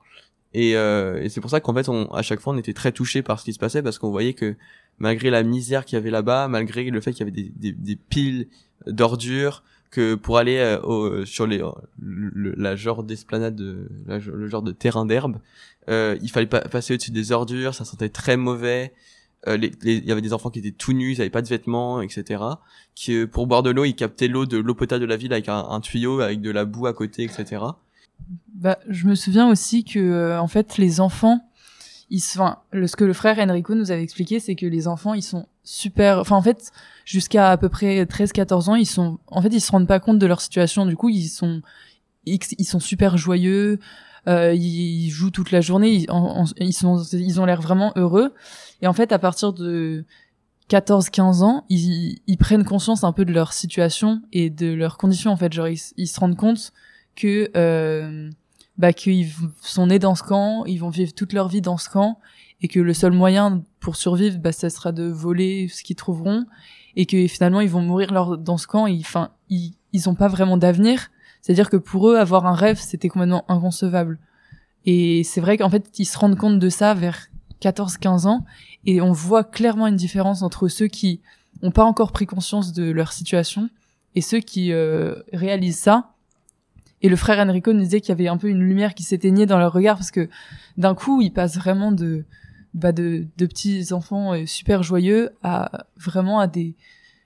Et, 0.59 0.75
euh, 0.77 1.21
et 1.23 1.29
c'est 1.29 1.41
pour 1.43 1.51
ça 1.51 1.61
qu'en 1.61 1.75
fait, 1.75 1.89
on, 1.91 2.07
à 2.15 2.23
chaque 2.23 2.41
fois, 2.41 2.55
on 2.55 2.57
était 2.57 2.73
très 2.73 2.91
touchés 2.91 3.21
par 3.23 3.39
ce 3.41 3.45
qui 3.45 3.53
se 3.53 3.59
passait 3.59 3.83
parce 3.83 3.99
qu'on 3.99 4.11
voyait 4.11 4.33
que 4.33 4.55
malgré 4.99 5.29
la 5.29 5.43
misère 5.43 5.85
qu'il 5.85 5.97
y 5.97 5.99
avait 6.01 6.11
là-bas, 6.11 6.49
malgré 6.49 6.89
le 6.89 7.01
fait 7.03 7.13
qu'il 7.13 7.27
y 7.27 7.29
avait 7.29 7.43
des, 7.43 7.53
des, 7.57 7.73
des 7.73 7.97
piles 7.97 8.49
d'ordures, 8.87 9.63
que 9.91 10.15
pour 10.15 10.39
aller 10.39 10.57
euh, 10.59 10.81
au, 10.81 11.25
sur 11.27 11.47
les 11.47 11.63
le, 12.01 12.55
la 12.57 12.75
genre 12.75 13.03
d'esplanade, 13.05 13.55
de, 13.55 13.89
le 14.07 14.49
genre 14.49 14.63
de 14.63 14.73
terrain 14.73 15.05
d'herbe, 15.07 15.37
euh, 15.91 16.17
il 16.23 16.31
fallait 16.31 16.47
pas 16.47 16.61
passer 16.61 16.95
au-dessus 16.95 17.11
des 17.13 17.33
ordures, 17.33 17.75
ça 17.75 17.85
sentait 17.85 18.09
très 18.09 18.37
mauvais. 18.37 18.93
euh, 19.49 19.57
les- 19.57 19.73
les- 19.83 19.97
il 19.99 20.05
y 20.07 20.11
avait 20.13 20.23
des 20.23 20.33
enfants 20.33 20.51
qui 20.51 20.59
étaient 20.59 20.73
tout 20.73 20.93
nus, 20.95 21.13
ils 21.13 21.21
avaient 21.21 21.31
pas 21.31 21.43
de 21.43 21.49
vêtements, 21.49 22.01
etc. 22.01 22.43
Qui 22.95 23.15
euh, 23.15 23.27
pour 23.27 23.47
boire 23.47 23.63
de 23.63 23.71
l'eau, 23.71 23.85
ils 23.85 23.95
captaient 23.95 24.27
l'eau 24.29 24.45
de 24.47 24.57
l'eau 24.59 24.75
potable 24.75 25.03
de 25.03 25.07
la 25.07 25.17
ville 25.17 25.33
avec 25.33 25.49
un 25.49 25.81
tuyau 25.81 26.21
avec 26.21 26.41
de 26.41 26.51
la 26.51 26.65
boue 26.65 26.87
à 26.87 26.93
côté, 26.95 27.23
etc. 27.25 27.63
Bah, 28.57 28.79
je 28.89 29.07
me 29.07 29.15
souviens 29.15 29.51
aussi 29.51 29.85
que 29.85 29.99
euh, 29.99 30.41
en 30.41 30.49
fait 30.49 30.79
les 30.79 31.01
enfants, 31.01 31.47
ils 32.09 32.23
enfin, 32.37 32.61
ce 32.73 32.97
que 32.97 33.05
le 33.05 33.13
frère 33.13 33.39
Enrico 33.39 33.75
nous 33.75 33.91
avait 33.91 34.03
expliqué, 34.03 34.41
c'est 34.41 34.55
que 34.55 34.65
les 34.65 34.89
enfants 34.89 35.13
ils 35.13 35.23
sont 35.23 35.47
super, 35.63 36.21
enfin 36.21 36.37
en 36.37 36.43
fait 36.43 36.71
jusqu'à 37.05 37.51
à 37.51 37.59
peu 37.59 37.69
près 37.69 38.05
13-14 38.05 38.71
ans, 38.71 38.75
ils 38.75 38.87
sont, 38.87 39.19
en 39.27 39.43
fait 39.43 39.51
ils 39.53 39.61
se 39.61 39.71
rendent 39.71 39.87
pas 39.87 40.01
compte 40.01 40.19
de 40.19 40.27
leur 40.27 40.41
situation. 40.41 40.87
Du 40.87 40.97
coup 40.97 41.11
ils 41.11 41.29
sont, 41.29 41.61
ils, 42.25 42.39
ils 42.57 42.65
sont 42.65 42.81
super 42.81 43.19
joyeux, 43.19 43.79
euh, 44.27 44.55
ils, 44.55 45.11
jouent 45.11 45.31
toute 45.31 45.51
la 45.51 45.61
journée, 45.61 46.07
ils 46.59 46.73
sont, 46.73 47.03
ils 47.13 47.41
ont 47.43 47.45
l'air 47.45 47.61
vraiment 47.61 47.93
heureux. 47.95 48.33
Et 48.81 48.87
en 48.87 48.95
fait 48.95 49.13
à 49.13 49.19
partir 49.19 49.53
de 49.53 50.07
14-15 50.71 51.43
ans, 51.43 51.67
ils, 51.69 52.21
ils 52.27 52.39
prennent 52.39 52.65
conscience 52.65 53.05
un 53.05 53.13
peu 53.13 53.27
de 53.27 53.35
leur 53.35 53.53
situation 53.53 54.23
et 54.33 54.49
de 54.49 54.73
leurs 54.73 54.97
conditions 54.97 55.31
en 55.31 55.37
fait. 55.37 55.53
Genre 55.53 55.69
ils, 55.69 55.81
ils 55.99 56.07
se 56.07 56.19
rendent 56.19 56.37
compte 56.39 56.73
que 57.17 57.51
euh, 57.55 58.31
bah 58.79 58.93
qu'ils 58.93 59.33
sont 59.63 59.87
nés 59.87 59.99
dans 59.99 60.15
ce 60.15 60.23
camp, 60.23 60.65
ils 60.67 60.79
vont 60.79 60.91
vivre 60.91 61.13
toute 61.15 61.33
leur 61.33 61.49
vie 61.49 61.61
dans 61.61 61.79
ce 61.79 61.89
camp 61.89 62.19
et 62.63 62.69
que 62.69 62.81
le 62.81 62.95
seul 62.95 63.13
moyen 63.13 63.63
pour 63.81 63.97
survivre 63.97 64.39
bah 64.39 64.53
ça 64.53 64.71
sera 64.71 64.93
de 64.93 65.05
voler 65.05 65.69
ce 65.69 65.83
qu'ils 65.83 65.97
trouveront 65.97 66.47
et 66.95 67.07
que 67.07 67.27
finalement 67.27 67.61
ils 67.61 67.69
vont 67.69 67.83
mourir 67.83 68.39
dans 68.39 68.57
ce 68.59 68.67
camp 68.67 68.87
et 68.87 68.99
enfin 69.01 69.31
ils 69.49 69.75
ils 69.93 70.11
ont 70.11 70.15
pas 70.15 70.29
vraiment 70.29 70.59
d'avenir, 70.59 71.09
c'est-à-dire 71.41 71.71
que 71.71 71.77
pour 71.79 72.11
eux 72.11 72.17
avoir 72.17 72.47
un 72.47 72.55
rêve 72.55 72.79
c'était 72.79 73.09
complètement 73.09 73.45
inconcevable. 73.49 74.19
Et 74.85 75.25
c'est 75.25 75.41
vrai 75.41 75.57
qu'en 75.57 75.71
fait 75.71 75.99
ils 75.99 76.05
se 76.05 76.19
rendent 76.19 76.37
compte 76.37 76.59
de 76.59 76.69
ça 76.69 76.93
vers 76.93 77.29
14-15 77.63 78.27
ans 78.27 78.45
et 78.85 79.01
on 79.01 79.13
voit 79.13 79.43
clairement 79.43 79.87
une 79.87 79.97
différence 79.97 80.43
entre 80.43 80.69
ceux 80.69 80.87
qui 80.87 81.21
ont 81.63 81.71
pas 81.71 81.85
encore 81.85 82.13
pris 82.13 82.27
conscience 82.27 82.73
de 82.75 82.91
leur 82.91 83.13
situation 83.13 83.71
et 84.15 84.21
ceux 84.21 84.41
qui 84.41 84.73
euh, 84.73 85.15
réalisent 85.33 85.79
ça 85.79 86.13
et 87.03 87.09
le 87.09 87.17
frère 87.17 87.39
Enrico 87.39 87.73
nous 87.73 87.83
disait 87.83 88.01
qu'il 88.01 88.11
y 88.11 88.13
avait 88.13 88.29
un 88.29 88.37
peu 88.37 88.49
une 88.49 88.61
lumière 88.63 88.95
qui 88.95 89.03
s'éteignait 89.03 89.47
dans 89.47 89.59
leur 89.59 89.73
regard 89.73 89.97
parce 89.97 90.11
que 90.11 90.29
d'un 90.77 90.95
coup, 90.95 91.21
ils 91.21 91.33
passent 91.33 91.57
vraiment 91.57 91.93
de 91.93 92.25
bah 92.75 92.93
de, 92.93 93.27
de 93.39 93.47
petits 93.47 93.93
enfants 93.93 94.35
euh, 94.35 94.45
super 94.45 94.83
joyeux 94.83 95.31
à 95.43 95.87
vraiment 95.97 96.41
à 96.41 96.47
des 96.47 96.75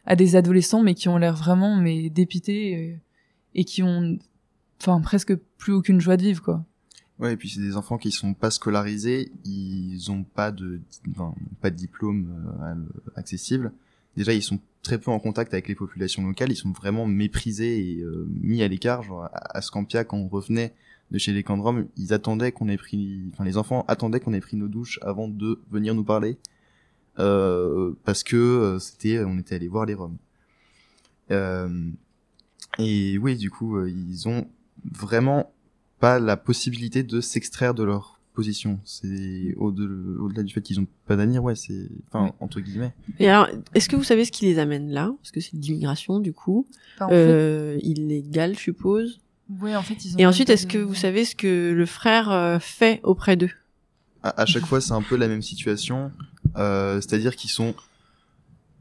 à 0.06 0.14
des 0.14 0.36
adolescents 0.36 0.80
mais 0.80 0.94
qui 0.94 1.08
ont 1.08 1.16
l'air 1.16 1.34
vraiment 1.34 1.74
mais 1.74 2.08
dépités 2.08 2.76
euh, 2.76 2.96
et 3.56 3.64
qui 3.64 3.82
ont 3.82 4.16
enfin 4.80 5.00
presque 5.00 5.34
plus 5.34 5.72
aucune 5.72 6.00
joie 6.00 6.16
de 6.16 6.22
vivre 6.22 6.42
quoi. 6.42 6.64
Ouais, 7.18 7.34
et 7.34 7.36
puis 7.36 7.50
c'est 7.50 7.60
des 7.60 7.76
enfants 7.76 7.98
qui 7.98 8.12
sont 8.12 8.32
pas 8.32 8.50
scolarisés, 8.50 9.30
ils 9.44 10.10
ont 10.10 10.22
pas 10.24 10.50
de, 10.52 10.80
enfin, 11.10 11.34
pas 11.60 11.70
de 11.70 11.76
diplôme 11.76 12.32
euh, 12.62 12.74
accessible. 13.14 13.72
Déjà, 14.16 14.32
ils 14.32 14.42
sont 14.42 14.60
très 14.82 14.98
peu 14.98 15.10
en 15.10 15.18
contact 15.18 15.52
avec 15.52 15.68
les 15.68 15.74
populations 15.74 16.26
locales, 16.26 16.50
ils 16.50 16.56
sont 16.56 16.72
vraiment 16.72 17.06
méprisés 17.06 17.94
et 17.94 18.00
euh, 18.00 18.26
mis 18.40 18.62
à 18.62 18.68
l'écart. 18.68 19.02
Genre 19.02 19.28
à, 19.32 19.60
Scampia, 19.62 20.04
quand 20.04 20.16
on 20.16 20.28
revenait 20.28 20.74
de 21.10 21.18
chez 21.18 21.32
les 21.32 21.44
Rome, 21.46 21.88
ils 21.96 22.12
attendaient 22.12 22.52
qu'on 22.52 22.68
ait 22.68 22.76
pris, 22.76 23.30
enfin 23.32 23.44
les 23.44 23.56
enfants 23.56 23.84
attendaient 23.88 24.20
qu'on 24.20 24.32
ait 24.32 24.40
pris 24.40 24.56
nos 24.56 24.68
douches 24.68 24.98
avant 25.02 25.28
de 25.28 25.60
venir 25.70 25.94
nous 25.94 26.04
parler, 26.04 26.38
euh, 27.18 27.92
parce 28.04 28.22
que 28.22 28.36
euh, 28.36 28.78
c'était, 28.78 29.22
on 29.24 29.38
était 29.38 29.56
allé 29.56 29.68
voir 29.68 29.86
les 29.86 29.94
Roms. 29.94 30.16
Euh, 31.30 31.90
et 32.78 33.18
oui, 33.18 33.36
du 33.36 33.50
coup, 33.50 33.76
euh, 33.76 33.90
ils 33.90 34.28
ont 34.28 34.46
vraiment 34.84 35.52
pas 35.98 36.18
la 36.18 36.36
possibilité 36.36 37.02
de 37.02 37.20
s'extraire 37.20 37.74
de 37.74 37.82
leur 37.82 38.19
position. 38.40 38.78
C'est 38.84 39.54
au-delà 39.58 40.42
du 40.42 40.52
fait 40.54 40.62
qu'ils 40.62 40.80
ont 40.80 40.86
pas 41.06 41.16
d'avenir, 41.16 41.42
ouais, 41.44 41.54
c'est, 41.54 41.88
enfin, 42.08 42.24
Oui. 42.26 42.30
entre 42.40 42.60
guillemets. 42.60 42.92
Et 43.18 43.28
alors, 43.28 43.48
est-ce 43.74 43.88
que 43.88 43.96
vous 43.96 44.04
savez 44.04 44.24
ce 44.24 44.32
qui 44.32 44.44
les 44.46 44.58
amène 44.58 44.90
là? 44.90 45.12
Parce 45.20 45.30
que 45.30 45.40
c'est 45.40 45.56
de 45.56 45.62
l'immigration, 45.62 46.18
du 46.20 46.32
coup. 46.32 46.66
euh, 47.02 47.78
illégal, 47.82 48.54
je 48.54 48.60
suppose. 48.60 49.20
ouais, 49.60 49.74
en 49.76 49.82
fait, 49.82 50.04
ils 50.04 50.14
ont 50.14 50.18
Et 50.18 50.26
ensuite, 50.26 50.48
est-ce 50.50 50.66
que 50.66 50.78
vous 50.78 50.94
savez 50.94 51.24
ce 51.24 51.34
que 51.34 51.72
le 51.72 51.86
frère 51.86 52.30
euh, 52.30 52.58
fait 52.58 53.00
auprès 53.02 53.36
d'eux? 53.36 53.50
À, 54.22 54.42
à 54.42 54.46
chaque 54.46 54.66
fois, 54.66 54.80
c'est 54.80 54.92
un 54.92 55.02
peu 55.02 55.16
la 55.16 55.28
même 55.28 55.42
situation. 55.42 56.10
Euh, 56.56 56.96
c'est-à-dire 57.00 57.36
qu'ils 57.36 57.50
sont, 57.50 57.74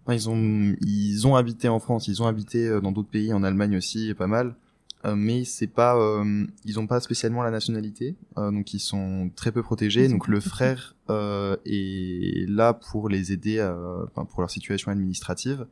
enfin, 0.06 0.14
ils 0.16 0.30
ont, 0.30 0.76
ils 0.82 1.28
ont 1.28 1.36
habité 1.36 1.68
en 1.70 1.80
France, 1.80 2.08
ils 2.08 2.22
ont 2.22 2.28
habité 2.28 2.68
euh, 2.68 2.82
dans 2.82 2.92
d'autres 2.92 3.10
pays, 3.10 3.32
en 3.34 3.44
Allemagne 3.44 3.76
aussi, 3.78 4.14
pas 4.14 4.28
mal. 4.28 4.56
Euh, 5.06 5.16
mais 5.16 5.46
c'est 5.46 5.68
pas, 5.68 5.98
euh, 5.98 6.46
ils 6.66 6.78
ont 6.80 6.88
pas 6.88 7.00
spécialement 7.00 7.42
la 7.42 7.52
nationalité, 7.52 8.16
euh, 8.38 8.52
donc 8.52 8.74
ils 8.74 8.80
sont 8.80 9.32
très 9.36 9.52
peu 9.52 9.64
protégés. 9.64 10.10
Donc 10.10 10.28
le 10.28 10.42
frère 10.42 10.96
euh, 11.10 11.56
est 11.66 12.50
là 12.50 12.74
pour 12.74 13.08
les 13.08 13.32
aider, 13.32 13.66
pour 14.14 14.42
leur 14.42 14.52
situation 14.52 14.92
administrative. 14.92 15.66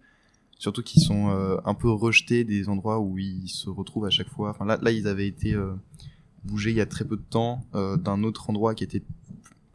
Surtout 0.60 0.82
qu'ils 0.82 1.04
sont 1.04 1.30
euh, 1.30 1.58
un 1.66 1.76
peu 1.76 1.90
rejetés 1.90 2.44
des 2.44 2.68
endroits 2.68 3.00
où 3.00 3.18
ils 3.20 3.48
se 3.48 3.70
retrouvent 3.70 4.06
à 4.06 4.10
chaque 4.10 4.30
fois. 4.30 4.50
Enfin 4.50 4.66
là, 4.66 4.80
là 4.82 4.92
ils 4.92 5.08
avaient 5.08 5.28
été 5.28 5.54
euh, 5.54 5.74
bougés 6.46 6.72
il 6.72 6.78
y 6.78 6.82
a 6.82 6.88
très 6.88 7.06
peu 7.06 7.16
de 7.16 7.22
temps 7.22 7.62
euh, 7.76 7.96
d'un 7.96 8.24
autre 8.24 8.50
endroit 8.50 8.74
qui 8.74 8.84
était 8.84 9.04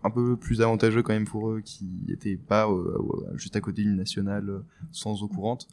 un 0.03 0.11
peu 0.11 0.37
plus 0.37 0.61
avantageux 0.61 1.03
quand 1.03 1.13
même 1.13 1.27
pour 1.29 1.51
eux, 1.51 1.61
qui 1.61 1.87
était 2.09 2.35
pas 2.37 2.69
juste 3.35 3.55
à 3.55 3.61
côté 3.61 3.83
d'une 3.83 3.95
nationale 3.95 4.65
sans 4.91 5.23
eau 5.23 5.29
courante. 5.29 5.69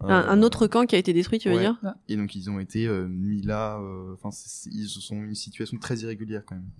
Un, 0.00 0.08
Euh, 0.10 0.28
un 0.30 0.42
autre 0.42 0.66
camp 0.66 0.86
qui 0.86 0.94
a 0.94 0.98
été 0.98 1.12
détruit, 1.12 1.38
tu 1.38 1.48
veux 1.48 1.56
ouais. 1.56 1.60
dire 1.62 1.78
Et 2.08 2.16
donc 2.16 2.34
ils 2.36 2.48
ont 2.50 2.58
été 2.60 2.86
euh, 2.86 3.06
mis 3.08 3.42
là. 3.42 3.78
euh, 3.80 4.14
Enfin, 4.14 4.30
ils 4.70 4.88
sont 4.88 5.16
une 5.16 5.34
situation 5.34 5.76
très 5.78 5.96
irrégulière 5.98 6.42
quand 6.46 6.54
même. 6.54 6.70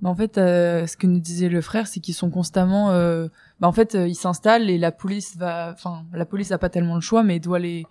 Mais 0.00 0.08
en 0.08 0.14
fait, 0.14 0.38
euh, 0.38 0.86
ce 0.86 0.96
que 0.96 1.08
nous 1.08 1.18
disait 1.18 1.48
le 1.48 1.60
frère, 1.60 1.88
c'est 1.88 1.98
qu'ils 1.98 2.14
sont 2.14 2.30
constamment. 2.30 2.92
Euh, 2.92 3.26
bah 3.58 3.66
en 3.66 3.72
fait, 3.72 3.94
ils 3.94 4.14
s'installent 4.14 4.70
et 4.70 4.78
la 4.78 4.92
police 4.92 5.36
va. 5.36 5.72
Enfin, 5.72 6.04
la 6.12 6.24
police 6.24 6.52
a 6.52 6.58
pas 6.58 6.68
tellement 6.68 6.94
le 6.94 7.00
choix, 7.00 7.24
mais 7.24 7.40
doit 7.40 7.58
les 7.58 7.84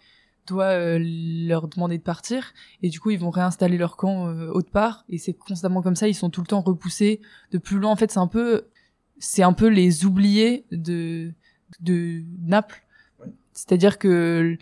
doit 0.47 0.67
euh, 0.67 0.97
leur 1.01 1.67
demander 1.67 1.97
de 1.97 2.03
partir. 2.03 2.53
Et 2.81 2.87
du 2.87 3.01
coup, 3.01 3.09
ils 3.09 3.19
vont 3.19 3.29
réinstaller 3.29 3.77
leur 3.77 3.97
camp 3.97 4.29
euh, 4.29 4.47
autre 4.47 4.71
part. 4.71 5.03
Et 5.09 5.17
c'est 5.17 5.33
constamment 5.33 5.81
comme 5.81 5.97
ça. 5.97 6.07
Ils 6.07 6.15
sont 6.15 6.29
tout 6.29 6.39
le 6.39 6.47
temps 6.47 6.61
repoussés 6.61 7.19
de 7.51 7.57
plus 7.57 7.77
loin. 7.77 7.91
En 7.91 7.97
fait, 7.97 8.09
c'est 8.09 8.19
un 8.19 8.27
peu 8.27 8.67
c'est 9.19 9.43
un 9.43 9.51
peu 9.51 9.67
les 9.67 10.05
oubliés 10.05 10.65
de 10.71 11.33
de 11.81 12.23
Naples. 12.45 12.85
C'est-à-dire 13.57 13.97
que 13.97 14.55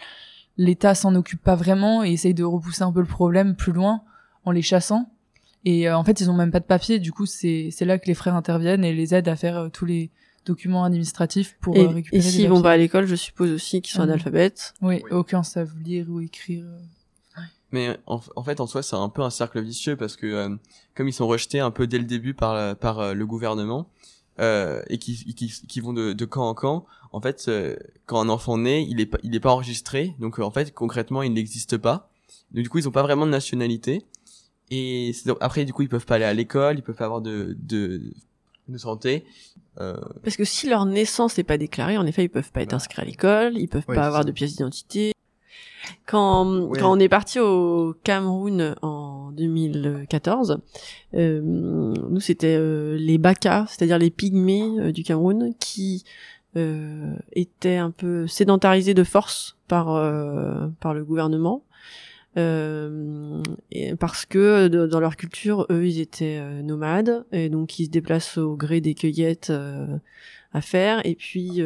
l'État 0.58 0.96
s'en 0.96 1.14
occupe 1.16 1.44
pas 1.44 1.56
vraiment 1.56 2.04
et 2.04 2.12
essaye 2.14 2.34
de 2.34 2.44
repousser 2.46 2.84
un 2.84 2.92
peu 2.92 3.02
le 3.02 3.06
problème 3.06 3.56
plus 3.56 3.74
loin 3.74 4.02
en 4.46 4.52
les 4.52 4.62
chassant. 4.62 5.12
Et 5.66 5.90
euh, 5.90 5.98
en 5.98 6.04
fait, 6.04 6.22
ils 6.22 6.30
ont 6.30 6.34
même 6.36 6.52
pas 6.52 6.60
de 6.62 6.66
papier. 6.66 7.00
Du 7.00 7.12
coup, 7.12 7.26
c'est 7.26 7.70
c'est 7.72 7.86
là 7.86 7.98
que 8.00 8.06
les 8.08 8.14
frères 8.14 8.36
interviennent 8.36 8.86
et 8.86 8.94
les 8.94 9.14
aident 9.14 9.28
à 9.28 9.36
faire 9.36 9.58
euh, 9.58 9.70
tous 9.70 9.86
les 9.86 10.12
documents 10.46 10.84
administratifs 10.86 11.58
pour 11.60 11.76
Et, 11.76 11.82
euh, 11.82 11.88
récupérer 11.90 12.18
et 12.26 12.30
s'ils 12.30 12.48
vont 12.48 12.62
pas 12.62 12.72
à 12.74 12.78
l'école, 12.78 13.06
je 13.08 13.16
suppose 13.16 13.52
aussi 13.52 13.82
qu'ils 13.82 13.94
sont 13.94 14.04
Mhm. 14.04 14.10
analphabètes. 14.12 14.76
Oui, 14.82 15.02
aucun 15.12 15.42
savent 15.44 15.74
lire 15.84 16.06
ou 16.10 16.22
écrire. 16.22 16.66
Mais 17.72 17.98
en, 18.06 18.22
en 18.36 18.44
fait, 18.44 18.60
en 18.62 18.68
soi, 18.68 18.84
c'est 18.84 18.96
un 18.96 19.10
peu 19.10 19.24
un 19.24 19.32
cercle 19.32 19.60
vicieux 19.60 19.98
parce 19.98 20.16
que 20.16 20.28
euh, 20.28 20.56
comme 20.96 21.08
ils 21.10 21.14
sont 21.14 21.28
rejetés 21.28 21.60
un 21.60 21.72
peu 21.72 21.88
dès 21.88 21.98
le 21.98 22.06
début 22.06 22.34
par 22.34 22.76
par 22.78 23.00
euh, 23.00 23.14
le 23.14 23.26
gouvernement 23.26 23.90
euh, 24.40 24.82
et 24.90 24.98
qui, 24.98 25.34
qui 25.34 25.48
qui 25.68 25.80
vont 25.80 25.94
de, 25.94 26.14
de 26.14 26.26
camp 26.26 26.48
en 26.50 26.54
camp, 26.54 26.86
en 27.12 27.22
fait, 27.22 27.46
euh, 27.48 27.76
quand 28.06 28.20
un 28.20 28.30
enfant 28.30 28.58
naît, 28.58 28.86
il 28.88 29.00
est 29.00 29.06
pas 29.06 29.18
il 29.24 29.34
est 29.36 29.40
pas 29.40 29.52
enregistré, 29.52 30.16
donc 30.20 30.40
euh, 30.40 30.44
en 30.44 30.52
fait 30.52 30.74
concrètement, 30.74 31.22
il 31.24 31.32
n'existe 31.34 31.78
pas. 31.78 32.10
Donc 32.52 32.64
du 32.64 32.70
coup, 32.70 32.78
ils 32.78 32.88
ont 32.88 32.92
pas 32.92 33.04
vraiment 33.04 33.26
de 33.26 33.32
nationalité. 33.32 34.04
Et 34.72 35.12
c'est- 35.14 35.28
donc, 35.28 35.38
après, 35.42 35.64
du 35.66 35.74
coup, 35.74 35.84
ils 35.84 35.90
peuvent 35.90 36.06
pas 36.06 36.16
aller 36.16 36.26
à 36.26 36.34
l'école, 36.34 36.78
ils 36.78 36.82
peuvent 36.82 36.96
pas 36.96 37.06
avoir 37.06 37.22
de 37.22 37.56
de, 37.60 38.02
de 38.68 38.78
santé. 38.78 39.24
Euh, 39.80 39.96
Parce 40.24 40.38
que 40.38 40.46
si 40.46 40.68
leur 40.70 40.86
naissance 40.86 41.38
n'est 41.38 41.44
pas 41.44 41.58
déclarée, 41.58 41.98
en 41.98 42.06
effet, 42.06 42.24
ils 42.24 42.30
peuvent 42.30 42.52
pas 42.52 42.62
être 42.62 42.70
Bah. 42.72 42.78
inscrits 42.78 43.02
à 43.02 43.06
l'école, 43.06 43.58
ils 43.58 43.68
peuvent 43.68 43.84
Ouais, 43.88 43.96
pas 43.96 44.06
avoir 44.08 44.22
ça. 44.22 44.28
de 44.28 44.32
pièce 44.32 44.52
d'identité. 44.54 45.12
Quand, 46.06 46.70
quand 46.80 46.92
on 46.96 47.00
est 47.00 47.10
parti 47.10 47.40
au 47.40 47.96
Cameroun 48.04 48.76
en 48.82 49.32
2014, 49.32 50.60
euh, 51.16 51.42
nous 51.42 52.20
c'était 52.20 52.56
euh, 52.58 52.96
les 52.98 53.18
Baka, 53.18 53.66
c'est-à-dire 53.68 53.98
les 53.98 54.10
pygmées 54.12 54.70
euh, 54.80 54.92
du 54.92 55.04
Cameroun, 55.04 55.54
qui 55.60 56.04
euh, 56.58 57.14
étaient 57.34 57.78
un 57.78 57.92
peu 57.92 58.28
sédentarisés 58.28 58.94
de 58.94 59.04
force 59.04 59.58
par 59.68 59.90
euh, 59.96 60.68
par 60.80 60.94
le 60.94 61.04
gouvernement. 61.04 61.64
Euh, 62.38 63.42
et 63.72 63.96
parce 63.96 64.26
que 64.26 64.68
de- 64.68 64.86
dans 64.88 65.00
leur 65.00 65.16
culture, 65.16 65.66
eux, 65.70 65.88
ils 65.88 66.00
étaient 66.02 66.38
euh, 66.42 66.62
nomades 66.62 67.26
et 67.32 67.48
donc 67.50 67.80
ils 67.80 67.86
se 67.86 67.90
déplacent 67.92 68.38
au 68.38 68.56
gré 68.58 68.82
des 68.82 68.94
cueillettes 68.94 69.52
euh, 69.52 69.88
à 70.54 70.62
faire. 70.62 71.06
Et 71.06 71.16
puis 71.16 71.62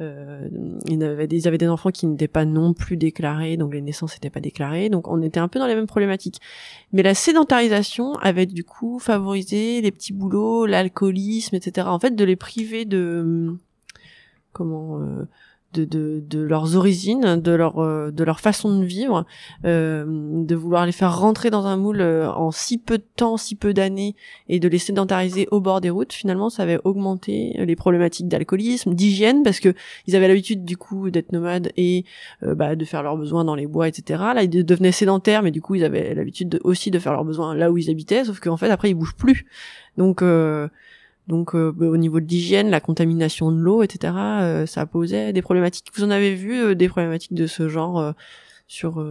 euh, 0.00 0.48
ils, 0.86 1.02
avaient 1.04 1.26
des, 1.26 1.68
enfants 1.68 1.90
qui 1.90 2.06
n'étaient 2.06 2.28
pas 2.28 2.44
non 2.44 2.72
plus 2.72 2.96
déclarés, 2.96 3.56
donc 3.56 3.74
les 3.74 3.80
naissances 3.80 4.14
n'étaient 4.14 4.30
pas 4.30 4.40
déclarées. 4.40 4.88
Donc 4.88 5.08
on 5.08 5.20
était 5.22 5.40
un 5.40 5.48
peu 5.48 5.58
dans 5.58 5.66
les 5.66 5.74
mêmes 5.74 5.86
problématiques. 5.86 6.40
Mais 6.92 7.02
la 7.02 7.14
sédentarisation 7.14 8.14
avait 8.14 8.46
du 8.46 8.64
coup 8.64 8.98
favorisé 8.98 9.80
les 9.80 9.90
petits 9.90 10.12
boulots, 10.12 10.66
l'alcoolisme, 10.66 11.56
etc. 11.56 11.86
En 11.88 11.98
fait, 11.98 12.14
de 12.14 12.24
les 12.24 12.36
priver 12.36 12.84
de 12.84 13.54
comment 14.52 15.00
euh, 15.00 15.28
de, 15.72 15.84
de, 15.84 16.22
de 16.26 16.40
leurs 16.40 16.76
origines, 16.76 17.40
de 17.40 17.52
leur 17.52 17.78
euh, 17.78 18.10
de 18.10 18.24
leur 18.24 18.40
façon 18.40 18.78
de 18.78 18.84
vivre, 18.84 19.24
euh, 19.64 20.04
de 20.06 20.54
vouloir 20.54 20.86
les 20.86 20.92
faire 20.92 21.18
rentrer 21.18 21.50
dans 21.50 21.66
un 21.66 21.76
moule 21.76 22.00
euh, 22.00 22.30
en 22.30 22.50
si 22.50 22.78
peu 22.78 22.98
de 22.98 23.04
temps, 23.16 23.36
si 23.36 23.54
peu 23.54 23.72
d'années, 23.72 24.16
et 24.48 24.58
de 24.58 24.68
les 24.68 24.78
sédentariser 24.78 25.46
au 25.50 25.60
bord 25.60 25.80
des 25.80 25.90
routes, 25.90 26.12
finalement, 26.12 26.50
ça 26.50 26.64
avait 26.64 26.78
augmenté 26.84 27.54
les 27.58 27.76
problématiques 27.76 28.28
d'alcoolisme, 28.28 28.94
d'hygiène, 28.94 29.42
parce 29.42 29.60
que 29.60 29.74
ils 30.06 30.16
avaient 30.16 30.28
l'habitude 30.28 30.64
du 30.64 30.76
coup 30.76 31.10
d'être 31.10 31.32
nomades 31.32 31.70
et 31.76 32.04
bah, 32.42 32.76
de 32.76 32.84
faire 32.84 33.02
leurs 33.02 33.16
besoins 33.16 33.44
dans 33.44 33.54
les 33.54 33.66
bois, 33.66 33.88
etc. 33.88 34.22
Là, 34.34 34.42
ils 34.42 34.64
devenaient 34.64 34.92
sédentaires, 34.92 35.42
mais 35.42 35.50
du 35.50 35.60
coup, 35.60 35.74
ils 35.74 35.84
avaient 35.84 36.14
l'habitude 36.14 36.58
aussi 36.64 36.90
de 36.90 36.98
faire 36.98 37.12
leurs 37.12 37.24
besoins 37.24 37.54
là 37.54 37.70
où 37.70 37.78
ils 37.78 37.90
habitaient, 37.90 38.24
sauf 38.24 38.40
qu'en 38.40 38.56
fait, 38.56 38.70
après, 38.70 38.90
ils 38.90 38.94
bougent 38.94 39.16
plus. 39.16 39.46
Donc 39.96 40.22
donc 41.30 41.54
euh, 41.54 41.72
au 41.78 41.96
niveau 41.96 42.18
de 42.18 42.26
l'hygiène, 42.26 42.70
la 42.70 42.80
contamination 42.80 43.52
de 43.52 43.56
l'eau, 43.56 43.84
etc., 43.84 44.12
euh, 44.16 44.66
ça 44.66 44.84
posait 44.84 45.32
des 45.32 45.42
problématiques. 45.42 45.86
Vous 45.94 46.02
en 46.02 46.10
avez 46.10 46.34
vu 46.34 46.60
euh, 46.60 46.74
des 46.74 46.88
problématiques 46.88 47.34
de 47.34 47.46
ce 47.46 47.68
genre 47.68 48.12
sur 48.66 49.04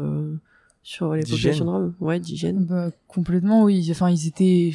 sur 0.83 1.13
les 1.13 1.23
populations 1.23 1.65
de 1.65 1.69
Rome 1.69 1.95
Ouais, 2.01 2.19
d'hygiène. 2.19 2.65
Bah, 2.65 2.91
complètement, 3.07 3.63
oui. 3.63 3.87
Enfin, 3.89 4.09
ils 4.09 4.27
étaient, 4.27 4.71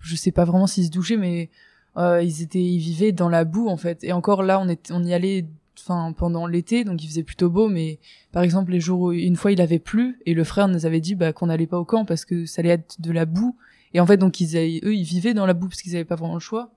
je, 0.00 0.16
sais 0.16 0.30
pas 0.30 0.44
vraiment 0.44 0.66
s'ils 0.66 0.86
se 0.86 0.90
douchaient, 0.90 1.16
mais 1.16 1.50
ils 1.96 2.42
étaient, 2.42 2.62
ils 2.62 2.78
vivaient 2.78 3.12
dans 3.12 3.28
la 3.28 3.44
boue 3.44 3.68
en 3.68 3.76
fait. 3.76 4.04
Et 4.04 4.12
encore 4.12 4.44
là, 4.44 4.60
on 4.60 4.68
est, 4.68 4.92
on 4.92 5.02
y 5.04 5.12
allait, 5.12 5.46
enfin 5.80 6.12
pendant 6.12 6.46
l'été, 6.46 6.84
donc 6.84 7.02
il 7.02 7.08
faisait 7.08 7.24
plutôt 7.24 7.50
beau. 7.50 7.68
Mais 7.68 7.98
par 8.30 8.44
exemple, 8.44 8.70
les 8.70 8.80
jours 8.80 9.00
où 9.00 9.12
une 9.12 9.34
fois 9.34 9.50
il 9.50 9.60
avait 9.60 9.80
plu 9.80 10.20
et 10.26 10.34
le 10.34 10.44
frère 10.44 10.68
nous 10.68 10.86
avait 10.86 11.00
dit 11.00 11.16
bah, 11.16 11.32
qu'on 11.32 11.46
n'allait 11.46 11.66
pas 11.66 11.78
au 11.78 11.84
camp 11.84 12.04
parce 12.04 12.24
que 12.24 12.46
ça 12.46 12.60
allait 12.60 12.70
être 12.70 13.00
de 13.00 13.10
la 13.10 13.24
boue 13.24 13.56
et 13.94 14.00
en 14.00 14.06
fait, 14.06 14.16
donc 14.16 14.40
ils, 14.40 14.56
eux, 14.56 14.94
ils 14.94 15.04
vivaient 15.04 15.34
dans 15.34 15.46
la 15.46 15.54
boue 15.54 15.68
parce 15.68 15.82
qu'ils 15.82 15.94
avaient 15.94 16.04
pas 16.04 16.16
vraiment 16.16 16.34
le 16.34 16.40
choix. 16.40 16.70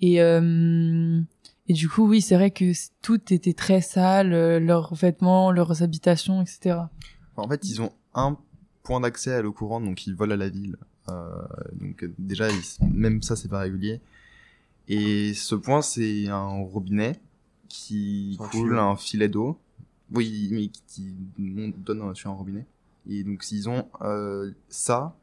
Et 0.00 0.22
euh, 0.22 1.20
et 1.70 1.72
du 1.72 1.88
coup, 1.88 2.08
oui, 2.08 2.20
c'est 2.20 2.34
vrai 2.34 2.50
que 2.50 2.72
tout 3.00 3.32
était 3.32 3.52
très 3.52 3.80
sale, 3.80 4.32
euh, 4.32 4.58
leurs 4.58 4.92
vêtements, 4.94 5.52
leurs 5.52 5.84
habitations, 5.84 6.42
etc. 6.42 6.78
En 7.36 7.48
fait, 7.48 7.64
ils 7.64 7.80
ont 7.80 7.92
un 8.12 8.36
point 8.82 9.00
d'accès 9.00 9.32
à 9.32 9.40
l'eau 9.40 9.52
courante, 9.52 9.84
donc 9.84 10.04
ils 10.04 10.16
volent 10.16 10.34
à 10.34 10.36
la 10.36 10.48
ville. 10.48 10.76
Euh, 11.08 11.30
donc 11.74 12.04
déjà, 12.18 12.48
même 12.92 13.22
ça, 13.22 13.36
c'est 13.36 13.46
pas 13.46 13.60
régulier. 13.60 14.00
Et 14.88 15.32
ce 15.32 15.54
point, 15.54 15.80
c'est 15.80 16.26
un 16.26 16.48
robinet 16.64 17.20
qui 17.68 18.36
coule 18.50 18.76
un 18.76 18.96
filet 18.96 19.28
d'eau. 19.28 19.56
Oui, 20.12 20.48
mais 20.50 20.70
qui 20.88 21.14
donne 21.38 22.16
sur 22.16 22.30
un 22.30 22.34
robinet. 22.34 22.66
Et 23.08 23.22
donc, 23.22 23.44
s'ils 23.44 23.68
ont 23.68 23.86
euh, 24.02 24.50
ça, 24.68 25.16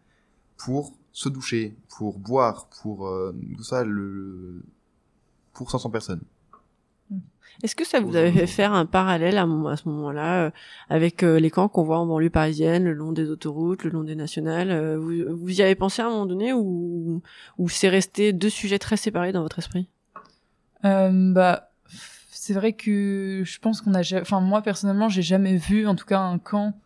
pour 0.57 0.93
se 1.17 1.29
doucher, 1.29 1.75
pour 1.97 2.19
boire, 2.19 2.67
pour 2.81 3.07
euh, 3.07 3.35
tout 3.55 3.63
ça, 3.63 3.83
le, 3.83 4.63
pour 5.53 5.71
500 5.71 5.89
personnes. 5.89 6.21
Est-ce 7.63 7.75
que 7.75 7.87
ça 7.87 7.99
vous 7.99 8.15
avait 8.15 8.31
fait 8.31 8.45
faire 8.45 8.73
un 8.73 8.85
parallèle 8.85 9.39
à, 9.39 9.41
à 9.41 9.75
ce 9.77 9.89
moment-là 9.89 10.43
euh, 10.43 10.51
avec 10.89 11.23
euh, 11.23 11.39
les 11.39 11.49
camps 11.49 11.69
qu'on 11.69 11.81
voit 11.81 11.97
en 11.97 12.05
banlieue 12.05 12.29
parisienne, 12.29 12.83
le 12.83 12.93
long 12.93 13.13
des 13.13 13.31
autoroutes, 13.31 13.83
le 13.83 13.89
long 13.89 14.03
des 14.03 14.13
nationales 14.13 14.95
vous, 14.97 15.23
vous, 15.35 15.59
y 15.59 15.63
avez 15.63 15.73
pensé 15.73 16.03
à 16.03 16.05
un 16.05 16.09
moment 16.09 16.27
donné 16.27 16.53
ou, 16.53 17.23
ou 17.57 17.69
c'est 17.69 17.89
resté 17.89 18.31
deux 18.31 18.51
sujets 18.51 18.77
très 18.77 18.95
séparés 18.95 19.31
dans 19.31 19.41
votre 19.41 19.57
esprit? 19.57 19.89
Bah, 20.83 21.71
c'est 22.29 22.53
vrai 22.53 22.73
que 22.73 23.41
je 23.43 23.59
pense 23.59 23.81
qu'on 23.81 23.95
a, 23.95 24.21
enfin 24.21 24.39
moi 24.39 24.61
personnellement, 24.61 25.09
j'ai 25.09 25.23
jamais 25.23 25.57
vu 25.57 25.87
en 25.87 25.95
tout 25.95 26.05
cas 26.05 26.19
un 26.19 26.37
camp. 26.37 26.79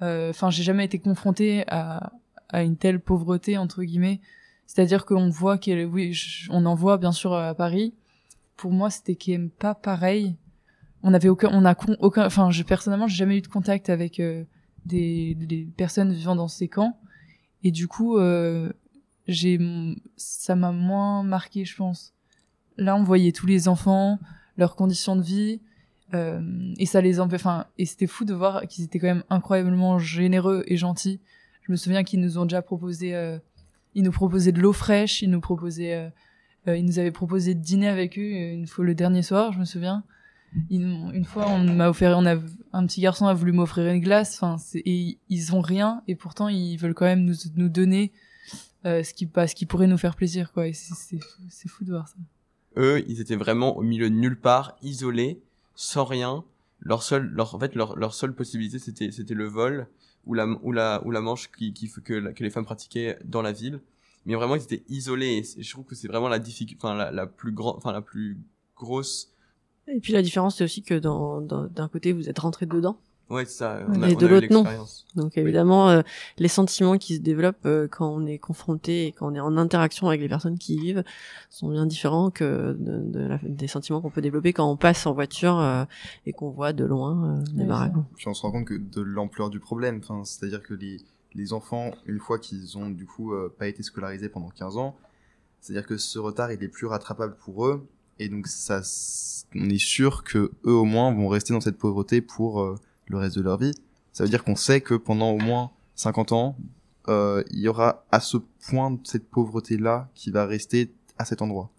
Enfin, 0.00 0.50
j'ai 0.50 0.62
jamais 0.62 0.84
été 0.84 0.98
confronté 0.98 1.64
à, 1.68 2.12
à 2.48 2.62
une 2.62 2.76
telle 2.76 3.00
pauvreté 3.00 3.58
entre 3.58 3.82
guillemets. 3.82 4.20
C'est-à-dire 4.66 5.06
qu'on 5.06 5.30
voit 5.30 5.58
qu'elle, 5.58 5.86
oui, 5.86 6.18
on 6.50 6.66
en 6.66 6.74
voit 6.74 6.98
bien 6.98 7.12
sûr 7.12 7.32
à 7.34 7.54
Paris. 7.54 7.94
Pour 8.56 8.72
moi, 8.72 8.90
c'était 8.90 9.16
quand 9.16 9.32
même 9.32 9.50
pas 9.50 9.74
pareil. 9.74 10.36
On 11.02 11.14
avait 11.14 11.28
aucun, 11.28 11.48
on 11.52 11.64
a 11.64 11.74
aucun, 12.00 12.26
enfin, 12.26 12.50
je 12.50 12.62
personnellement, 12.62 13.06
j'ai 13.06 13.16
jamais 13.16 13.38
eu 13.38 13.40
de 13.40 13.46
contact 13.46 13.88
avec 13.88 14.20
euh, 14.20 14.44
des, 14.84 15.34
des, 15.34 15.66
personnes 15.76 16.12
vivant 16.12 16.36
dans 16.36 16.48
ces 16.48 16.68
camps. 16.68 16.98
Et 17.62 17.70
du 17.70 17.88
coup, 17.88 18.18
euh, 18.18 18.72
j'ai, 19.26 19.58
ça 20.16 20.54
m'a 20.54 20.72
moins 20.72 21.22
marqué, 21.22 21.64
je 21.64 21.76
pense. 21.76 22.12
Là, 22.76 22.96
on 22.96 23.04
voyait 23.04 23.32
tous 23.32 23.46
les 23.46 23.68
enfants, 23.68 24.18
leurs 24.56 24.76
conditions 24.76 25.16
de 25.16 25.22
vie, 25.22 25.60
euh, 26.14 26.74
et 26.78 26.86
ça 26.86 27.00
les 27.00 27.20
enfin, 27.20 27.66
et 27.76 27.84
c'était 27.86 28.06
fou 28.06 28.24
de 28.24 28.34
voir 28.34 28.66
qu'ils 28.66 28.84
étaient 28.84 28.98
quand 28.98 29.06
même 29.06 29.24
incroyablement 29.30 29.98
généreux 29.98 30.64
et 30.66 30.76
gentils 30.76 31.20
je 31.68 31.72
me 31.72 31.76
souviens 31.76 32.02
qu'ils 32.02 32.20
nous 32.20 32.38
ont 32.38 32.44
déjà 32.44 32.62
proposé, 32.62 33.14
euh, 33.14 33.38
ils 33.94 34.02
nous 34.02 34.10
proposaient 34.10 34.52
de 34.52 34.60
l'eau 34.60 34.72
fraîche, 34.72 35.20
ils 35.20 35.30
nous 35.30 35.40
proposaient, 35.40 35.94
euh, 35.94 36.08
euh, 36.66 36.76
ils 36.78 36.84
nous 36.84 36.98
avaient 36.98 37.12
proposé 37.12 37.54
de 37.54 37.60
dîner 37.60 37.88
avec 37.88 38.18
eux 38.18 38.22
une 38.22 38.66
fois 38.66 38.86
le 38.86 38.94
dernier 38.94 39.22
soir, 39.22 39.52
je 39.52 39.58
me 39.58 39.66
souviens. 39.66 40.02
une 40.70 41.26
fois, 41.26 41.46
on 41.46 41.58
m'a 41.58 41.90
offert, 41.90 42.16
un 42.16 42.86
petit 42.86 43.02
garçon 43.02 43.26
a 43.26 43.34
voulu 43.34 43.52
m'offrir 43.52 43.86
une 43.92 44.00
glace, 44.00 44.38
enfin, 44.40 44.56
et 44.74 45.18
ils 45.28 45.54
ont 45.54 45.60
rien, 45.60 46.02
et 46.08 46.14
pourtant 46.14 46.48
ils 46.48 46.78
veulent 46.78 46.94
quand 46.94 47.04
même 47.04 47.24
nous, 47.24 47.68
donner 47.68 48.12
ce 48.84 49.12
qui, 49.12 49.26
bah, 49.26 49.46
ce 49.46 49.54
qui 49.54 49.66
pourrait 49.66 49.88
nous 49.88 49.98
faire 49.98 50.16
plaisir, 50.16 50.50
c'est 50.72 51.68
fou 51.68 51.84
de 51.84 51.90
voir 51.90 52.08
ça. 52.08 52.16
Eux, 52.78 53.04
ils 53.08 53.20
étaient 53.20 53.36
vraiment 53.36 53.76
au 53.76 53.82
milieu 53.82 54.08
de 54.08 54.14
nulle 54.14 54.40
part, 54.40 54.76
isolés, 54.82 55.42
sans 55.74 56.04
rien. 56.04 56.44
Leur 56.80 57.02
seule, 57.02 57.24
leur, 57.24 57.54
en 57.54 57.58
fait, 57.58 57.74
leur, 57.74 58.14
seule 58.14 58.34
possibilité, 58.34 58.78
c'était 58.78 59.34
le 59.34 59.46
vol 59.46 59.88
ou 60.28 60.34
la 60.34 60.46
ou 60.62 60.72
la 60.72 61.02
ou 61.04 61.10
la 61.10 61.20
manche 61.20 61.50
qui, 61.50 61.72
qui 61.72 61.90
que, 61.90 62.32
que 62.32 62.44
les 62.44 62.50
femmes 62.50 62.64
pratiquaient 62.64 63.18
dans 63.24 63.42
la 63.42 63.52
ville. 63.52 63.80
Mais 64.26 64.34
vraiment 64.34 64.54
ils 64.54 64.62
étaient 64.62 64.84
isolés 64.88 65.42
et 65.56 65.62
je 65.62 65.70
trouve 65.70 65.86
que 65.86 65.94
c'est 65.94 66.08
vraiment 66.08 66.28
la 66.28 66.38
enfin 66.76 66.94
la, 66.94 67.10
la 67.10 67.26
plus 67.26 67.50
grande 67.52 67.76
enfin 67.76 67.92
la 67.92 68.02
plus 68.02 68.38
grosse 68.76 69.32
et 69.86 70.00
puis 70.00 70.12
la 70.12 70.22
différence 70.22 70.58
c'est 70.58 70.64
aussi 70.64 70.82
que 70.82 70.98
d'un 70.98 71.88
côté 71.88 72.12
vous 72.12 72.28
êtes 72.28 72.38
rentré 72.38 72.66
dedans 72.66 72.98
Ouais, 73.30 73.44
ça. 73.44 73.80
On 73.88 74.02
a, 74.02 74.14
de 74.14 74.26
l'autre, 74.26 74.46
non. 74.50 74.64
Donc 75.14 75.36
évidemment, 75.36 75.90
euh, 75.90 76.02
les 76.38 76.48
sentiments 76.48 76.96
qui 76.96 77.16
se 77.16 77.20
développent 77.20 77.66
euh, 77.66 77.86
quand 77.86 78.08
on 78.08 78.24
est 78.24 78.38
confronté 78.38 79.06
et 79.06 79.12
quand 79.12 79.30
on 79.30 79.34
est 79.34 79.40
en 79.40 79.58
interaction 79.58 80.08
avec 80.08 80.22
les 80.22 80.28
personnes 80.28 80.56
qui 80.56 80.76
y 80.76 80.80
vivent 80.80 81.04
sont 81.50 81.68
bien 81.68 81.84
différents 81.84 82.30
que 82.30 82.74
de, 82.78 83.38
des 83.42 83.68
sentiments 83.68 84.00
qu'on 84.00 84.10
peut 84.10 84.22
développer 84.22 84.54
quand 84.54 84.70
on 84.70 84.76
passe 84.76 85.06
en 85.06 85.12
voiture 85.12 85.58
euh, 85.58 85.84
et 86.24 86.32
qu'on 86.32 86.48
voit 86.48 86.72
de 86.72 86.84
loin 86.84 87.42
les 87.54 87.64
baraques. 87.64 87.92
Puis 88.16 88.28
on 88.28 88.34
se 88.34 88.42
rend 88.42 88.52
compte 88.52 88.66
que 88.66 88.74
de 88.74 89.02
l'ampleur 89.02 89.50
du 89.50 89.60
problème. 89.60 90.00
Enfin, 90.02 90.24
c'est-à-dire 90.24 90.62
que 90.62 90.72
les, 90.72 90.96
les 91.34 91.52
enfants, 91.52 91.90
une 92.06 92.20
fois 92.20 92.38
qu'ils 92.38 92.78
ont 92.78 92.88
du 92.88 93.04
coup 93.04 93.34
pas 93.58 93.68
été 93.68 93.82
scolarisés 93.82 94.30
pendant 94.30 94.48
15 94.48 94.78
ans, 94.78 94.96
c'est-à-dire 95.60 95.86
que 95.86 95.98
ce 95.98 96.18
retard 96.18 96.50
il 96.50 96.62
est 96.62 96.68
plus 96.68 96.86
rattrapable 96.86 97.36
pour 97.36 97.66
eux 97.66 97.86
et 98.18 98.30
donc 98.30 98.46
ça, 98.46 98.80
on 99.54 99.68
est 99.68 99.78
sûr 99.78 100.24
que 100.24 100.50
eux 100.64 100.72
au 100.72 100.84
moins 100.84 101.12
vont 101.12 101.28
rester 101.28 101.52
dans 101.52 101.60
cette 101.60 101.76
pauvreté 101.76 102.22
pour 102.22 102.78
le 103.08 103.18
reste 103.18 103.36
de 103.36 103.42
leur 103.42 103.58
vie. 103.58 103.72
Ça 104.12 104.24
veut 104.24 104.30
dire 104.30 104.44
qu'on 104.44 104.56
sait 104.56 104.80
que 104.80 104.94
pendant 104.94 105.30
au 105.30 105.38
moins 105.38 105.70
50 105.94 106.32
ans, 106.32 106.56
euh, 107.08 107.42
il 107.50 107.60
y 107.60 107.68
aura 107.68 108.04
à 108.12 108.20
ce 108.20 108.36
point 108.68 108.98
cette 109.04 109.28
pauvreté-là 109.28 110.08
qui 110.14 110.30
va 110.30 110.46
rester 110.46 110.90
à 111.18 111.24
cet 111.24 111.42
endroit. 111.42 111.70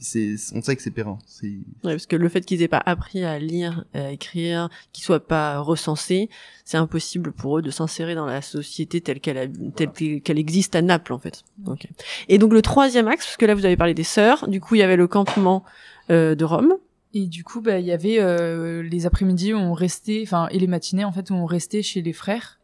C'est, 0.00 0.34
on 0.52 0.60
sait 0.60 0.76
que 0.76 0.82
c'est 0.82 0.90
périn. 0.90 1.18
C'est... 1.26 1.46
Ouais, 1.84 1.92
parce 1.92 2.06
que 2.06 2.16
le 2.16 2.28
fait 2.28 2.42
qu'ils 2.42 2.60
aient 2.60 2.68
pas 2.68 2.82
appris 2.84 3.24
à 3.24 3.38
lire, 3.38 3.84
à 3.94 4.10
écrire, 4.10 4.68
qu'ils 4.92 5.04
soient 5.04 5.26
pas 5.26 5.60
recensés, 5.60 6.28
c'est 6.64 6.76
impossible 6.76 7.32
pour 7.32 7.58
eux 7.58 7.62
de 7.62 7.70
s'insérer 7.70 8.14
dans 8.14 8.26
la 8.26 8.42
société 8.42 9.00
telle 9.00 9.20
qu'elle, 9.20 9.52
telle 9.74 10.20
qu'elle 10.20 10.38
existe 10.38 10.74
à 10.74 10.82
Naples 10.82 11.12
en 11.12 11.18
fait. 11.18 11.44
Okay. 11.66 11.88
Et 12.28 12.38
donc 12.38 12.52
le 12.52 12.62
troisième 12.62 13.08
axe, 13.08 13.24
parce 13.24 13.36
que 13.36 13.46
là 13.46 13.54
vous 13.54 13.64
avez 13.64 13.76
parlé 13.76 13.94
des 13.94 14.04
sœurs, 14.04 14.48
du 14.48 14.60
coup 14.60 14.74
il 14.74 14.78
y 14.78 14.82
avait 14.82 14.96
le 14.96 15.06
campement 15.06 15.64
euh, 16.10 16.34
de 16.34 16.44
Rome, 16.44 16.74
et 17.16 17.26
du 17.28 17.44
coup, 17.44 17.60
bah, 17.60 17.78
il 17.78 17.86
y 17.86 17.92
avait 17.92 18.18
euh, 18.20 18.82
les 18.82 19.06
après-midi 19.06 19.54
où 19.54 19.56
on 19.56 19.72
restait, 19.72 20.20
enfin, 20.22 20.48
et 20.50 20.58
les 20.58 20.66
matinées 20.66 21.04
en 21.04 21.12
fait 21.12 21.30
où 21.30 21.34
on 21.34 21.46
restait 21.46 21.82
chez 21.82 22.02
les 22.02 22.12
frères 22.12 22.60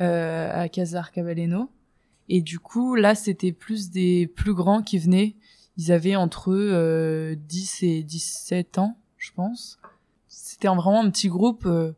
euh, 0.00 0.50
à 0.52 0.68
Casar 0.68 1.12
Cavalleno. 1.12 1.70
Et 2.28 2.42
du 2.42 2.58
coup, 2.58 2.94
là, 2.94 3.14
c'était 3.14 3.52
plus 3.52 3.90
des 3.90 4.26
plus 4.26 4.52
grands 4.52 4.82
qui 4.82 4.98
venaient. 4.98 5.36
Ils 5.78 5.92
avaient 5.92 6.16
entre 6.16 6.52
euh, 6.52 7.36
10 7.48 7.82
et 7.84 8.02
17 8.02 8.78
ans, 8.78 8.98
je 9.16 9.30
pense. 9.32 9.78
C'était 10.28 10.68
vraiment 10.68 11.02
un 11.02 11.10
petit 11.10 11.28
groupe. 11.28 11.64
Euh, 11.66 11.92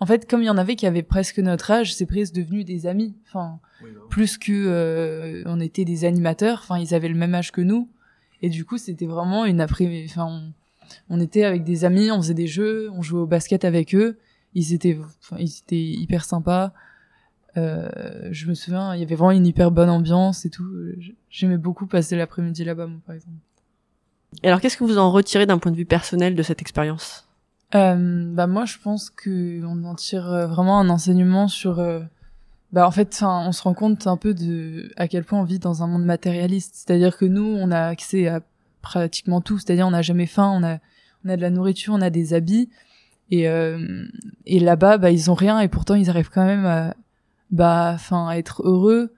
en 0.00 0.06
fait, 0.06 0.28
comme 0.28 0.42
il 0.42 0.46
y 0.46 0.50
en 0.50 0.58
avait 0.58 0.76
qui 0.76 0.86
avaient 0.86 1.02
presque 1.02 1.38
notre 1.38 1.70
âge, 1.70 1.94
c'est 1.94 2.06
presque 2.06 2.34
devenu 2.34 2.64
des 2.64 2.86
amis. 2.86 3.14
Enfin, 3.26 3.58
bah 3.82 3.88
plus 4.08 4.38
que 4.38 4.52
euh, 4.52 5.42
on 5.46 5.60
était 5.60 5.84
des 5.84 6.04
animateurs. 6.04 6.60
Enfin, 6.62 6.78
ils 6.78 6.94
avaient 6.94 7.08
le 7.08 7.14
même 7.14 7.34
âge 7.34 7.52
que 7.52 7.60
nous. 7.60 7.90
Et 8.42 8.50
du 8.50 8.64
coup, 8.64 8.78
c'était 8.78 9.06
vraiment 9.06 9.44
une 9.44 9.60
après. 9.60 10.04
Enfin, 10.06 10.26
on 10.26 10.52
était 11.20 11.44
avec 11.44 11.64
des 11.64 11.84
amis, 11.84 12.10
on 12.10 12.20
faisait 12.20 12.34
des 12.34 12.46
jeux, 12.46 12.90
on 12.92 13.02
jouait 13.02 13.20
au 13.20 13.26
basket 13.26 13.64
avec 13.64 13.94
eux. 13.94 14.18
Ils 14.54 14.72
étaient, 14.72 14.98
enfin, 15.20 15.36
ils 15.38 15.58
étaient 15.58 15.76
hyper 15.76 16.24
sympas. 16.24 16.72
Euh, 17.56 17.88
je 18.30 18.48
me 18.48 18.54
souviens, 18.54 18.94
il 18.94 19.00
y 19.00 19.02
avait 19.02 19.14
vraiment 19.14 19.30
une 19.32 19.46
hyper 19.46 19.70
bonne 19.70 19.90
ambiance 19.90 20.44
et 20.44 20.50
tout. 20.50 20.68
J'aimais 21.30 21.58
beaucoup 21.58 21.86
passer 21.86 22.16
l'après-midi 22.16 22.64
là-bas, 22.64 22.86
moi, 22.86 23.00
par 23.06 23.14
exemple. 23.14 23.36
Et 24.42 24.48
alors, 24.48 24.60
qu'est-ce 24.60 24.76
que 24.76 24.84
vous 24.84 24.98
en 24.98 25.10
retirez 25.10 25.46
d'un 25.46 25.58
point 25.58 25.72
de 25.72 25.76
vue 25.76 25.86
personnel 25.86 26.34
de 26.34 26.42
cette 26.42 26.60
expérience? 26.60 27.26
Euh, 27.74 28.32
Bah 28.32 28.46
moi, 28.46 28.64
je 28.64 28.78
pense 28.82 29.10
que 29.10 29.64
on 29.64 29.84
en 29.84 29.94
tire 29.94 30.30
euh, 30.30 30.46
vraiment 30.46 30.78
un 30.78 30.88
enseignement 30.88 31.48
sur. 31.48 31.78
Euh, 31.78 32.00
bah 32.72 32.86
en 32.86 32.90
fait, 32.90 33.20
on 33.22 33.52
se 33.52 33.62
rend 33.62 33.74
compte 33.74 34.06
un 34.06 34.16
peu 34.16 34.34
de 34.34 34.90
à 34.96 35.08
quel 35.08 35.24
point 35.24 35.40
on 35.40 35.44
vit 35.44 35.58
dans 35.58 35.82
un 35.82 35.86
monde 35.86 36.04
matérialiste. 36.04 36.74
C'est-à-dire 36.74 37.16
que 37.16 37.24
nous, 37.24 37.44
on 37.44 37.70
a 37.70 37.80
accès 37.80 38.28
à 38.28 38.40
pratiquement 38.88 39.40
tout. 39.40 39.58
C'est-à-dire, 39.58 39.86
on 39.86 39.90
n'a 39.90 40.02
jamais 40.02 40.26
faim, 40.26 40.52
on 40.54 40.64
a, 40.64 40.78
on 41.24 41.28
a 41.28 41.36
de 41.36 41.42
la 41.42 41.50
nourriture, 41.50 41.94
on 41.94 42.00
a 42.00 42.10
des 42.10 42.34
habits, 42.34 42.68
et 43.30 43.48
euh, 43.48 44.06
et 44.46 44.60
là-bas, 44.60 44.98
bah 44.98 45.10
ils 45.10 45.30
ont 45.30 45.34
rien, 45.34 45.60
et 45.60 45.68
pourtant 45.68 45.94
ils 45.94 46.10
arrivent 46.10 46.30
quand 46.30 46.44
même 46.44 46.66
à 46.66 46.94
bah, 47.50 47.92
enfin, 47.94 48.28
à 48.28 48.36
être 48.36 48.62
heureux, 48.64 49.14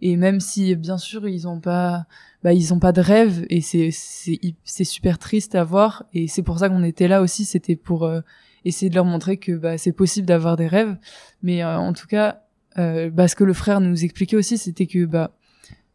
et 0.00 0.16
même 0.16 0.40
si 0.40 0.74
bien 0.76 0.98
sûr 0.98 1.28
ils 1.28 1.48
ont 1.48 1.60
pas 1.60 2.06
bah 2.42 2.52
ils 2.52 2.74
ont 2.74 2.78
pas 2.80 2.92
de 2.92 3.00
rêve. 3.00 3.46
Et 3.50 3.60
c'est 3.60 3.90
c'est 3.92 4.40
c'est 4.64 4.84
super 4.84 5.18
triste 5.18 5.54
à 5.54 5.64
voir. 5.64 6.04
Et 6.12 6.28
c'est 6.28 6.42
pour 6.42 6.58
ça 6.58 6.68
qu'on 6.68 6.82
était 6.84 7.08
là 7.08 7.22
aussi. 7.22 7.44
C'était 7.44 7.76
pour 7.76 8.04
euh, 8.04 8.20
essayer 8.64 8.90
de 8.90 8.94
leur 8.96 9.04
montrer 9.04 9.36
que 9.36 9.52
bah 9.52 9.78
c'est 9.78 9.92
possible 9.92 10.26
d'avoir 10.26 10.56
des 10.56 10.66
rêves. 10.66 10.96
Mais 11.42 11.62
euh, 11.62 11.76
en 11.78 11.92
tout 11.92 12.06
cas 12.06 12.40
bah, 12.76 13.28
ce 13.28 13.36
que 13.36 13.44
le 13.44 13.52
frère 13.52 13.82
nous 13.82 14.02
expliquait 14.02 14.36
aussi 14.36 14.56
c'était 14.56 14.86
que 14.86 15.04
bah 15.04 15.32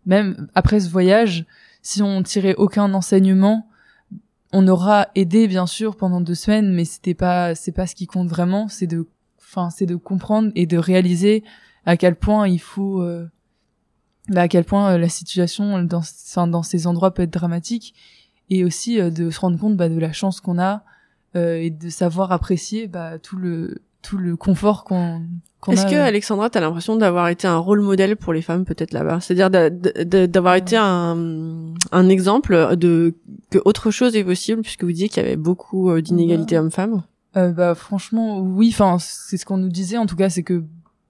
même 0.06 0.48
après 0.54 0.80
ce 0.80 0.90
voyage 0.90 1.48
si 1.82 2.02
on 2.02 2.24
tirait 2.24 2.56
aucun 2.56 2.94
enseignement 2.94 3.68
on 4.54 4.68
aura 4.68 5.08
aidé 5.16 5.48
bien 5.48 5.68
sûr 5.68 5.96
pendant 5.96 6.22
deux 6.22 6.36
semaines 6.36 6.74
mais 6.74 6.86
c'était 6.86 7.14
pas 7.14 7.56
c'est 7.56 7.72
pas 7.72 7.88
ce 7.88 7.96
qui 7.96 8.08
compte 8.08 8.30
vraiment 8.30 8.68
c'est 8.68 8.88
de 8.88 9.08
enfin 9.40 9.70
c'est 9.70 9.86
de 9.86 9.96
comprendre 9.96 10.52
et 10.56 10.66
de 10.66 10.78
réaliser 10.78 11.44
à 11.86 11.98
quel 11.98 12.16
point 12.16 12.48
il 12.48 12.60
faut 12.60 13.02
euh, 13.02 13.30
bah, 14.30 14.42
à 14.42 14.48
quel 14.48 14.64
point 14.64 14.94
euh, 14.94 14.98
la 14.98 15.10
situation 15.10 15.84
dans, 15.84 16.02
dans 16.48 16.64
ces 16.64 16.88
endroits 16.88 17.14
peut 17.14 17.24
être 17.24 17.34
dramatique 17.34 17.94
et 18.50 18.64
aussi 18.64 19.00
euh, 19.00 19.10
de 19.10 19.30
se 19.30 19.40
rendre 19.40 19.60
compte 19.60 19.78
bah, 19.78 19.90
de 19.90 20.00
la 20.00 20.14
chance 20.14 20.42
qu'on 20.42 20.60
a 20.60 20.84
et 21.36 21.70
de 21.70 21.90
savoir 21.90 22.32
apprécier 22.32 22.88
bah, 22.88 23.20
tout 23.20 23.38
le 23.38 23.84
tout 24.08 24.18
le 24.18 24.36
confort 24.38 24.84
qu'on 24.84 25.22
Est-ce 25.70 25.86
que 25.88 25.96
Alexandra, 25.96 26.50
t'as 26.50 26.60
l'impression 26.62 26.96
d'avoir 26.96 27.28
été 27.30 27.48
un 27.48 27.58
rôle 27.58 27.82
modèle 27.82 28.16
pour 28.16 28.32
les 28.34 28.42
femmes 28.42 28.64
peut-être 28.64 28.94
là-bas? 28.94 29.20
C'est-à-dire 29.22 29.50
d'a- 29.50 29.70
d'a- 29.70 30.28
d'avoir 30.28 30.56
été 30.56 30.78
un, 30.78 31.74
un 31.92 32.10
exemple 32.10 32.76
de 32.78 33.16
que 33.50 33.60
autre 33.66 33.92
chose 33.92 34.16
est 34.16 34.24
possible 34.24 34.62
puisque 34.62 34.84
vous 34.84 34.92
disiez 34.92 35.10
qu'il 35.10 35.22
y 35.24 35.26
avait 35.26 35.36
beaucoup 35.36 35.90
euh, 35.90 36.02
d'inégalités 36.02 36.58
hommes-femmes? 36.58 37.04
Euh, 37.36 37.52
bah 37.52 37.76
franchement 37.76 38.40
oui 38.40 38.70
enfin 38.74 38.98
c'est 39.00 39.38
ce 39.38 39.46
qu'on 39.46 39.58
nous 39.58 39.70
disait 39.70 39.98
en 39.98 40.06
tout 40.06 40.16
cas 40.16 40.30
c'est 40.30 40.44
que 40.44 40.64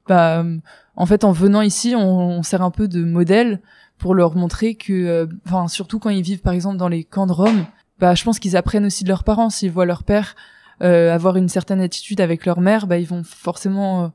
bah 0.07 0.39
euh, 0.41 0.57
en 0.95 1.05
fait 1.05 1.23
en 1.23 1.31
venant 1.31 1.61
ici 1.61 1.93
on, 1.95 2.01
on 2.39 2.43
sert 2.43 2.61
un 2.63 2.71
peu 2.71 2.87
de 2.87 3.03
modèle 3.03 3.61
pour 3.97 4.13
leur 4.15 4.35
montrer 4.35 4.75
que 4.75 4.91
euh, 4.93 5.25
enfin 5.45 5.67
surtout 5.67 5.99
quand 5.99 6.09
ils 6.09 6.23
vivent 6.23 6.41
par 6.41 6.53
exemple 6.53 6.77
dans 6.77 6.89
les 6.89 7.03
camps 7.03 7.27
de 7.27 7.31
Rome 7.33 7.65
bah 7.99 8.13
je 8.15 8.23
pense 8.23 8.39
qu'ils 8.39 8.57
apprennent 8.57 8.85
aussi 8.85 9.03
de 9.03 9.09
leurs 9.09 9.23
parents. 9.23 9.49
S'ils 9.49 9.71
voient 9.71 9.85
leur 9.85 10.03
père 10.03 10.35
euh, 10.35 10.56
avoir 10.85 11.37
une 11.37 11.49
certaine 11.49 11.81
attitude 11.81 12.21
avec 12.21 12.45
leur 12.45 12.59
mère 12.59 12.87
bah 12.87 12.97
ils 12.97 13.07
vont 13.07 13.23
forcément 13.23 14.03
euh, 14.03 14.07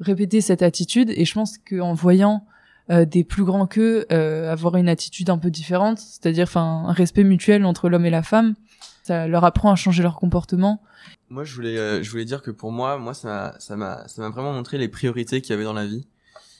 répéter 0.00 0.40
cette 0.40 0.62
attitude 0.62 1.10
et 1.10 1.24
je 1.24 1.34
pense 1.34 1.58
qu'en 1.58 1.94
voyant 1.94 2.46
euh, 2.90 3.04
des 3.04 3.24
plus 3.24 3.44
grands 3.44 3.66
qu'eux 3.66 4.06
euh, 4.12 4.50
avoir 4.50 4.76
une 4.76 4.88
attitude 4.88 5.30
un 5.30 5.38
peu 5.38 5.50
différente 5.50 5.98
c'est-à-dire 5.98 6.44
enfin 6.44 6.84
un 6.86 6.92
respect 6.92 7.24
mutuel 7.24 7.64
entre 7.64 7.88
l'homme 7.88 8.06
et 8.06 8.10
la 8.10 8.22
femme 8.22 8.54
ça 9.02 9.26
leur 9.26 9.44
apprend 9.44 9.72
à 9.72 9.76
changer 9.76 10.02
leur 10.02 10.16
comportement 10.16 10.82
Moi, 11.30 11.44
je 11.44 11.54
voulais, 11.54 11.76
euh, 11.78 12.02
je 12.02 12.10
voulais 12.10 12.24
dire 12.24 12.42
que 12.42 12.50
pour 12.50 12.70
moi, 12.70 12.98
moi, 12.98 13.14
ça 13.14 13.28
m'a, 13.28 13.54
ça 13.58 13.76
m'a, 13.76 14.06
ça 14.08 14.22
m'a 14.22 14.28
vraiment 14.28 14.52
montré 14.52 14.78
les 14.78 14.88
priorités 14.88 15.40
qu'il 15.40 15.50
y 15.50 15.54
avait 15.54 15.64
dans 15.64 15.72
la 15.72 15.86
vie. 15.86 16.06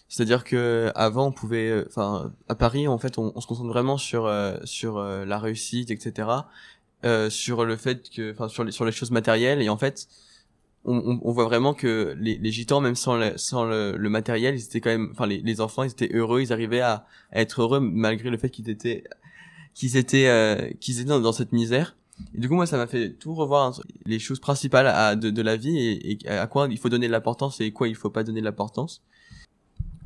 C'est-à-dire 0.09 0.43
que 0.43 0.91
avant, 0.97 1.27
on 1.27 1.33
pouvait, 1.33 1.71
euh, 1.71 1.85
enfin, 1.87 2.33
à 2.49 2.57
Paris, 2.57 2.89
en 2.89 2.99
fait, 2.99 3.19
on, 3.19 3.33
on 3.37 3.41
se 3.41 3.47
concentre 3.47 3.69
vraiment 3.69 3.97
sur 3.97 4.27
euh, 4.27 4.57
sur 4.65 4.99
euh, 4.99 5.25
la 5.25 5.39
réussite, 5.39 5.93
etc. 5.93 6.29
Euh, 7.03 7.31
sur 7.31 7.65
le 7.65 7.77
fait 7.77 8.11
que, 8.11 8.33
enfin, 8.33 8.49
sur 8.49 8.63
les 8.63 8.73
sur 8.73 8.85
les 8.85 8.93
choses 8.93 9.11
matérielles. 9.11 9.63
Et 9.63 9.71
en 9.71 9.79
fait, 9.79 10.07
on, 10.85 10.97
on, 10.99 11.19
on 11.23 11.33
voit 11.33 11.47
vraiment 11.47 11.73
que 11.73 12.15
les, 12.21 12.37
les 12.37 12.53
gitans, 12.53 12.83
même 12.83 12.95
sans 12.95 13.17
le, 13.17 13.39
sans 13.39 13.65
le, 13.65 13.97
le 13.97 14.09
matériel, 14.11 14.55
ils 14.55 14.63
étaient 14.65 14.83
quand 14.83 14.91
même, 14.91 15.09
enfin, 15.13 15.27
les, 15.27 15.39
les 15.41 15.61
enfants, 15.63 15.83
ils 15.83 15.93
étaient 15.93 16.15
heureux, 16.15 16.43
ils 16.43 16.53
arrivaient 16.53 16.83
à, 16.83 17.07
à 17.33 17.41
être 17.41 17.63
heureux 17.63 17.81
malgré 17.81 18.29
le 18.29 18.37
fait 18.37 18.51
qu'ils 18.51 18.69
étaient 18.69 19.05
qu'ils 19.75 19.97
étaient 19.97 20.27
euh, 20.27 20.71
qu'ils 20.79 21.01
étaient 21.01 21.09
dans, 21.09 21.21
dans 21.21 21.33
cette 21.33 21.53
misère. 21.53 21.97
Et 22.35 22.39
du 22.39 22.49
coup, 22.51 22.55
moi, 22.55 22.67
ça 22.67 22.77
m'a 22.77 22.87
fait 22.87 23.15
tout 23.15 23.35
revoir 23.35 23.69
hein, 23.69 23.83
les 24.05 24.19
choses 24.19 24.41
principales 24.41 24.87
à, 24.87 25.17
de, 25.17 25.31
de 25.31 25.43
la 25.43 25.57
vie 25.57 25.79
et, 25.79 26.29
à 26.29 26.47
quoi 26.47 26.69
il 26.71 26.77
faut 26.79 26.91
donner 26.91 27.07
de 27.07 27.13
l'importance 27.13 27.63
et 27.63 27.73
quoi 27.73 27.89
il 27.89 27.95
faut 27.95 28.11
pas 28.11 28.25
donner 28.25 28.41
de 28.41 28.45
l'importance. 28.45 29.03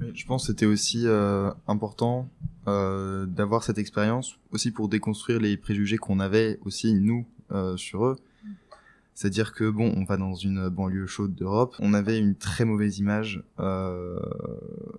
Je 0.00 0.26
pense 0.26 0.42
que 0.42 0.46
c'était 0.48 0.66
aussi 0.66 1.06
euh, 1.06 1.50
important 1.68 2.28
euh, 2.66 3.26
d'avoir 3.26 3.62
cette 3.62 3.78
expérience 3.78 4.38
aussi 4.50 4.70
pour 4.70 4.88
déconstruire 4.88 5.40
les 5.40 5.56
préjugés 5.56 5.98
qu'on 5.98 6.20
avait 6.20 6.58
aussi 6.64 6.94
nous 6.94 7.26
euh, 7.52 7.76
sur 7.76 8.04
eux. 8.06 8.16
C'est-à-dire 9.14 9.52
que 9.52 9.70
bon, 9.70 9.94
on 9.96 10.02
va 10.02 10.16
dans 10.16 10.34
une 10.34 10.68
banlieue 10.68 11.06
chaude 11.06 11.36
d'Europe, 11.36 11.76
on 11.78 11.94
avait 11.94 12.18
une 12.18 12.34
très 12.34 12.64
mauvaise 12.64 12.98
image 12.98 13.44
euh, 13.60 14.18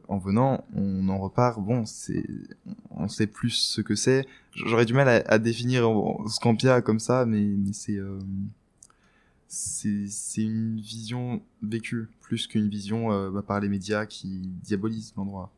en 0.08 0.18
venant, 0.18 0.66
on 0.74 1.10
en 1.10 1.20
repart. 1.20 1.60
Bon, 1.60 1.86
c'est, 1.86 2.26
on 2.91 3.10
sait 3.10 3.28
plus 3.28 3.50
ce 3.50 3.82
que 3.82 3.96
c'est. 3.96 4.26
J'aurais 4.54 4.86
du 4.86 4.93
mal 4.93 5.10
à, 5.10 5.22
à 5.28 5.38
définir 5.38 5.86
Scampia 6.28 6.82
comme 6.82 7.00
ça, 7.00 7.26
mais, 7.26 7.41
mais 7.41 7.74
c'est 7.74 7.98
euh, 7.98 8.18
c'est 9.48 10.41
une 10.41 10.80
vision 10.80 11.41
vécue 11.62 12.10
plus 12.22 12.48
qu'une 12.48 12.70
vision 12.70 13.12
euh, 13.12 13.30
bah, 13.30 13.41
par 13.41 13.60
les 13.60 13.70
médias 13.70 14.06
qui 14.06 14.50
diabolisent 14.64 15.14
l'endroit. 15.16 15.52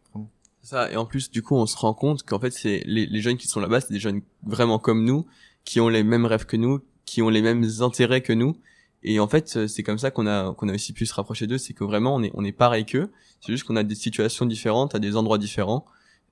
Ça 0.61 0.91
et 0.91 0.97
en 0.97 1.05
plus, 1.05 1.31
du 1.31 1.41
coup, 1.41 1.55
on 1.55 1.65
se 1.65 1.77
rend 1.77 1.93
compte 1.93 2.23
qu'en 2.23 2.39
fait, 2.39 2.51
c'est 2.51 2.83
les, 2.85 3.05
les 3.05 3.21
jeunes 3.21 3.37
qui 3.37 3.47
sont 3.47 3.61
là-bas, 3.61 3.79
c'est 3.79 3.93
des 3.93 3.99
jeunes 3.99 4.21
vraiment 4.43 4.79
comme 4.79 5.05
nous, 5.05 5.25
qui 5.63 5.79
ont 5.79 5.87
les 5.87 6.03
mêmes 6.03 6.25
rêves 6.25 6.45
que 6.45 6.57
nous, 6.57 6.81
qui 7.05 7.21
ont 7.21 7.29
les 7.29 7.41
mêmes 7.41 7.65
intérêts 7.79 8.21
que 8.21 8.33
nous. 8.33 8.57
Et 9.03 9.19
en 9.19 9.27
fait, 9.27 9.67
c'est 9.67 9.83
comme 9.83 9.97
ça 9.97 10.11
qu'on 10.11 10.27
a 10.27 10.53
qu'on 10.53 10.67
a 10.67 10.73
aussi 10.73 10.91
pu 10.91 11.05
se 11.05 11.13
rapprocher 11.13 11.47
d'eux, 11.47 11.57
c'est 11.57 11.73
que 11.73 11.83
vraiment 11.83 12.15
on 12.15 12.23
est 12.23 12.31
on 12.33 12.43
est 12.43 12.51
pareil 12.51 12.85
qu'eux. 12.85 13.09
C'est 13.39 13.51
juste 13.53 13.63
qu'on 13.63 13.75
a 13.75 13.83
des 13.83 13.95
situations 13.95 14.45
différentes, 14.45 14.95
à 14.95 14.99
des 14.99 15.15
endroits 15.15 15.37
différents. 15.37 15.85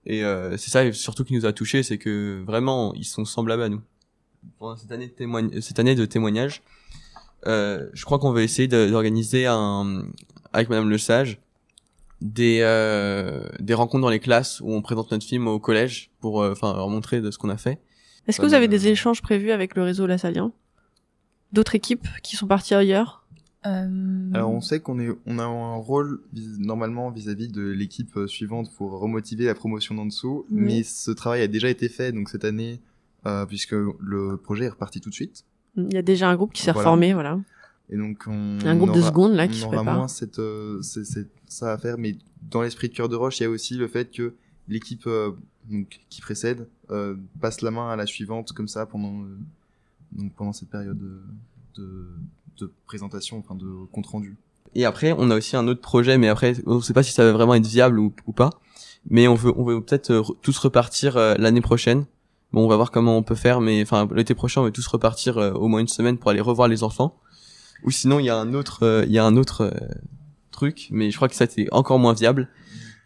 Et 0.06 0.24
euh, 0.24 0.58
c'est 0.58 0.70
ça 0.70 0.92
surtout 0.92 1.24
qui 1.24 1.34
nous 1.34 1.46
a 1.46 1.54
touchés, 1.54 1.84
c'est 1.84 1.98
que 1.98 2.44
vraiment 2.46 2.94
ils 2.96 3.06
sont 3.06 3.26
semblables 3.26 3.64
à 3.64 3.70
nous. 3.70 3.82
Pendant 4.60 4.76
cette 4.76 4.92
année 4.92 5.08
de 5.08 5.62
cette 5.62 5.80
année 5.80 5.96
de 5.96 6.06
témoignage, 6.06 6.62
euh, 7.48 7.90
je 7.94 8.06
crois 8.06 8.20
qu'on 8.20 8.32
va 8.32 8.42
essayer 8.44 8.68
d'organiser 8.68 9.46
un 9.48 10.06
avec 10.54 10.70
Madame 10.70 10.90
Le 10.90 10.98
Sage 10.98 11.40
des 12.22 12.60
euh, 12.62 13.48
des 13.60 13.74
rencontres 13.74 14.02
dans 14.04 14.10
les 14.10 14.20
classes 14.20 14.62
où 14.62 14.72
on 14.72 14.82
présente 14.82 15.12
notre 15.12 15.26
film 15.26 15.48
au 15.48 15.60
collège 15.60 16.12
pour 16.22 16.42
euh, 16.42 16.52
enfin 16.52 16.74
leur 16.74 16.90
montrer 16.90 17.22
de 17.22 17.30
ce 17.32 17.38
qu'on 17.38 17.50
a 17.50 17.58
fait. 17.58 17.80
Est-ce 18.28 18.42
que 18.42 18.46
vous 18.46 18.54
avez 18.56 18.68
des 18.68 18.88
échanges 18.88 19.22
prévus 19.22 19.52
avec 19.52 19.76
le 19.76 19.84
réseau 19.84 20.08
Lassalien 20.08 20.52
D'autres 21.54 21.76
équipes 21.76 22.08
qui 22.24 22.36
sont 22.36 22.48
parties 22.48 22.74
ailleurs? 22.74 23.24
Euh, 23.68 24.30
Alors 24.34 24.52
on 24.52 24.62
sait 24.62 24.80
qu'on 24.80 25.00
est 25.00 25.10
on 25.26 25.40
a 25.40 25.44
un 25.44 25.76
rôle 25.76 26.22
vis- 26.34 26.58
normalement 26.60 27.10
vis-à-vis 27.12 27.48
de 27.50 27.64
l'équipe 27.64 28.16
euh, 28.18 28.28
suivante 28.28 28.72
pour 28.76 29.00
remotiver 29.00 29.46
la 29.46 29.56
promotion 29.56 29.96
d'en 29.96 30.06
dessous, 30.06 30.46
Oui. 30.52 30.62
mais 30.62 30.84
ce 30.84 31.12
travail 31.12 31.42
a 31.42 31.48
déjà 31.48 31.70
été 31.70 31.90
fait 31.90 32.12
donc 32.12 32.30
cette 32.30 32.46
année 32.46 32.80
euh, 33.26 33.46
puisque 33.46 33.72
le 33.74 34.38
projet 34.38 34.66
est 34.66 34.70
reparti 34.70 35.02
tout 35.02 35.10
de 35.10 35.16
suite. 35.16 35.46
Il 35.78 35.94
y 35.94 35.98
a 35.98 36.02
déjà 36.02 36.30
un 36.30 36.36
groupe 36.36 36.54
qui 36.54 36.62
s'est 36.62 36.72
Voilà. 36.72 36.90
reformé, 36.90 37.14
voilà. 37.14 37.40
Et 37.90 37.98
donc 37.98 38.24
on 38.28 38.60
Un 38.66 38.76
groupe 38.78 38.94
de 38.94 39.00
aura- 39.00 39.10
secondes, 39.10 39.34
là, 39.34 39.48
qui 39.48 39.58
on 39.58 39.62
se 39.62 39.66
aura 39.66 39.76
prépare. 39.78 39.96
moins 39.96 40.08
cette, 40.08 40.40
euh, 40.40 40.82
c'est- 40.82 41.04
c'est 41.06 41.28
ça 41.48 41.72
à 41.74 41.78
faire, 41.78 41.98
mais 41.98 42.16
dans 42.50 42.62
l'esprit 42.62 42.90
de 42.90 42.94
cœur 42.96 43.10
de 43.10 43.16
roche, 43.16 43.40
il 43.40 43.44
y 43.44 43.46
a 43.46 43.50
aussi 43.50 43.76
le 43.76 43.88
fait 43.88 44.10
que 44.12 44.34
l'équipe 44.68 45.06
euh, 45.08 45.32
donc 45.70 46.00
qui 46.10 46.22
précède 46.22 46.68
euh, 46.92 47.16
passe 47.42 47.62
la 47.62 47.72
main 47.72 47.90
à 47.90 47.96
la 47.96 48.06
suivante 48.06 48.52
comme 48.54 48.68
ça 48.68 48.86
pendant 48.86 49.22
euh, 49.24 49.38
donc 50.14 50.32
pendant 50.34 50.54
cette 50.54 50.70
période 50.70 50.98
de, 50.98 51.22
de, 51.82 52.08
de 52.60 52.72
présentation, 52.88 53.38
enfin 53.38 53.56
de 53.56 53.66
compte 53.92 54.06
rendu. 54.08 54.36
Et 54.74 54.86
après, 54.86 55.14
on 55.18 55.30
a 55.32 55.36
aussi 55.38 55.56
un 55.56 55.68
autre 55.68 55.82
projet, 55.82 56.18
mais 56.18 56.28
après, 56.28 56.56
on 56.66 56.82
sait 56.82 56.94
pas 56.94 57.04
si 57.04 57.12
ça 57.14 57.24
va 57.24 57.32
vraiment 57.32 57.56
être 57.56 57.66
viable 57.68 57.98
ou, 58.00 58.14
ou 58.28 58.32
pas. 58.34 58.50
Mais 59.10 59.28
on 59.28 59.36
veut, 59.36 59.54
on 59.56 59.64
veut 59.64 59.80
peut-être 59.82 60.12
euh, 60.12 60.24
tous 60.42 60.58
repartir 60.58 61.16
euh, 61.18 61.36
l'année 61.38 61.62
prochaine. 61.62 62.06
Bon, 62.56 62.64
on 62.64 62.70
va 62.70 62.78
voir 62.78 62.90
comment 62.90 63.18
on 63.18 63.22
peut 63.22 63.36
faire, 63.36 63.60
mais 63.60 63.82
enfin, 63.82 64.08
l'été 64.16 64.34
prochain, 64.34 64.62
on 64.62 64.64
veut 64.64 64.72
tous 64.72 64.88
repartir 64.88 65.38
euh, 65.38 65.52
au 65.52 65.68
moins 65.68 65.82
une 65.82 65.90
semaine 65.90 66.18
pour 66.18 66.32
aller 66.32 66.40
revoir 66.40 66.70
les 66.70 66.84
enfants. 66.84 67.20
Ou 67.84 67.92
sinon, 67.92 68.18
il 68.20 68.28
y 68.28 68.30
a 68.30 68.38
un 68.38 68.54
autre, 68.54 68.84
euh, 68.84 69.04
il 69.06 69.12
y 69.12 69.20
a 69.20 69.26
un 69.26 69.36
autre 69.36 69.66
euh, 69.66 69.72
truc, 70.52 70.88
mais 70.90 71.12
je 71.12 71.18
crois 71.18 71.28
que 71.28 71.36
ça 71.36 71.48
c'est 71.50 71.68
encore 71.74 72.00
moins 72.00 72.14
viable, 72.14 72.48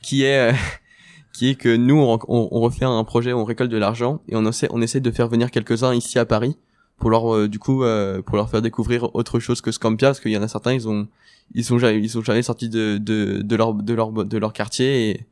qui 0.04 0.22
est, 0.22 0.52
euh, 0.52 0.56
qui 1.34 1.50
est 1.50 1.56
que 1.56 1.76
nous, 1.76 1.97
on, 1.97 2.20
on, 2.28 2.47
on 2.52 2.60
refait 2.60 2.86
un 2.86 3.04
projet, 3.04 3.34
on 3.34 3.43
récolte 3.43 3.72
de 3.72 3.78
l'argent 3.78 4.22
et 4.28 4.36
on 4.36 4.45
essaie, 4.45 4.68
on 4.70 4.84
essaie 4.84 5.00
de 5.00 5.10
faire 5.10 5.28
venir 5.28 5.50
quelques-uns 5.50 5.95
ici 5.95 6.20
à 6.20 6.26
Paris 6.26 6.56
pour 7.00 7.10
leur, 7.10 7.34
euh, 7.34 7.47
du 7.47 7.58
coup, 7.58 7.84
euh, 7.84 8.22
pour 8.22 8.36
leur 8.36 8.52
faire 8.52 8.62
découvrir 8.62 9.16
autre 9.16 9.39
chose 9.39 9.62
que 9.62 9.72
Scampia, 9.72 10.10
parce 10.10 10.20
qu'il 10.20 10.32
y 10.32 10.38
en 10.38 10.43
a 10.43 10.47
certains, 10.47 10.74
ils 10.74 10.88
ont 10.88 11.08
ils 11.56 11.66
sont 11.66 11.80
jamais 11.80 11.97
ils 11.97 12.10
sont 12.12 12.22
jamais 12.22 12.43
sortis 12.43 12.70
de 12.70 13.00
de 13.00 13.41
de 13.41 13.56
leur 13.56 13.74
de 13.74 13.93
leur 13.95 14.12
de 14.12 14.38
leur 14.38 14.54
quartier 14.54 15.10
et 15.10 15.28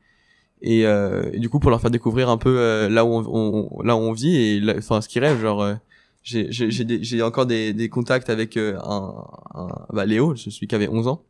et, 0.62 0.86
euh, 0.86 1.30
et 1.34 1.40
du 1.40 1.50
coup 1.50 1.60
pour 1.60 1.70
leur 1.70 1.82
faire 1.82 1.92
découvrir 1.92 2.30
un 2.30 2.38
peu 2.38 2.58
euh, 2.58 2.90
là 2.90 3.06
où 3.06 3.10
on, 3.10 3.82
là 3.84 3.96
où 3.96 4.00
on 4.00 4.12
vit 4.12 4.36
et 4.36 4.62
enfin 4.78 5.02
ce 5.02 5.08
qu'ils 5.08 5.24
rêvent 5.24 5.40
genre 5.40 5.62
euh, 5.62 5.76
j'ai 6.24 6.48
j'ai 6.52 7.22
encore 7.22 7.46
des 7.46 7.74
des 7.74 7.90
contacts 7.90 8.30
avec 8.30 8.58
un, 8.58 9.14
un 9.54 9.68
bah 9.94 10.06
Léo 10.06 10.36
celui 10.36 10.68
qui 10.68 10.76
avait 10.76 10.90
11 10.90 11.08
ans 11.08 11.22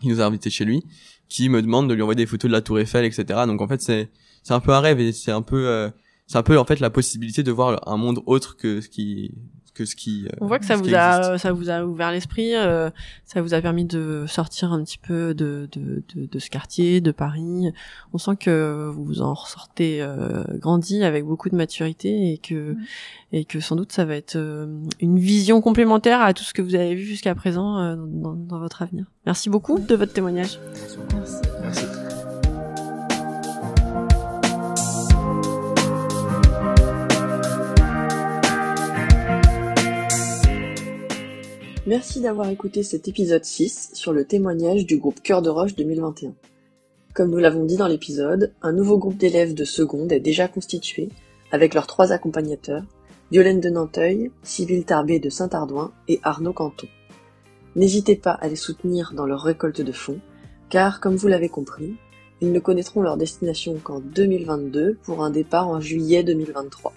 qui 0.00 0.08
nous 0.08 0.20
a 0.20 0.24
invités 0.24 0.50
chez 0.50 0.64
lui 0.64 0.84
qui 1.28 1.48
me 1.48 1.60
demande 1.60 1.88
de 1.88 1.94
lui 1.94 2.02
envoyer 2.02 2.16
des 2.16 2.26
photos 2.26 2.48
de 2.48 2.52
la 2.52 2.60
tour 2.60 2.78
Eiffel 2.78 3.04
etc 3.04 3.40
donc 3.46 3.60
en 3.60 3.66
fait 3.66 3.80
c'est 3.80 4.10
c'est 4.44 4.54
un 4.54 4.60
peu 4.60 4.72
un 4.72 4.80
rêve 4.80 5.00
et 5.00 5.12
c'est 5.12 5.32
un 5.32 5.42
peu 5.42 5.90
c'est 6.26 6.38
un 6.38 6.44
peu 6.44 6.56
en 6.58 6.64
fait 6.64 6.78
la 6.78 6.90
possibilité 6.90 7.42
de 7.42 7.50
voir 7.50 7.88
un 7.88 7.96
monde 7.96 8.22
autre 8.26 8.56
que 8.56 8.80
ce 8.80 8.88
qui 8.88 9.32
que 9.78 9.84
ce 9.84 9.94
qui. 9.96 10.26
euh, 10.26 10.36
On 10.40 10.46
voit 10.46 10.58
que 10.58 10.64
ça 10.66 10.74
vous 10.76 10.92
a, 10.94 11.18
existe. 11.18 11.38
ça 11.38 11.52
vous 11.52 11.70
a 11.70 11.84
ouvert 11.84 12.10
l'esprit, 12.10 12.54
euh, 12.56 12.90
ça 13.24 13.40
vous 13.42 13.54
a 13.54 13.60
permis 13.60 13.84
de 13.84 14.24
sortir 14.26 14.72
un 14.72 14.82
petit 14.82 14.98
peu 14.98 15.34
de, 15.34 15.68
de, 15.72 16.02
de, 16.14 16.26
de 16.26 16.38
ce 16.38 16.50
quartier, 16.50 17.00
de 17.00 17.12
Paris. 17.12 17.72
On 18.12 18.18
sent 18.18 18.36
que 18.40 18.90
vous 18.92 19.22
en 19.22 19.34
ressortez 19.34 20.02
euh, 20.02 20.42
grandi 20.58 21.04
avec 21.04 21.24
beaucoup 21.24 21.48
de 21.48 21.56
maturité 21.56 22.32
et 22.32 22.38
que 22.38 22.72
Ouais. 22.72 22.74
et 23.32 23.44
que 23.44 23.60
sans 23.60 23.76
doute 23.76 23.92
ça 23.92 24.04
va 24.04 24.16
être 24.16 24.36
euh, 24.36 24.66
une 25.00 25.18
vision 25.18 25.60
complémentaire 25.60 26.20
à 26.22 26.34
tout 26.34 26.42
ce 26.44 26.52
que 26.52 26.60
vous 26.62 26.74
avez 26.74 26.94
vu 26.94 27.04
jusqu'à 27.04 27.34
présent 27.34 27.78
euh, 27.78 27.96
dans, 27.96 28.32
dans 28.34 28.58
votre 28.58 28.82
avenir. 28.82 29.04
Merci 29.26 29.48
beaucoup 29.48 29.78
de 29.78 29.94
votre 29.94 30.12
témoignage. 30.12 30.58
Merci. 31.12 31.42
Merci. 31.62 32.07
Merci 41.88 42.20
d'avoir 42.20 42.50
écouté 42.50 42.82
cet 42.82 43.08
épisode 43.08 43.46
6 43.46 43.92
sur 43.94 44.12
le 44.12 44.26
témoignage 44.26 44.84
du 44.84 44.98
groupe 44.98 45.22
Cœur 45.22 45.40
de 45.40 45.48
Roche 45.48 45.74
2021. 45.74 46.34
Comme 47.14 47.30
nous 47.30 47.38
l'avons 47.38 47.64
dit 47.64 47.78
dans 47.78 47.88
l'épisode, 47.88 48.52
un 48.60 48.72
nouveau 48.72 48.98
groupe 48.98 49.16
d'élèves 49.16 49.54
de 49.54 49.64
seconde 49.64 50.12
est 50.12 50.20
déjà 50.20 50.48
constitué 50.48 51.08
avec 51.50 51.72
leurs 51.72 51.86
trois 51.86 52.12
accompagnateurs, 52.12 52.82
Violaine 53.32 53.60
de 53.60 53.70
Nanteuil, 53.70 54.30
Sybille 54.42 54.84
Tarbé 54.84 55.18
de 55.18 55.30
Saint-Ardouin 55.30 55.90
et 56.08 56.20
Arnaud 56.24 56.52
Canton. 56.52 56.88
N'hésitez 57.74 58.16
pas 58.16 58.32
à 58.32 58.48
les 58.48 58.56
soutenir 58.56 59.14
dans 59.14 59.24
leur 59.24 59.40
récolte 59.40 59.80
de 59.80 59.92
fonds, 59.92 60.20
car, 60.68 61.00
comme 61.00 61.16
vous 61.16 61.28
l'avez 61.28 61.48
compris, 61.48 61.96
ils 62.42 62.52
ne 62.52 62.60
connaîtront 62.60 63.00
leur 63.00 63.16
destination 63.16 63.78
qu'en 63.82 64.00
2022 64.00 64.98
pour 65.02 65.24
un 65.24 65.30
départ 65.30 65.68
en 65.68 65.80
juillet 65.80 66.22
2023. 66.22 66.92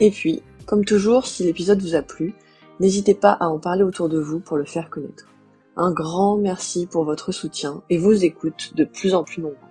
Et 0.00 0.10
puis, 0.10 0.42
comme 0.66 0.84
toujours, 0.84 1.24
si 1.24 1.44
l'épisode 1.44 1.80
vous 1.80 1.94
a 1.94 2.02
plu, 2.02 2.34
N'hésitez 2.84 3.14
pas 3.14 3.32
à 3.32 3.46
en 3.46 3.58
parler 3.58 3.82
autour 3.82 4.10
de 4.10 4.18
vous 4.18 4.40
pour 4.40 4.58
le 4.58 4.66
faire 4.66 4.90
connaître. 4.90 5.24
Un 5.74 5.90
grand 5.90 6.36
merci 6.36 6.84
pour 6.86 7.04
votre 7.04 7.32
soutien 7.32 7.82
et 7.88 7.96
vos 7.96 8.12
écoutes 8.12 8.76
de 8.76 8.84
plus 8.84 9.14
en 9.14 9.24
plus 9.24 9.40
nombreuses. 9.40 9.63